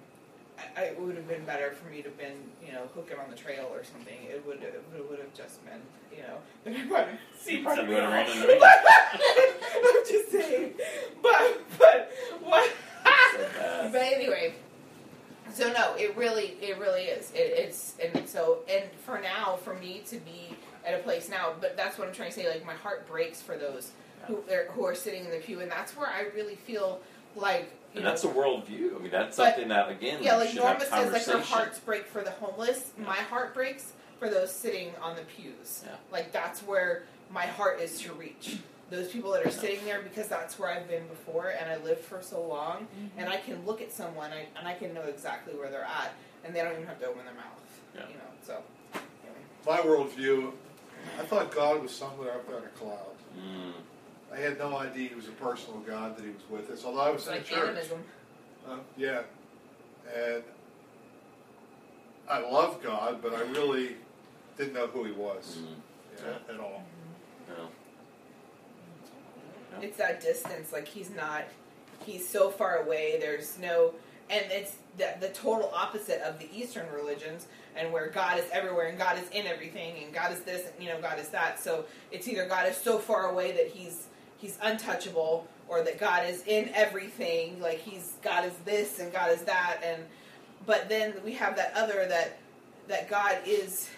[0.75, 3.17] I, I, it would have been better for me to have been, you know, hooking
[3.17, 4.17] on the trail or something.
[4.29, 5.81] It would have, it would have just been,
[6.11, 7.95] you know, then I might have seen part of You me.
[7.95, 8.15] would've all.
[8.15, 8.59] ran into me.
[9.75, 10.73] I'm just saying,
[11.21, 12.11] but but
[12.43, 12.71] what?
[13.33, 14.53] So but anyway,
[15.53, 17.31] so no, it really, it really is.
[17.31, 20.55] It, it's and so and for now, for me to be
[20.85, 22.49] at a place now, but that's what I'm trying to say.
[22.49, 23.91] Like my heart breaks for those
[24.27, 26.99] who are, who are sitting in the pew, and that's where I really feel
[27.35, 28.09] like you And know.
[28.09, 28.95] that's a worldview.
[28.95, 32.05] I mean, that's But- something that again yeah, like Norma says, like her hearts break
[32.05, 32.91] for the homeless.
[32.97, 35.83] My heart breaks for those sitting on the pews.
[35.85, 35.95] Yeah.
[36.11, 38.57] Like that's where my heart is to reach.
[38.89, 42.01] Those people that are sitting there because that's where I've been before and I lived
[42.01, 42.87] for so long
[43.17, 46.13] and I can look at someone I, and I can know exactly where they're at
[46.43, 47.61] and they don't even have to open their mouth.
[47.95, 48.01] Yeah.
[48.09, 48.61] You know, so
[48.93, 49.41] anyway.
[49.65, 50.51] My worldview,
[51.19, 53.15] I thought God was somewhere up on a cloud.
[53.37, 53.73] Mm.
[54.33, 57.01] I had no idea he was a personal God that he was with us, although
[57.01, 57.69] I was It's in like a church.
[57.69, 58.03] animism.
[58.69, 59.21] Uh, yeah.
[60.15, 60.43] And
[62.29, 63.95] I love God, but I really
[64.57, 65.75] didn't know who he was Mm.
[66.47, 66.83] yeah, at all.
[67.49, 67.67] No.
[69.73, 69.85] Yeah.
[69.87, 70.71] It's that distance.
[70.71, 71.43] Like he's not.
[72.05, 73.17] He's so far away.
[73.19, 73.93] There's no.
[74.29, 78.87] And it's the, the total opposite of the Eastern religions, and where God is everywhere
[78.87, 81.61] and God is in everything, and God is this, and you know, God is that.
[81.61, 84.07] So it's either God is so far away that he's
[84.41, 87.61] he's untouchable, or that God is in everything.
[87.61, 90.03] Like he's God is this and God is that, and
[90.65, 92.37] but then we have that other that
[92.87, 93.89] that God is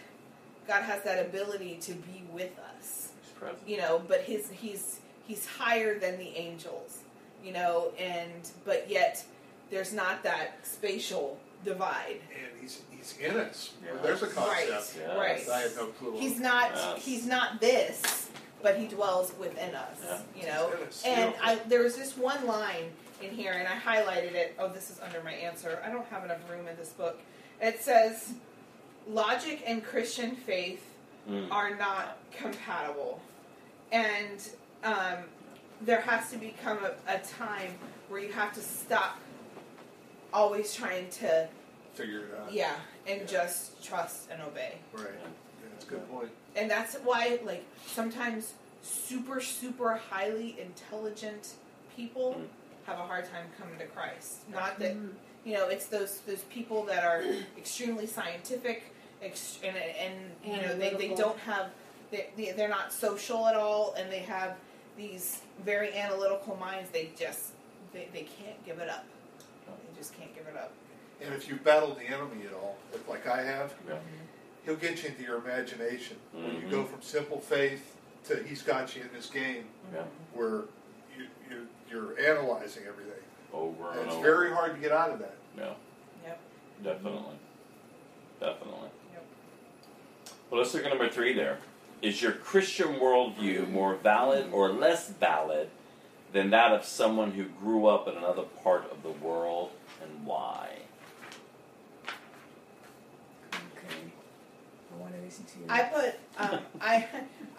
[0.68, 3.60] God has that ability to be with us He's present.
[3.68, 7.00] you know but his he's he's higher than the angels,
[7.44, 8.32] you know, and
[8.66, 9.24] but yet
[9.72, 12.20] there's not that spatial divide.
[12.34, 13.72] And he's he's in us.
[13.84, 13.92] Yeah.
[14.04, 14.36] There's a Right,
[14.70, 14.98] concept.
[15.00, 15.16] Yeah.
[15.18, 15.50] right.
[15.50, 16.16] I had no clue.
[16.20, 17.04] He's not Yes.
[17.06, 18.30] he's not this,
[18.64, 20.20] but he dwells within us, Yeah.
[20.36, 20.70] you know.
[20.72, 21.04] He's in us.
[21.06, 21.50] And Beautiful.
[21.50, 22.92] I there was this one line
[23.22, 24.56] in here, and I highlighted it.
[24.58, 25.80] Oh, this is under my answer.
[25.86, 27.20] I don't have enough room in this book.
[27.62, 28.34] It says,
[29.08, 30.84] "Logic and Christian faith
[31.30, 31.50] Mm.
[31.52, 33.22] are not compatible,
[33.94, 34.42] and
[34.84, 35.20] um,
[35.80, 37.76] there has to become a, a time
[38.10, 39.20] where you have to stop
[40.34, 41.48] always trying to,
[41.94, 42.52] Figure it out.
[42.52, 42.76] yeah,
[43.08, 45.06] and just trust and obey." Right.
[45.94, 46.30] Yeah, that's a good point.
[46.56, 51.54] and that's why like sometimes super super highly intelligent
[51.96, 52.48] people Mm.
[52.88, 54.96] have a hard time coming to christ not that
[55.46, 57.24] you know it's those those people that are
[57.58, 60.14] extremely scientific ex- and, and
[60.46, 61.68] you know they, they don't have
[62.12, 64.58] they, they, they're not social at all and they have
[64.98, 67.52] these very analytical minds they just
[67.94, 69.06] they, they can't give it up
[69.68, 70.72] they just can't give it up
[71.22, 73.96] And if you battle the enemy at all, if like I have, Yeah.
[74.66, 76.18] He'll get you into your imagination.
[76.32, 76.94] When you go mm-hmm.
[76.94, 77.96] from simple faith
[78.26, 80.04] to he's got you in this game Yeah.
[80.34, 80.64] where
[81.18, 83.14] you, you, you're analyzing everything.
[83.54, 84.24] Over And and it's over.
[84.24, 85.36] very hard to get out of that.
[85.58, 85.74] Yeah.
[86.26, 86.40] Yep.
[86.84, 87.36] Definitely.
[88.40, 88.90] Definitely.
[89.14, 89.26] Yep.
[90.50, 91.60] Well, let's look at number three there.
[92.02, 95.70] Is your Christian worldview more valid or less valid
[96.34, 99.72] than that of someone who grew up in another part of the world
[100.02, 100.70] and why?
[103.54, 104.12] Okay.
[105.14, 105.66] I want to listen to you.
[105.70, 106.96] I put um, I,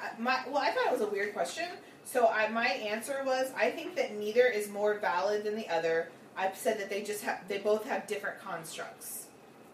[0.01, 1.69] I my well I thought it was a weird question.
[2.05, 6.09] So I my answer was I think that neither is more valid than the other.
[6.37, 9.27] I've said that they just have they both have different constructs.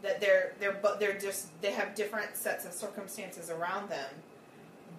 [0.02, 4.10] That they're they're but they're just they have different sets of circumstances around them.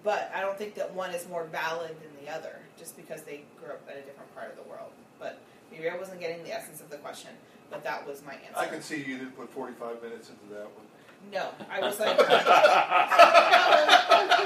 [0.04, 3.42] But I don't think that one is more valid than the other just because they
[3.60, 4.90] grew up in a different part of the world.
[5.20, 5.38] But
[5.70, 7.30] maybe I wasn't getting the essence of the question.
[7.70, 8.56] But that was my answer.
[8.56, 10.84] I can see you didn't put 45 minutes into that one.
[11.30, 12.46] No, I was like, That's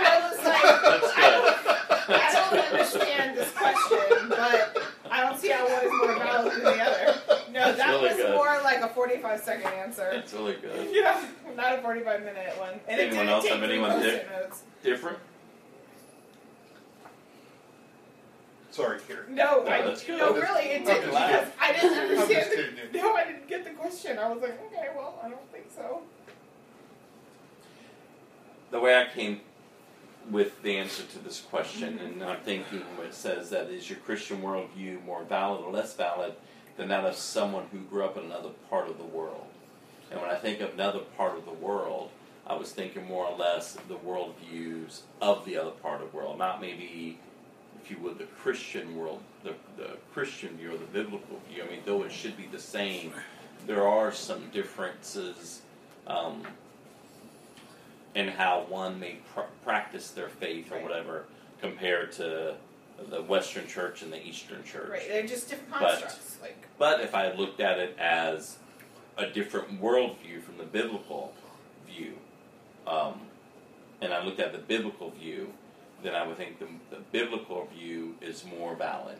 [0.03, 0.63] I was like,
[2.07, 2.17] good.
[2.17, 4.77] I don't understand this question, but
[5.11, 7.21] I don't see how one is more valid than the other.
[7.53, 8.35] No, That's that really was good.
[8.35, 10.11] more like a 45 second answer.
[10.13, 10.89] That's really good.
[10.93, 11.25] Yeah,
[11.57, 12.75] not a 45 minute one.
[12.87, 14.63] And it Anyone didn't else have anyone post-it notes.
[14.83, 15.19] Different?
[18.71, 19.25] Sorry, Carrie.
[19.31, 21.49] No, No, I, no, really, it didn't just because.
[21.59, 22.79] I didn't understand.
[22.93, 24.19] The, no, I didn't get the question.
[24.19, 26.03] I was like, okay, well, I don't think so.
[28.71, 29.41] The way I came
[30.31, 34.43] with the answer to this question, and I'm thinking it says that is your Christian
[34.43, 36.35] worldview more valid or less valid
[36.77, 39.47] than that of someone who grew up in another part of the world?
[40.11, 42.11] And when I think of another part of the world,
[42.47, 46.39] I was thinking more or less the worldviews of the other part of the world,
[46.39, 47.19] not maybe,
[47.83, 51.65] if you would, the Christian world, the, the Christian view or the biblical view.
[51.65, 53.13] I mean, though it should be the same,
[53.67, 55.63] there are some differences.
[56.07, 56.47] Um,
[58.17, 60.83] and how one may pr- practice their faith or Right.
[60.85, 61.27] whatever
[61.61, 62.57] compared to
[63.11, 64.89] the Western Church and the Eastern Church.
[64.89, 66.39] Right, they're just different But- constructs.
[66.41, 68.59] like, But if I looked at it as
[69.19, 71.35] a different worldview from the biblical
[71.87, 72.19] view,
[72.87, 73.21] um,
[74.01, 75.53] and I looked at the biblical view,
[76.03, 79.19] then I would think the, the biblical view is more valid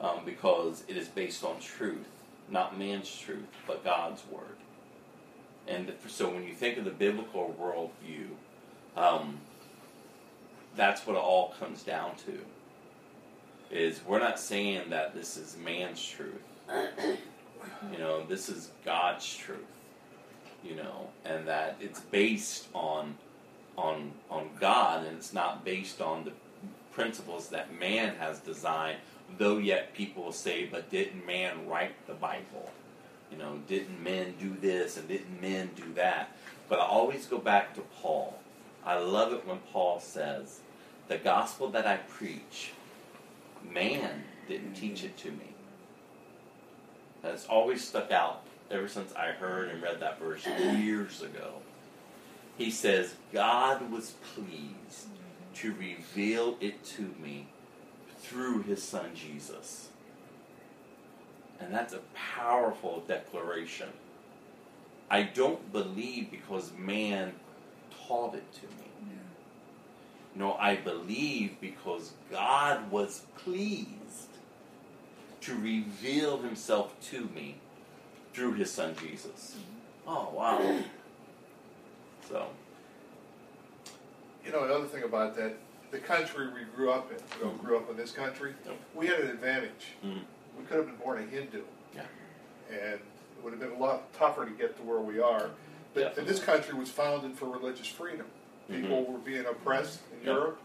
[0.00, 2.06] um, because it is based on truth,
[2.48, 4.56] not man's truth, but God's word.
[5.68, 8.28] And so when you think of the biblical worldview,
[8.96, 9.38] um,
[10.76, 12.38] that's what it all comes down to.
[13.70, 16.42] Is we're not saying that this is man's truth.
[17.90, 19.58] You know, this is God's truth.
[20.62, 23.16] You know, and that it's based on
[23.76, 26.32] on on God and it's not based on the
[26.92, 28.98] principles that man has designed,
[29.38, 32.70] though yet people will say, but didn't man write the Bible?
[33.32, 36.36] You know, didn't men do this and didn't men do that?
[36.68, 38.38] But I always go back to Paul.
[38.84, 40.60] I love it when Paul says,
[41.08, 42.72] the gospel that I preach,
[43.68, 45.54] man didn't teach it to me.
[47.22, 51.54] That's always stuck out ever since I heard and read that verse years ago.
[52.58, 55.08] He says, God was pleased
[55.54, 57.46] to reveal it to me
[58.18, 59.88] through his son Jesus.
[61.62, 63.88] And that's a powerful declaration.
[65.10, 67.32] I don't believe because man
[68.08, 69.16] taught it to me.
[70.34, 73.86] No, I believe because God was pleased
[75.42, 77.56] to reveal himself to me
[78.32, 79.56] through his son Jesus.
[80.06, 80.78] Oh, wow.
[82.28, 82.46] So,
[84.46, 85.54] You know, another thing about that,
[85.90, 88.76] the country we grew up in, we all grew up in this country, Yep.
[88.94, 89.88] we had an advantage.
[90.02, 90.22] Mhm.
[90.58, 91.62] We could have been born a Hindu.
[91.94, 92.02] Yeah.
[92.70, 93.00] And it
[93.42, 95.50] would have been a lot tougher to get to where we are.
[95.94, 98.26] But and this country was founded for religious freedom.
[98.70, 100.28] People were being oppressed in Mm-hmm.
[100.28, 100.60] Europe.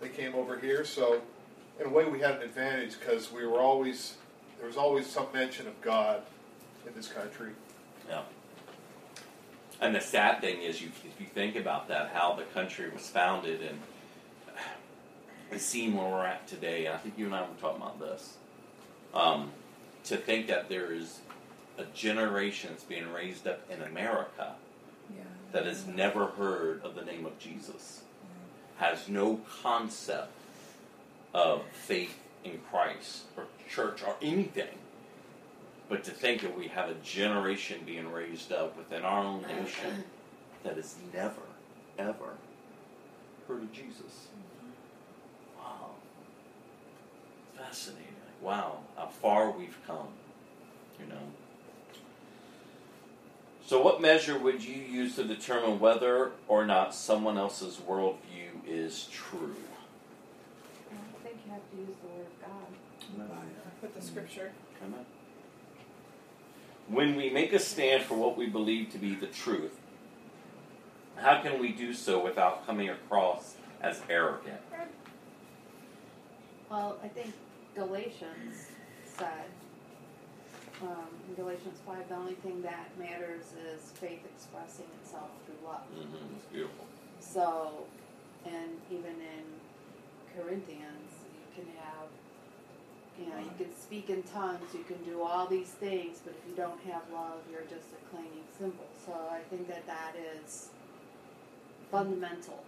[0.00, 1.22] They came over here, so
[1.80, 4.16] in a way we had an advantage because we were always
[4.58, 6.22] there was always some mention of God
[6.86, 7.52] in this country.
[8.08, 8.22] Yeah.
[9.80, 13.08] And the sad thing is, you if you think about that, how the country was
[13.08, 13.78] founded, and
[15.50, 17.98] the scene where we're at today, and I think you and I were talking about
[17.98, 18.36] this.
[19.14, 19.52] Um,
[20.04, 21.20] to think that there is
[21.78, 24.54] a generation that's being raised up in America
[25.14, 25.22] Yeah.
[25.52, 28.02] that has never heard of the name of Jesus,
[28.78, 30.32] has no concept
[31.34, 34.78] of faith in Christ or church or anything.
[35.88, 40.04] But to think that we have a generation being raised up within our own nation
[40.64, 41.42] that has never,
[41.98, 42.34] ever
[43.46, 44.28] heard of Jesus.
[45.58, 45.90] Wow.
[47.56, 48.06] Fascinating.
[48.42, 50.08] Like, wow, how far we've come.
[51.00, 51.20] You know.
[53.66, 59.08] So, what measure would you use to determine whether or not someone else's worldview is
[59.10, 59.56] true?
[60.90, 63.28] I think you have to use the word of God.
[63.80, 64.08] Put the mm-hmm.
[64.08, 64.52] scripture.
[64.84, 65.04] Amen.
[66.88, 69.78] When we make a stand for what we believe to be the truth,
[71.16, 74.60] how can we do so without coming across as arrogant?
[76.70, 77.32] Well, I think
[77.74, 78.70] Galatians
[79.04, 79.48] said,
[80.82, 85.82] um, in Galatians 5, the only thing that matters is faith expressing itself through love.
[85.96, 86.36] Mm-hmm.
[86.36, 86.86] It's beautiful.
[87.20, 87.84] So,
[88.44, 89.44] and even in
[90.36, 92.08] Corinthians, you can have,
[93.18, 96.50] you know, you can speak in tongues, you can do all these things, but if
[96.50, 98.86] you don't have love, you're just a clanging cymbal.
[99.06, 100.68] So I think that that is
[101.90, 102.64] fundamental.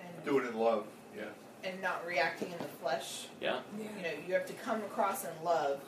[0.00, 0.84] And, Do it in love.
[1.16, 1.24] Yeah.
[1.64, 3.26] And not reacting in the flesh.
[3.40, 3.60] Yeah?
[3.78, 5.80] You know, you have to come across in love,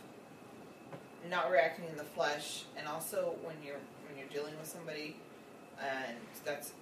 [1.30, 5.16] not reacting in the flesh, and also when you're when you're dealing with somebody,
[5.80, 6.72] and that's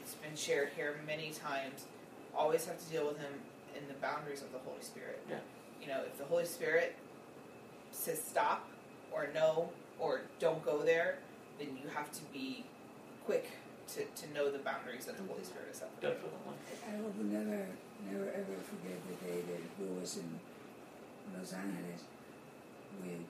[0.00, 1.84] it's been shared here many times.
[2.34, 3.32] Always have to deal with him
[3.76, 5.22] in the boundaries of the Holy Spirit.
[5.28, 5.36] Yeah.
[5.82, 6.96] You know, if the Holy Spirit
[7.90, 8.68] says stop
[9.12, 11.18] or no or don't go there,
[11.58, 12.64] then you have to be
[13.26, 13.50] quick
[13.94, 15.48] to, to know the boundaries that the Holy mm-hmm.
[15.48, 15.90] Spirit has set.
[16.00, 16.12] for you.
[16.12, 16.54] Definitely.
[16.88, 17.66] I will never,
[18.06, 20.38] never ever forget the day that we was in
[21.36, 22.02] Los Angeles
[23.02, 23.24] with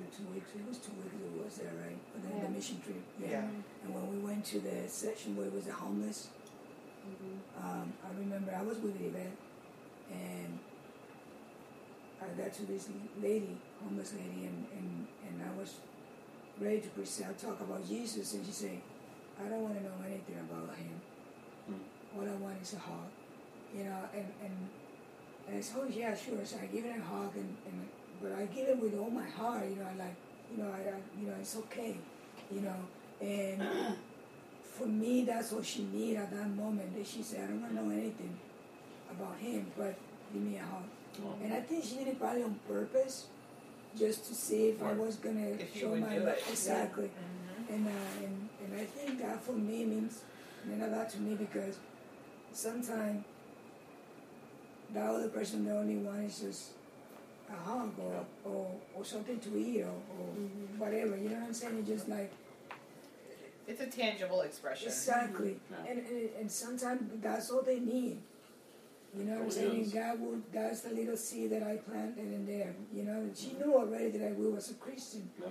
[0.00, 1.98] the two weeks, it was two weeks it was there, right?
[2.12, 2.42] For the, Yeah.
[2.42, 3.02] the mission trip.
[3.20, 3.46] Yeah.
[3.84, 6.28] And when we went to the section where it was the homeless,
[7.04, 9.36] hmm um, I remember I was with Yvette
[10.10, 10.58] and
[12.22, 12.88] I got to this
[13.22, 15.74] lady, homeless lady, and, and, and I was
[16.58, 18.78] ready to present, talk about Jesus, and she said,
[19.38, 21.00] I don't want to know anything about him.
[21.70, 21.80] Mm.
[22.16, 23.10] All I want is a hug,
[23.76, 24.56] you know, and, and,
[25.48, 26.44] and I said, oh yeah, sure.
[26.44, 27.88] So I give her a hug, and, and
[28.22, 30.14] but I give it with all my heart, you know, I like,
[30.50, 31.96] you know, I, I you know, it's okay,
[32.52, 32.76] you know,
[33.20, 33.62] and
[34.62, 36.96] for me, that's what she needed at that moment.
[36.96, 38.36] That she said, I don't want to know anything
[39.10, 39.94] about him, but
[40.32, 40.82] give me a hug.
[41.44, 43.26] And I think she did it probably on purpose,
[43.96, 46.28] just to see if I was gonna show my love.
[46.28, 46.44] it.
[46.50, 47.04] Exactly.
[47.08, 47.74] Mhm.
[47.74, 47.90] And, uh,
[48.24, 50.22] and and I think that for me means
[50.64, 51.76] meant a lot to me because
[52.52, 53.24] sometimes
[54.94, 56.70] the other person the only one is just
[57.50, 60.78] a hug or, or, or something to eat or, or mm-hmm.
[60.78, 61.16] whatever.
[61.16, 61.78] You know what I'm saying?
[61.80, 62.32] It's just like
[63.66, 64.88] It's a tangible expression.
[64.88, 65.56] exactly.
[65.56, 65.84] Mm-hmm.
[65.84, 65.90] Yeah.
[65.90, 68.18] And, and and sometimes that's all they need.
[69.16, 69.76] You know what I'm Oh, saying?
[69.76, 69.84] yes.
[69.84, 72.74] And God will that's the little seed that I planted in there.
[72.94, 73.68] You know, and she mm-hmm.
[73.68, 75.28] knew already that I was a Christian.
[75.40, 75.48] Yeah.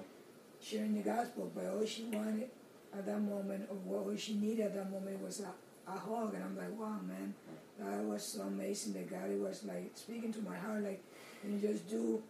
[0.61, 2.49] Sharing the gospel, but all she wanted
[2.97, 5.51] at that moment or what all she needed at that moment was a,
[5.91, 7.33] a hug and I'm like, Wow man,
[7.79, 11.01] that was so amazing that God was like speaking to my heart like
[11.43, 12.21] and just do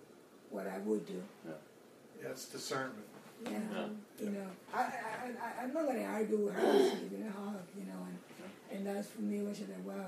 [0.49, 1.21] what I would do.
[1.45, 3.05] Yeah, it's discernment.
[3.43, 3.51] Yeah.
[3.51, 4.25] Yeah.
[4.25, 6.61] You know, I, I, I, I'm not going to argue with her.
[6.61, 10.05] Just give it a hug, you know, and, and that's for me, was like, wow,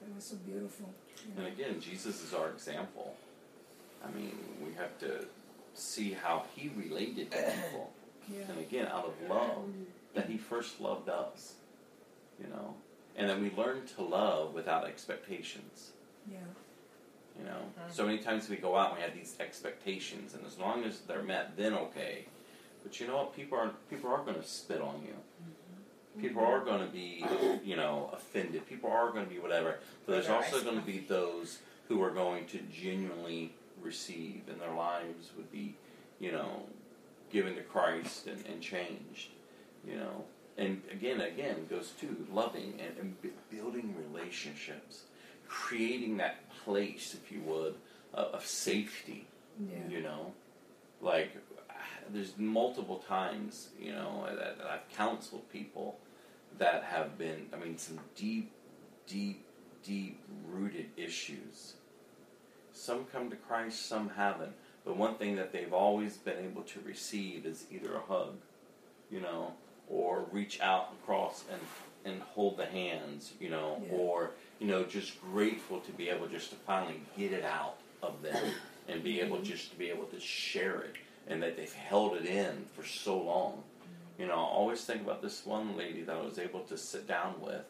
[0.00, 0.88] that was so beautiful.
[1.26, 3.14] You And again, Jesus is our example.
[4.04, 4.32] I mean,
[4.64, 5.26] we have to
[5.74, 7.90] see how he related to people.
[8.32, 8.44] Yeah.
[8.48, 9.64] And again, out of love,
[10.14, 11.54] that he first loved us.
[12.40, 12.74] You know?
[13.18, 15.90] And that we learn to love without expectations.
[16.30, 16.38] Yeah.
[17.38, 17.58] You know?
[17.90, 21.00] So many times we go out and we have these expectations, and as long as
[21.00, 22.24] they're met, then okay.
[22.82, 23.36] But you know what?
[23.36, 25.14] People are people are going to spit on you.
[26.20, 27.24] People are going to be,
[27.64, 28.66] you know, offended.
[28.66, 29.76] People are going to be whatever.
[30.04, 34.74] But there's also going to be those who are going to genuinely receive, and their
[34.74, 35.76] lives would be,
[36.18, 36.62] you know,
[37.30, 39.30] given to Christ and, and changed.
[39.86, 40.24] You know,
[40.58, 45.04] and again, again goes to loving and, and bu- building relationships,
[45.46, 47.76] creating that place, if you would,
[48.12, 49.26] of, of safety.
[49.60, 49.88] Yeah.
[49.88, 50.32] You know,
[51.00, 51.36] like
[52.12, 55.98] there's multiple times, you know, that, that I've counseled people
[56.58, 58.50] that have been, I mean, some deep,
[59.06, 59.44] deep,
[59.84, 60.20] deep
[60.50, 61.74] rooted issues.
[62.72, 64.52] Some come to Christ, some haven't.
[64.84, 68.36] But one thing that they've always been able to receive is either a hug,
[69.10, 69.52] you know,
[69.90, 71.60] or reach out across and,
[72.04, 73.96] and hold the hands, you know, Yeah.
[73.96, 78.22] or, you know, just grateful to be able just to finally get it out of
[78.22, 78.52] them
[78.88, 79.44] and be able mm-hmm.
[79.46, 80.96] just to be able to share it
[81.26, 83.62] and that they've held it in for so long.
[84.18, 87.06] You know, I always think about this one lady that I was able to sit
[87.06, 87.64] down with,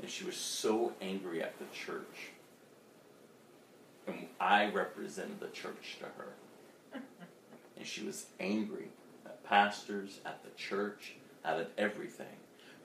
[0.00, 2.30] and she was so angry at the church.
[4.08, 6.32] And I represented the church to her.
[7.78, 8.88] And she was angry
[9.26, 11.16] at pastors, at the church,
[11.46, 12.26] at everything.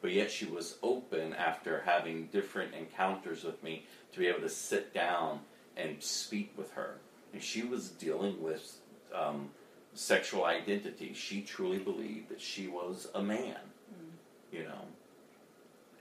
[0.02, 4.50] But yet she was open after having different encounters with me to be able to
[4.50, 5.42] sit down
[5.78, 6.98] and speak with her.
[7.34, 8.78] And she was dealing with
[9.14, 9.50] um,
[9.94, 11.14] sexual identity.
[11.14, 13.58] She truly believed that she was a man,
[14.52, 14.86] you know.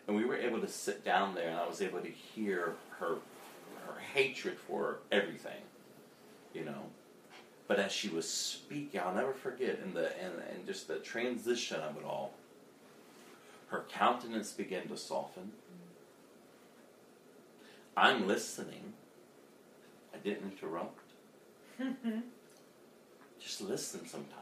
[0.07, 3.17] And we were able to sit down there, and I was able to hear her
[3.87, 5.63] her hatred for everything,
[6.55, 6.83] you know.
[7.69, 11.81] But as she was speaking, I'll never forget, in the and, and just the transition
[11.81, 12.33] of it all,
[13.71, 15.53] her countenance began to soften.
[17.97, 18.95] I'm listening.
[20.15, 20.99] I didn't interrupt.
[23.41, 24.37] Just listen sometimes.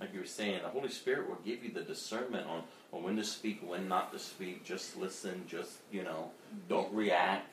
[0.00, 3.16] Like you were saying, the Holy Spirit will give you the discernment on, on when
[3.16, 4.64] to speak, when not to speak.
[4.64, 6.30] Just listen, just, you know,
[6.68, 7.48] don't react.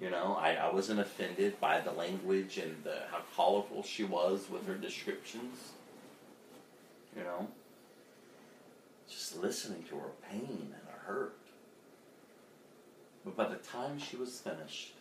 [0.00, 4.46] You know, I, I wasn't offended by the language and the, how colorful she was
[4.50, 5.72] with her descriptions.
[7.14, 7.48] You know,
[9.36, 11.36] listening to her pain and her hurt.
[13.24, 14.94] But by the time she was finished,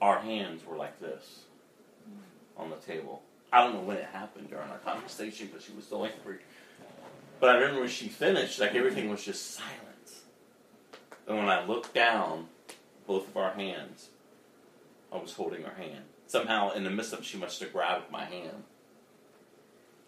[0.00, 1.42] our hands were like this
[2.56, 3.22] on the table.
[3.52, 6.38] I don't know when it happened during our conversation but she was so angry.
[7.38, 10.22] But I remember when she finished, like everything was just silence.
[11.26, 12.46] And when I looked down,
[13.06, 14.08] both of our hands,
[15.12, 16.04] I was holding her hand.
[16.26, 18.64] Somehow, in the midst of it, she must have grabbed my hand.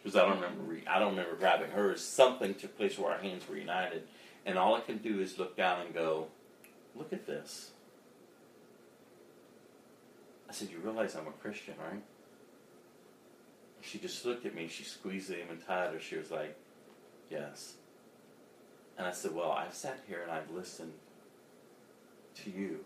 [0.05, 2.05] Because I don't remember, re- I don't remember grabbing hers.
[2.05, 4.05] Something took place where our hands were united,
[4.45, 6.29] and all I can do is look down and go,
[6.95, 7.71] "Look at this."
[10.49, 12.03] I said, "You realize I'm a Christian, right?"
[13.81, 14.69] She just looked at me.
[14.69, 15.99] She squeezed it even tighter.
[15.99, 16.57] She was like,
[17.31, 17.75] "Yes."
[18.97, 20.93] And I said, Well, I've sat here and I've listened
[22.43, 22.85] to you.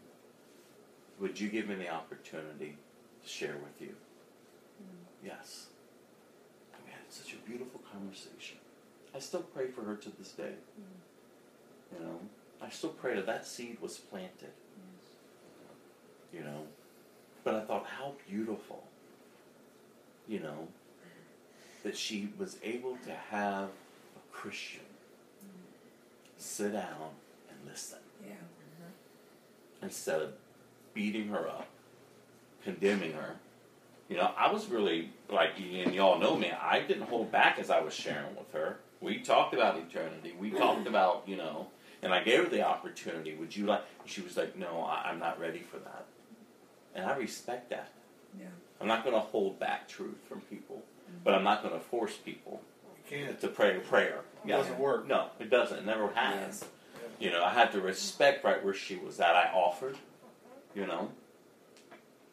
[1.21, 2.77] Would you give me the opportunity
[3.23, 3.95] to share with you?
[4.83, 5.27] Mm.
[5.27, 5.68] Yes.
[7.19, 8.59] And we had such a beautiful conversation.
[9.15, 10.53] I still pray for her to this day.
[10.81, 11.99] Mm.
[11.99, 12.21] You know,
[12.63, 14.53] I still pray that that seed was planted.
[16.33, 16.65] You know,
[17.43, 18.85] but I thought, how beautiful,
[20.29, 20.69] you know,
[21.83, 24.83] that she was able to have a Christian
[25.43, 25.63] mm.
[26.37, 27.15] sit down
[27.49, 28.35] and listen Yeah.
[28.35, 29.85] Mm-hmm.
[29.85, 30.33] instead of
[30.93, 31.69] beating her up,
[32.63, 33.37] condemning her.
[34.09, 36.51] You know, I was really like, and y'all know me.
[36.51, 38.79] I didn't hold back as I was sharing with her.
[39.01, 40.35] We talked about eternity.
[40.39, 41.69] We talked about, you know,
[42.03, 43.35] and I gave her the opportunity.
[43.35, 43.83] Would you like?
[44.07, 46.07] She was like, No, I, I'm not ready for that.
[46.95, 47.91] And I respect that.
[48.39, 48.47] Yeah.
[48.81, 51.19] I'm not going to hold back truth from people, mm-hmm.
[51.25, 52.61] but I'm not going to force people
[53.09, 53.41] can't.
[53.41, 54.21] to pray a prayer.
[54.45, 55.07] It doesn't work.
[55.07, 55.79] No, it doesn't.
[55.79, 56.65] It never has.
[57.19, 59.35] You know, I had to respect right where she was at.
[59.35, 59.97] I offered,
[60.75, 61.11] you know.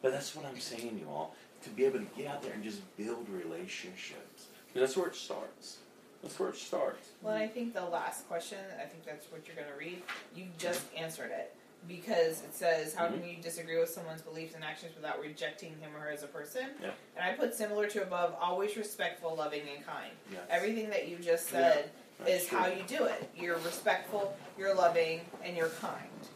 [0.00, 1.34] But that's what I'm saying, you all.
[1.66, 4.46] To be able to get out there and just build relationships.
[4.72, 5.78] That's where it starts.
[6.22, 7.08] That's where it starts.
[7.22, 10.00] Well, I think the last question, I think that's what you're going to read,
[10.36, 11.56] you just answered it.
[11.88, 13.30] Because it says, How can mm-hmm.
[13.30, 16.66] you disagree with someone's beliefs and actions without rejecting him or her as a person?
[16.80, 16.90] Yeah.
[17.16, 20.12] And I put similar to above, always respectful, loving, and kind.
[20.30, 20.42] Yes.
[20.48, 21.90] Everything that you just said
[22.20, 22.58] That's is true.
[22.58, 23.28] how you do it.
[23.36, 26.28] You're respectful, you're loving, and you're kind.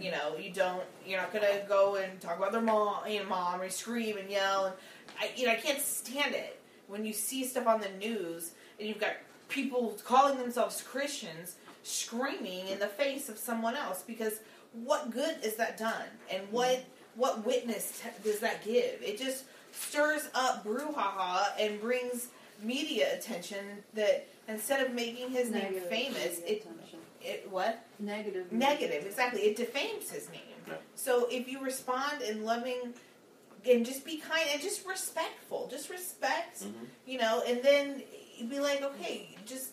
[0.00, 0.82] You know, you don't.
[1.06, 4.30] You're not gonna go and talk about their mom, you know, mom, or scream and
[4.30, 4.66] yell.
[4.66, 4.74] And
[5.20, 8.88] I, you know, I can't stand it when you see stuff on the news and
[8.88, 9.12] you've got
[9.48, 14.40] people calling themselves Christians screaming in the face of someone else because
[14.72, 16.84] what good is that done and what
[17.16, 19.02] what witness t- does that give?
[19.02, 22.28] It just stirs up brouhaha and brings
[22.62, 26.99] media attention that instead of making his name famous, it attention.
[27.22, 28.50] It what Negative.
[28.52, 30.74] negative exactly it defames his name Yeah.
[30.94, 32.94] so if you respond in loving
[33.68, 36.72] and just be kind and just respectful just respect Mhm.
[37.06, 38.02] you know and then
[38.48, 39.70] be like okay just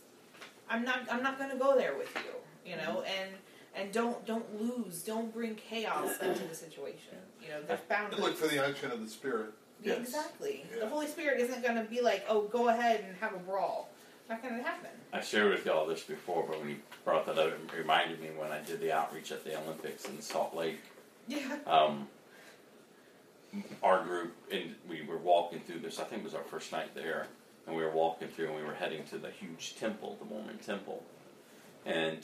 [0.69, 2.69] I'm not I'm not going to go there with you.
[2.69, 3.29] You know, and
[3.73, 7.15] and don't don't lose, don't bring chaos into the situation.
[7.41, 8.19] You know, there's And boundaries.
[8.19, 9.51] look for the unction of the Spirit.
[9.81, 9.99] Yes.
[9.99, 10.65] Exactly.
[10.73, 10.81] Yeah.
[10.81, 13.89] The Holy Spirit isn't going to be like, oh, go ahead and have a brawl.
[14.29, 14.89] Not going to happen.
[15.13, 16.75] I shared with y'all this before, but when you
[17.05, 20.21] brought that up, it reminded me when I did the outreach at the Olympics in
[20.21, 20.79] Salt Lake.
[21.27, 21.57] Yeah.
[21.65, 22.07] Um,
[23.81, 25.99] our group, and we were walking through this.
[25.99, 27.27] I think it was our first night there,
[27.65, 30.57] and we were walking through, and we were heading to the huge temple, the Mormon
[30.57, 31.03] temple,
[31.85, 32.19] and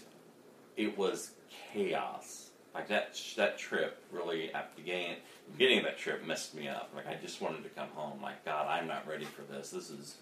[0.75, 1.31] it was
[1.73, 2.49] chaos.
[2.75, 5.17] Like that, that trip really at the beginning,
[5.53, 6.91] beginning of that trip messed me up.
[6.95, 8.19] Like I just wanted to come home.
[8.21, 9.69] Like God, I'm not ready for this.
[9.69, 10.15] This is.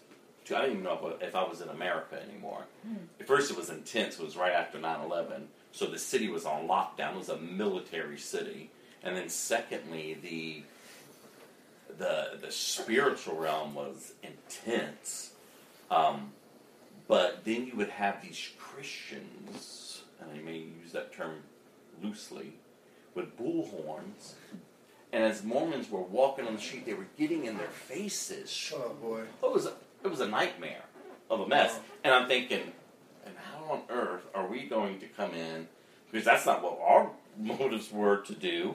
[0.50, 2.64] I don't even know if, I was in America anymore.
[3.20, 4.18] At first, it was intense.
[4.18, 7.12] It was right after 9/11, so the city was on lockdown.
[7.12, 8.70] It was a military city,
[9.02, 10.62] and then secondly, the
[11.98, 15.32] the the spiritual realm was intense.
[15.90, 16.32] Um,
[17.06, 21.42] but then you would have these Christians, and I may use that term
[22.02, 22.54] loosely,
[23.14, 24.32] with bullhorns.
[25.12, 28.72] And as Mormons were walking on the street, they were getting in their faces.
[28.74, 29.20] Oh boy.
[29.42, 29.68] It was
[30.04, 30.84] it was a nightmare
[31.30, 31.78] of a mess.
[32.04, 32.72] And I'm thinking,
[33.24, 35.68] and how on earth are we going to come in?
[36.10, 38.74] Because that's not what our motives were to do,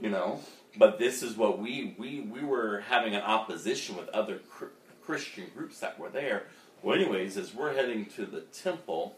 [0.00, 0.40] you know.
[0.76, 4.74] But this is what we we we were having an opposition with other cr-
[5.04, 6.44] Christian groups that were there.
[6.82, 9.16] Well, anyways, as we're heading to the temple,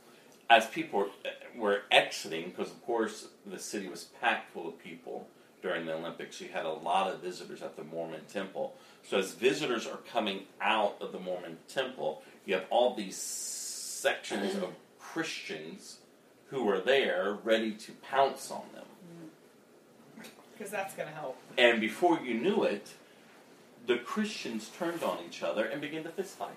[0.50, 1.08] as people were,
[1.56, 5.28] were exiting, because of course the city was packed full of people
[5.66, 6.40] during the Olympics.
[6.40, 8.74] You had a lot of visitors at the Mormon temple.
[9.08, 14.54] So as visitors are coming out of the Mormon temple, you have all these sections
[14.54, 15.98] of Christians
[16.50, 18.84] who are there ready to pounce on them.
[20.56, 21.36] Because that's going to help.
[21.58, 22.86] And before you knew it,
[23.86, 26.50] the Christians turned on each other and began to fist fight.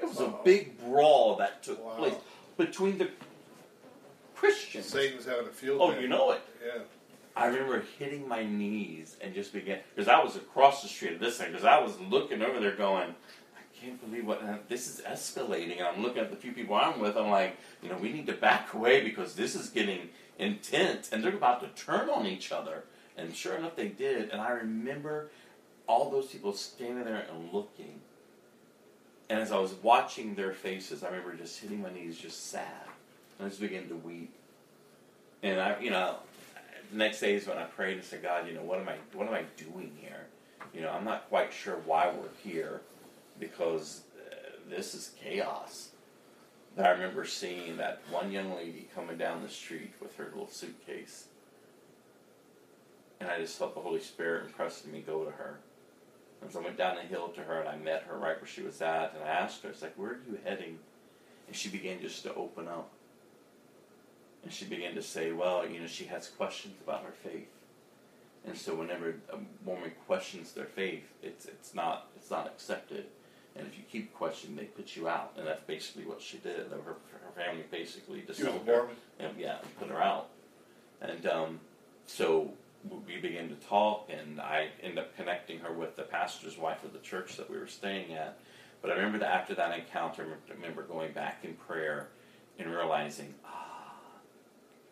[0.00, 1.96] It was a big brawl that took Wow.
[1.96, 2.14] place
[2.56, 3.08] between the
[4.34, 4.86] Christians.
[4.86, 6.00] Satan's having a field Oh, day.
[6.02, 6.40] you know it.
[6.64, 6.80] Yeah.
[7.36, 11.20] I remember hitting my knees and just began because I was across the street of
[11.20, 13.14] this thing because I was looking over there going,
[13.56, 15.78] I can't believe what uh, this is escalating.
[15.78, 17.16] And I'm looking at the few people I'm with.
[17.16, 21.24] I'm like, you know, we need to back away because this is getting intense and
[21.24, 22.84] they're about to turn on each other.
[23.16, 24.30] And sure enough, they did.
[24.30, 25.30] And I remember
[25.88, 28.00] all those people standing there and looking.
[29.28, 32.86] And as I was watching their faces, I remember just hitting my knees, just sad.
[33.38, 34.32] And I just began to weep.
[35.42, 36.16] And I, you know,
[36.90, 38.96] the next day is when I prayed and said, God, you know, what am I,
[39.12, 40.26] what am I doing here?
[40.72, 42.82] You know, I'm not quite sure why we're here
[43.38, 44.34] because uh,
[44.68, 45.90] this is chaos.
[46.76, 50.48] But I remember seeing that one young lady coming down the street with her little
[50.48, 51.26] suitcase.
[53.20, 55.60] And I just felt the Holy Spirit impressing me go to her.
[56.42, 58.46] And so I went down the hill to her and I met her right where
[58.46, 60.78] she was at and I asked her, it's like, where are you heading?
[61.46, 62.90] And she began just to open up.
[64.44, 67.48] And she began to say, well, you know, she has questions about her faith.
[68.46, 73.06] And so whenever a woman questions their faith, it's it's not it's not accepted.
[73.56, 75.32] And if you keep questioning, they put you out.
[75.38, 76.66] And that's basically what she did.
[76.70, 78.88] Her, her family basically disowned her
[79.18, 80.28] and yeah, put her out.
[81.00, 81.60] And um,
[82.06, 82.52] so
[83.06, 86.92] we began to talk, and I ended up connecting her with the pastor's wife of
[86.92, 88.38] the church that we were staying at.
[88.82, 92.08] But I remember that after that encounter, I remember going back in prayer
[92.58, 93.63] and realizing, ah,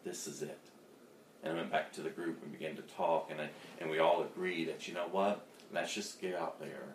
[0.04, 0.58] this is it.
[1.42, 3.48] And I went back to the group and began to talk, and I,
[3.80, 6.94] and we all agreed that you know what, let's just get out there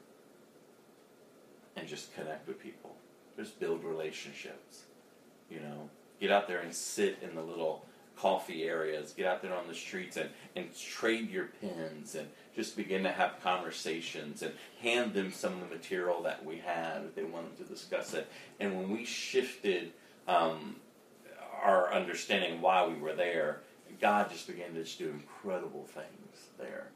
[1.75, 2.95] and just connect with people,
[3.37, 4.83] just build relationships.
[5.49, 5.89] You know,
[6.19, 7.85] get out there and sit in the little
[8.17, 12.75] coffee areas, get out there on the streets and, and trade your pens and just
[12.75, 14.51] begin to have conversations and
[14.81, 18.27] hand them some of the material that we had if they wanted to discuss it.
[18.59, 19.91] And when we shifted
[20.27, 20.77] um,
[21.61, 23.61] our understanding why we were there,
[23.99, 26.87] God just began to just do incredible things there.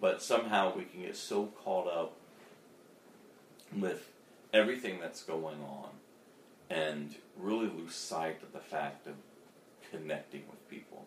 [0.00, 2.16] But somehow we can get so caught up
[3.76, 4.10] with
[4.52, 5.90] everything that's going on
[6.70, 9.14] and really lose sight of the fact of
[9.90, 11.06] connecting with people.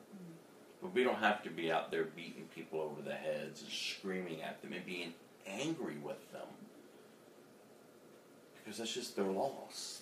[0.82, 4.42] But we don't have to be out there beating people over the heads and screaming
[4.42, 5.14] at them and being
[5.46, 6.48] angry with them.
[8.56, 10.02] Because that's just, they're lost.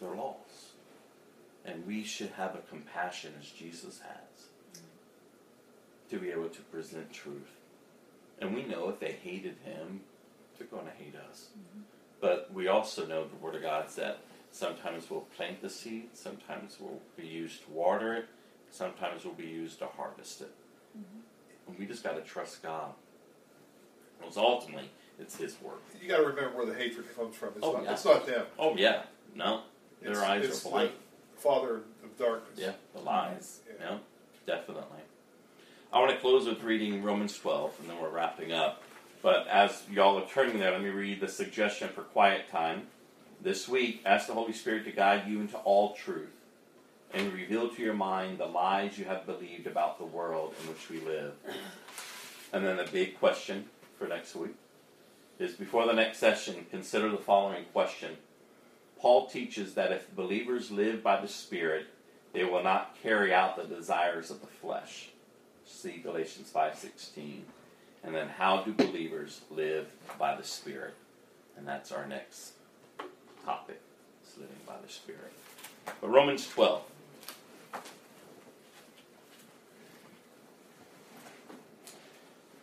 [0.00, 0.40] They're lost.
[1.66, 4.46] And we should have a compassion as Jesus has
[6.10, 7.50] to be able to present truth.
[8.40, 10.00] And we know if they hated him,
[10.56, 11.46] they're going to hate us.
[11.58, 11.80] Mm-hmm.
[12.20, 14.18] But we also know the Word of God is that
[14.52, 18.26] sometimes we'll plant the seed, sometimes we'll be used to water it,
[18.70, 20.52] sometimes we'll be used to harvest it.
[20.96, 21.70] Mm-hmm.
[21.70, 22.92] And we just got to trust God.
[24.20, 24.88] Because ultimately,
[25.18, 25.82] it's His work.
[26.00, 27.48] You got to remember where the hatred comes from.
[27.56, 27.92] It's, Oh, not, yeah.
[27.92, 28.46] it's not them.
[28.58, 29.02] Oh, yeah.
[29.34, 29.62] No.
[30.00, 30.90] Their It's- eyes it's are blind.
[30.90, 30.94] The
[31.36, 32.58] father of darkness.
[32.58, 33.60] Yeah, the lies.
[33.66, 33.86] Yeah.
[33.90, 33.98] Yeah,
[34.46, 35.00] definitely.
[35.92, 38.82] I want to close with reading Romans 12, and then we're wrapping up.
[39.22, 42.88] But as y'all are turning there, let me read the suggestion for quiet time.
[43.40, 46.30] This week, ask the Holy Spirit to guide you into all truth
[47.12, 50.90] and reveal to your mind the lies you have believed about the world in which
[50.90, 51.32] we live.
[52.52, 53.66] And then the big question
[53.98, 54.54] for next week
[55.38, 58.16] is before the next session, consider the following question.
[59.00, 61.86] Paul teaches that if believers live by the Spirit,
[62.32, 65.10] they will not carry out the desires of the flesh.
[65.64, 67.44] See Galatians 5:16.
[68.02, 70.94] And then how do believers live by the Spirit?
[71.56, 72.52] And that's our next
[73.44, 73.80] topic.
[74.38, 75.32] Living by the Spirit.
[76.00, 76.82] But Romans 12.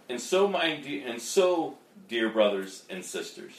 [0.07, 3.53] And so my de- and so dear brothers and sisters,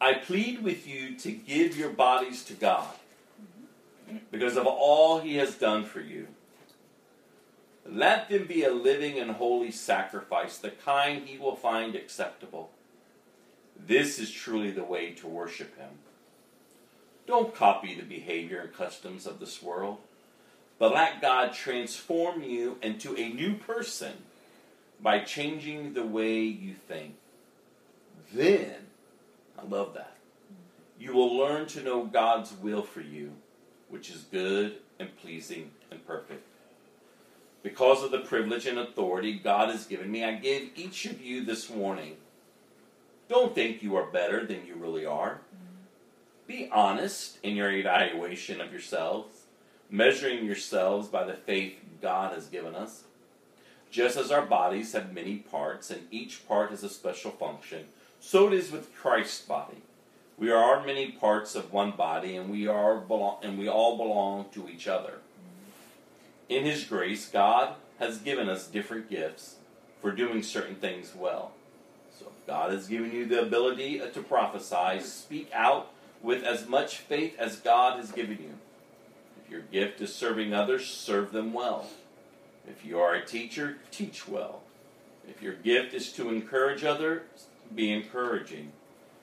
[0.00, 2.88] I plead with you to give your bodies to God
[4.30, 6.28] because of all he has done for you.
[7.86, 12.70] Let them be a living and holy sacrifice, the kind he will find acceptable.
[13.76, 15.90] This is truly the way to worship him.
[17.26, 19.98] Don't copy the behavior and customs of this world,
[20.78, 24.12] but let God transform you into a new person
[25.00, 27.14] by changing the way you think.
[28.32, 28.86] Then,
[29.60, 30.16] I love that,
[30.98, 33.32] you will learn to know God's will for you,
[33.88, 36.46] which is good and pleasing and perfect.
[37.62, 41.44] Because of the privilege and authority God has given me, I give each of you
[41.44, 42.16] this warning.
[43.28, 45.40] Don't think you are better than you really are.
[46.46, 49.42] Be honest in your evaluation of yourselves,
[49.90, 53.04] measuring yourselves by the faith God has given us.
[53.90, 57.84] Just as our bodies have many parts and each part has a special function,
[58.20, 59.78] so it is with Christ's body.
[60.38, 63.02] We are many parts of one body and we are
[63.42, 65.14] and we all belong to each other.
[66.48, 69.56] In his grace, God has given us different gifts
[70.00, 71.52] for doing certain things well.
[72.18, 75.90] So if God has given you the ability to prophesy, speak out
[76.22, 78.54] with as much faith as God has given you.
[79.44, 81.86] If your gift is serving others, serve them well.
[82.68, 84.62] If you are a teacher, teach well.
[85.28, 87.22] If your gift is to encourage others,
[87.74, 88.72] be encouraging.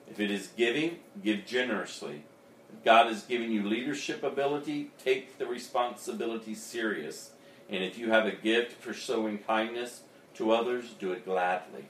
[0.09, 2.23] If it is giving, give generously.
[2.71, 7.31] If God has given you leadership ability, take the responsibility serious.
[7.69, 10.01] And if you have a gift for showing kindness
[10.35, 11.85] to others, do it gladly.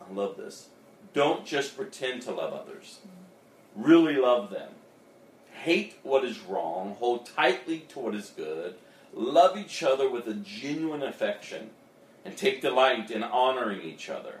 [0.00, 0.68] I love this.
[1.12, 2.98] Don't just pretend to love others.
[3.76, 4.70] Really love them.
[5.52, 6.96] Hate what is wrong.
[6.98, 8.74] Hold tightly to what is good.
[9.12, 11.70] Love each other with a genuine affection.
[12.24, 14.40] And take delight in honoring each other.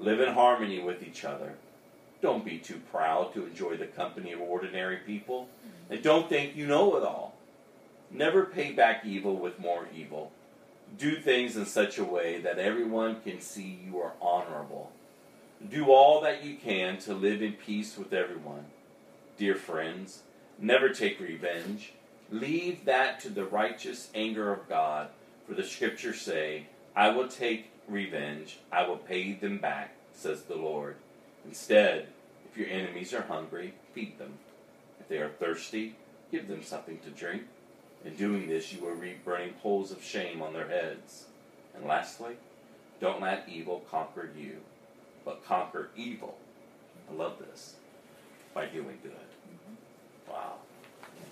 [0.00, 1.52] Live in harmony with each other.
[2.22, 5.48] Don't be too proud to enjoy the company of ordinary people.
[5.90, 7.36] And don't think you know it all.
[8.10, 10.32] Never pay back evil with more evil.
[10.98, 14.90] Do things in such a way that everyone can see you are honorable.
[15.68, 18.64] Do all that you can to live in peace with everyone.
[19.36, 20.22] Dear friends,
[20.58, 21.92] never take revenge.
[22.30, 25.08] Leave that to the righteous anger of God,
[25.46, 30.56] for the scriptures say, I will take revenge, I will pay them back, says the
[30.56, 30.96] Lord.
[31.44, 32.06] Instead,
[32.50, 34.34] if your enemies are hungry, feed them.
[34.98, 35.96] If they are thirsty,
[36.30, 37.42] give them something to drink.
[38.04, 41.26] In doing this, you will reap burning coals of shame on their heads.
[41.74, 42.36] And lastly,
[43.00, 44.58] don't let evil conquer you,
[45.24, 46.36] but conquer evil.
[47.10, 47.74] I love this.
[48.54, 49.12] By doing good.
[50.28, 50.54] Wow.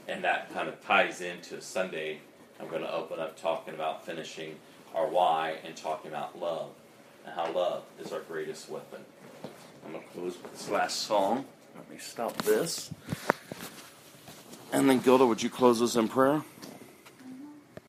[0.07, 2.21] And that kind of ties into Sunday.
[2.61, 4.57] I'm going to open up talking about finishing
[4.95, 6.71] our why and talking about love
[7.25, 9.01] and how love is our greatest weapon.
[9.85, 11.45] I'm going to close with this last song.
[11.75, 12.91] Let me stop this.
[14.73, 16.43] And then, Gilda, would you close us in prayer?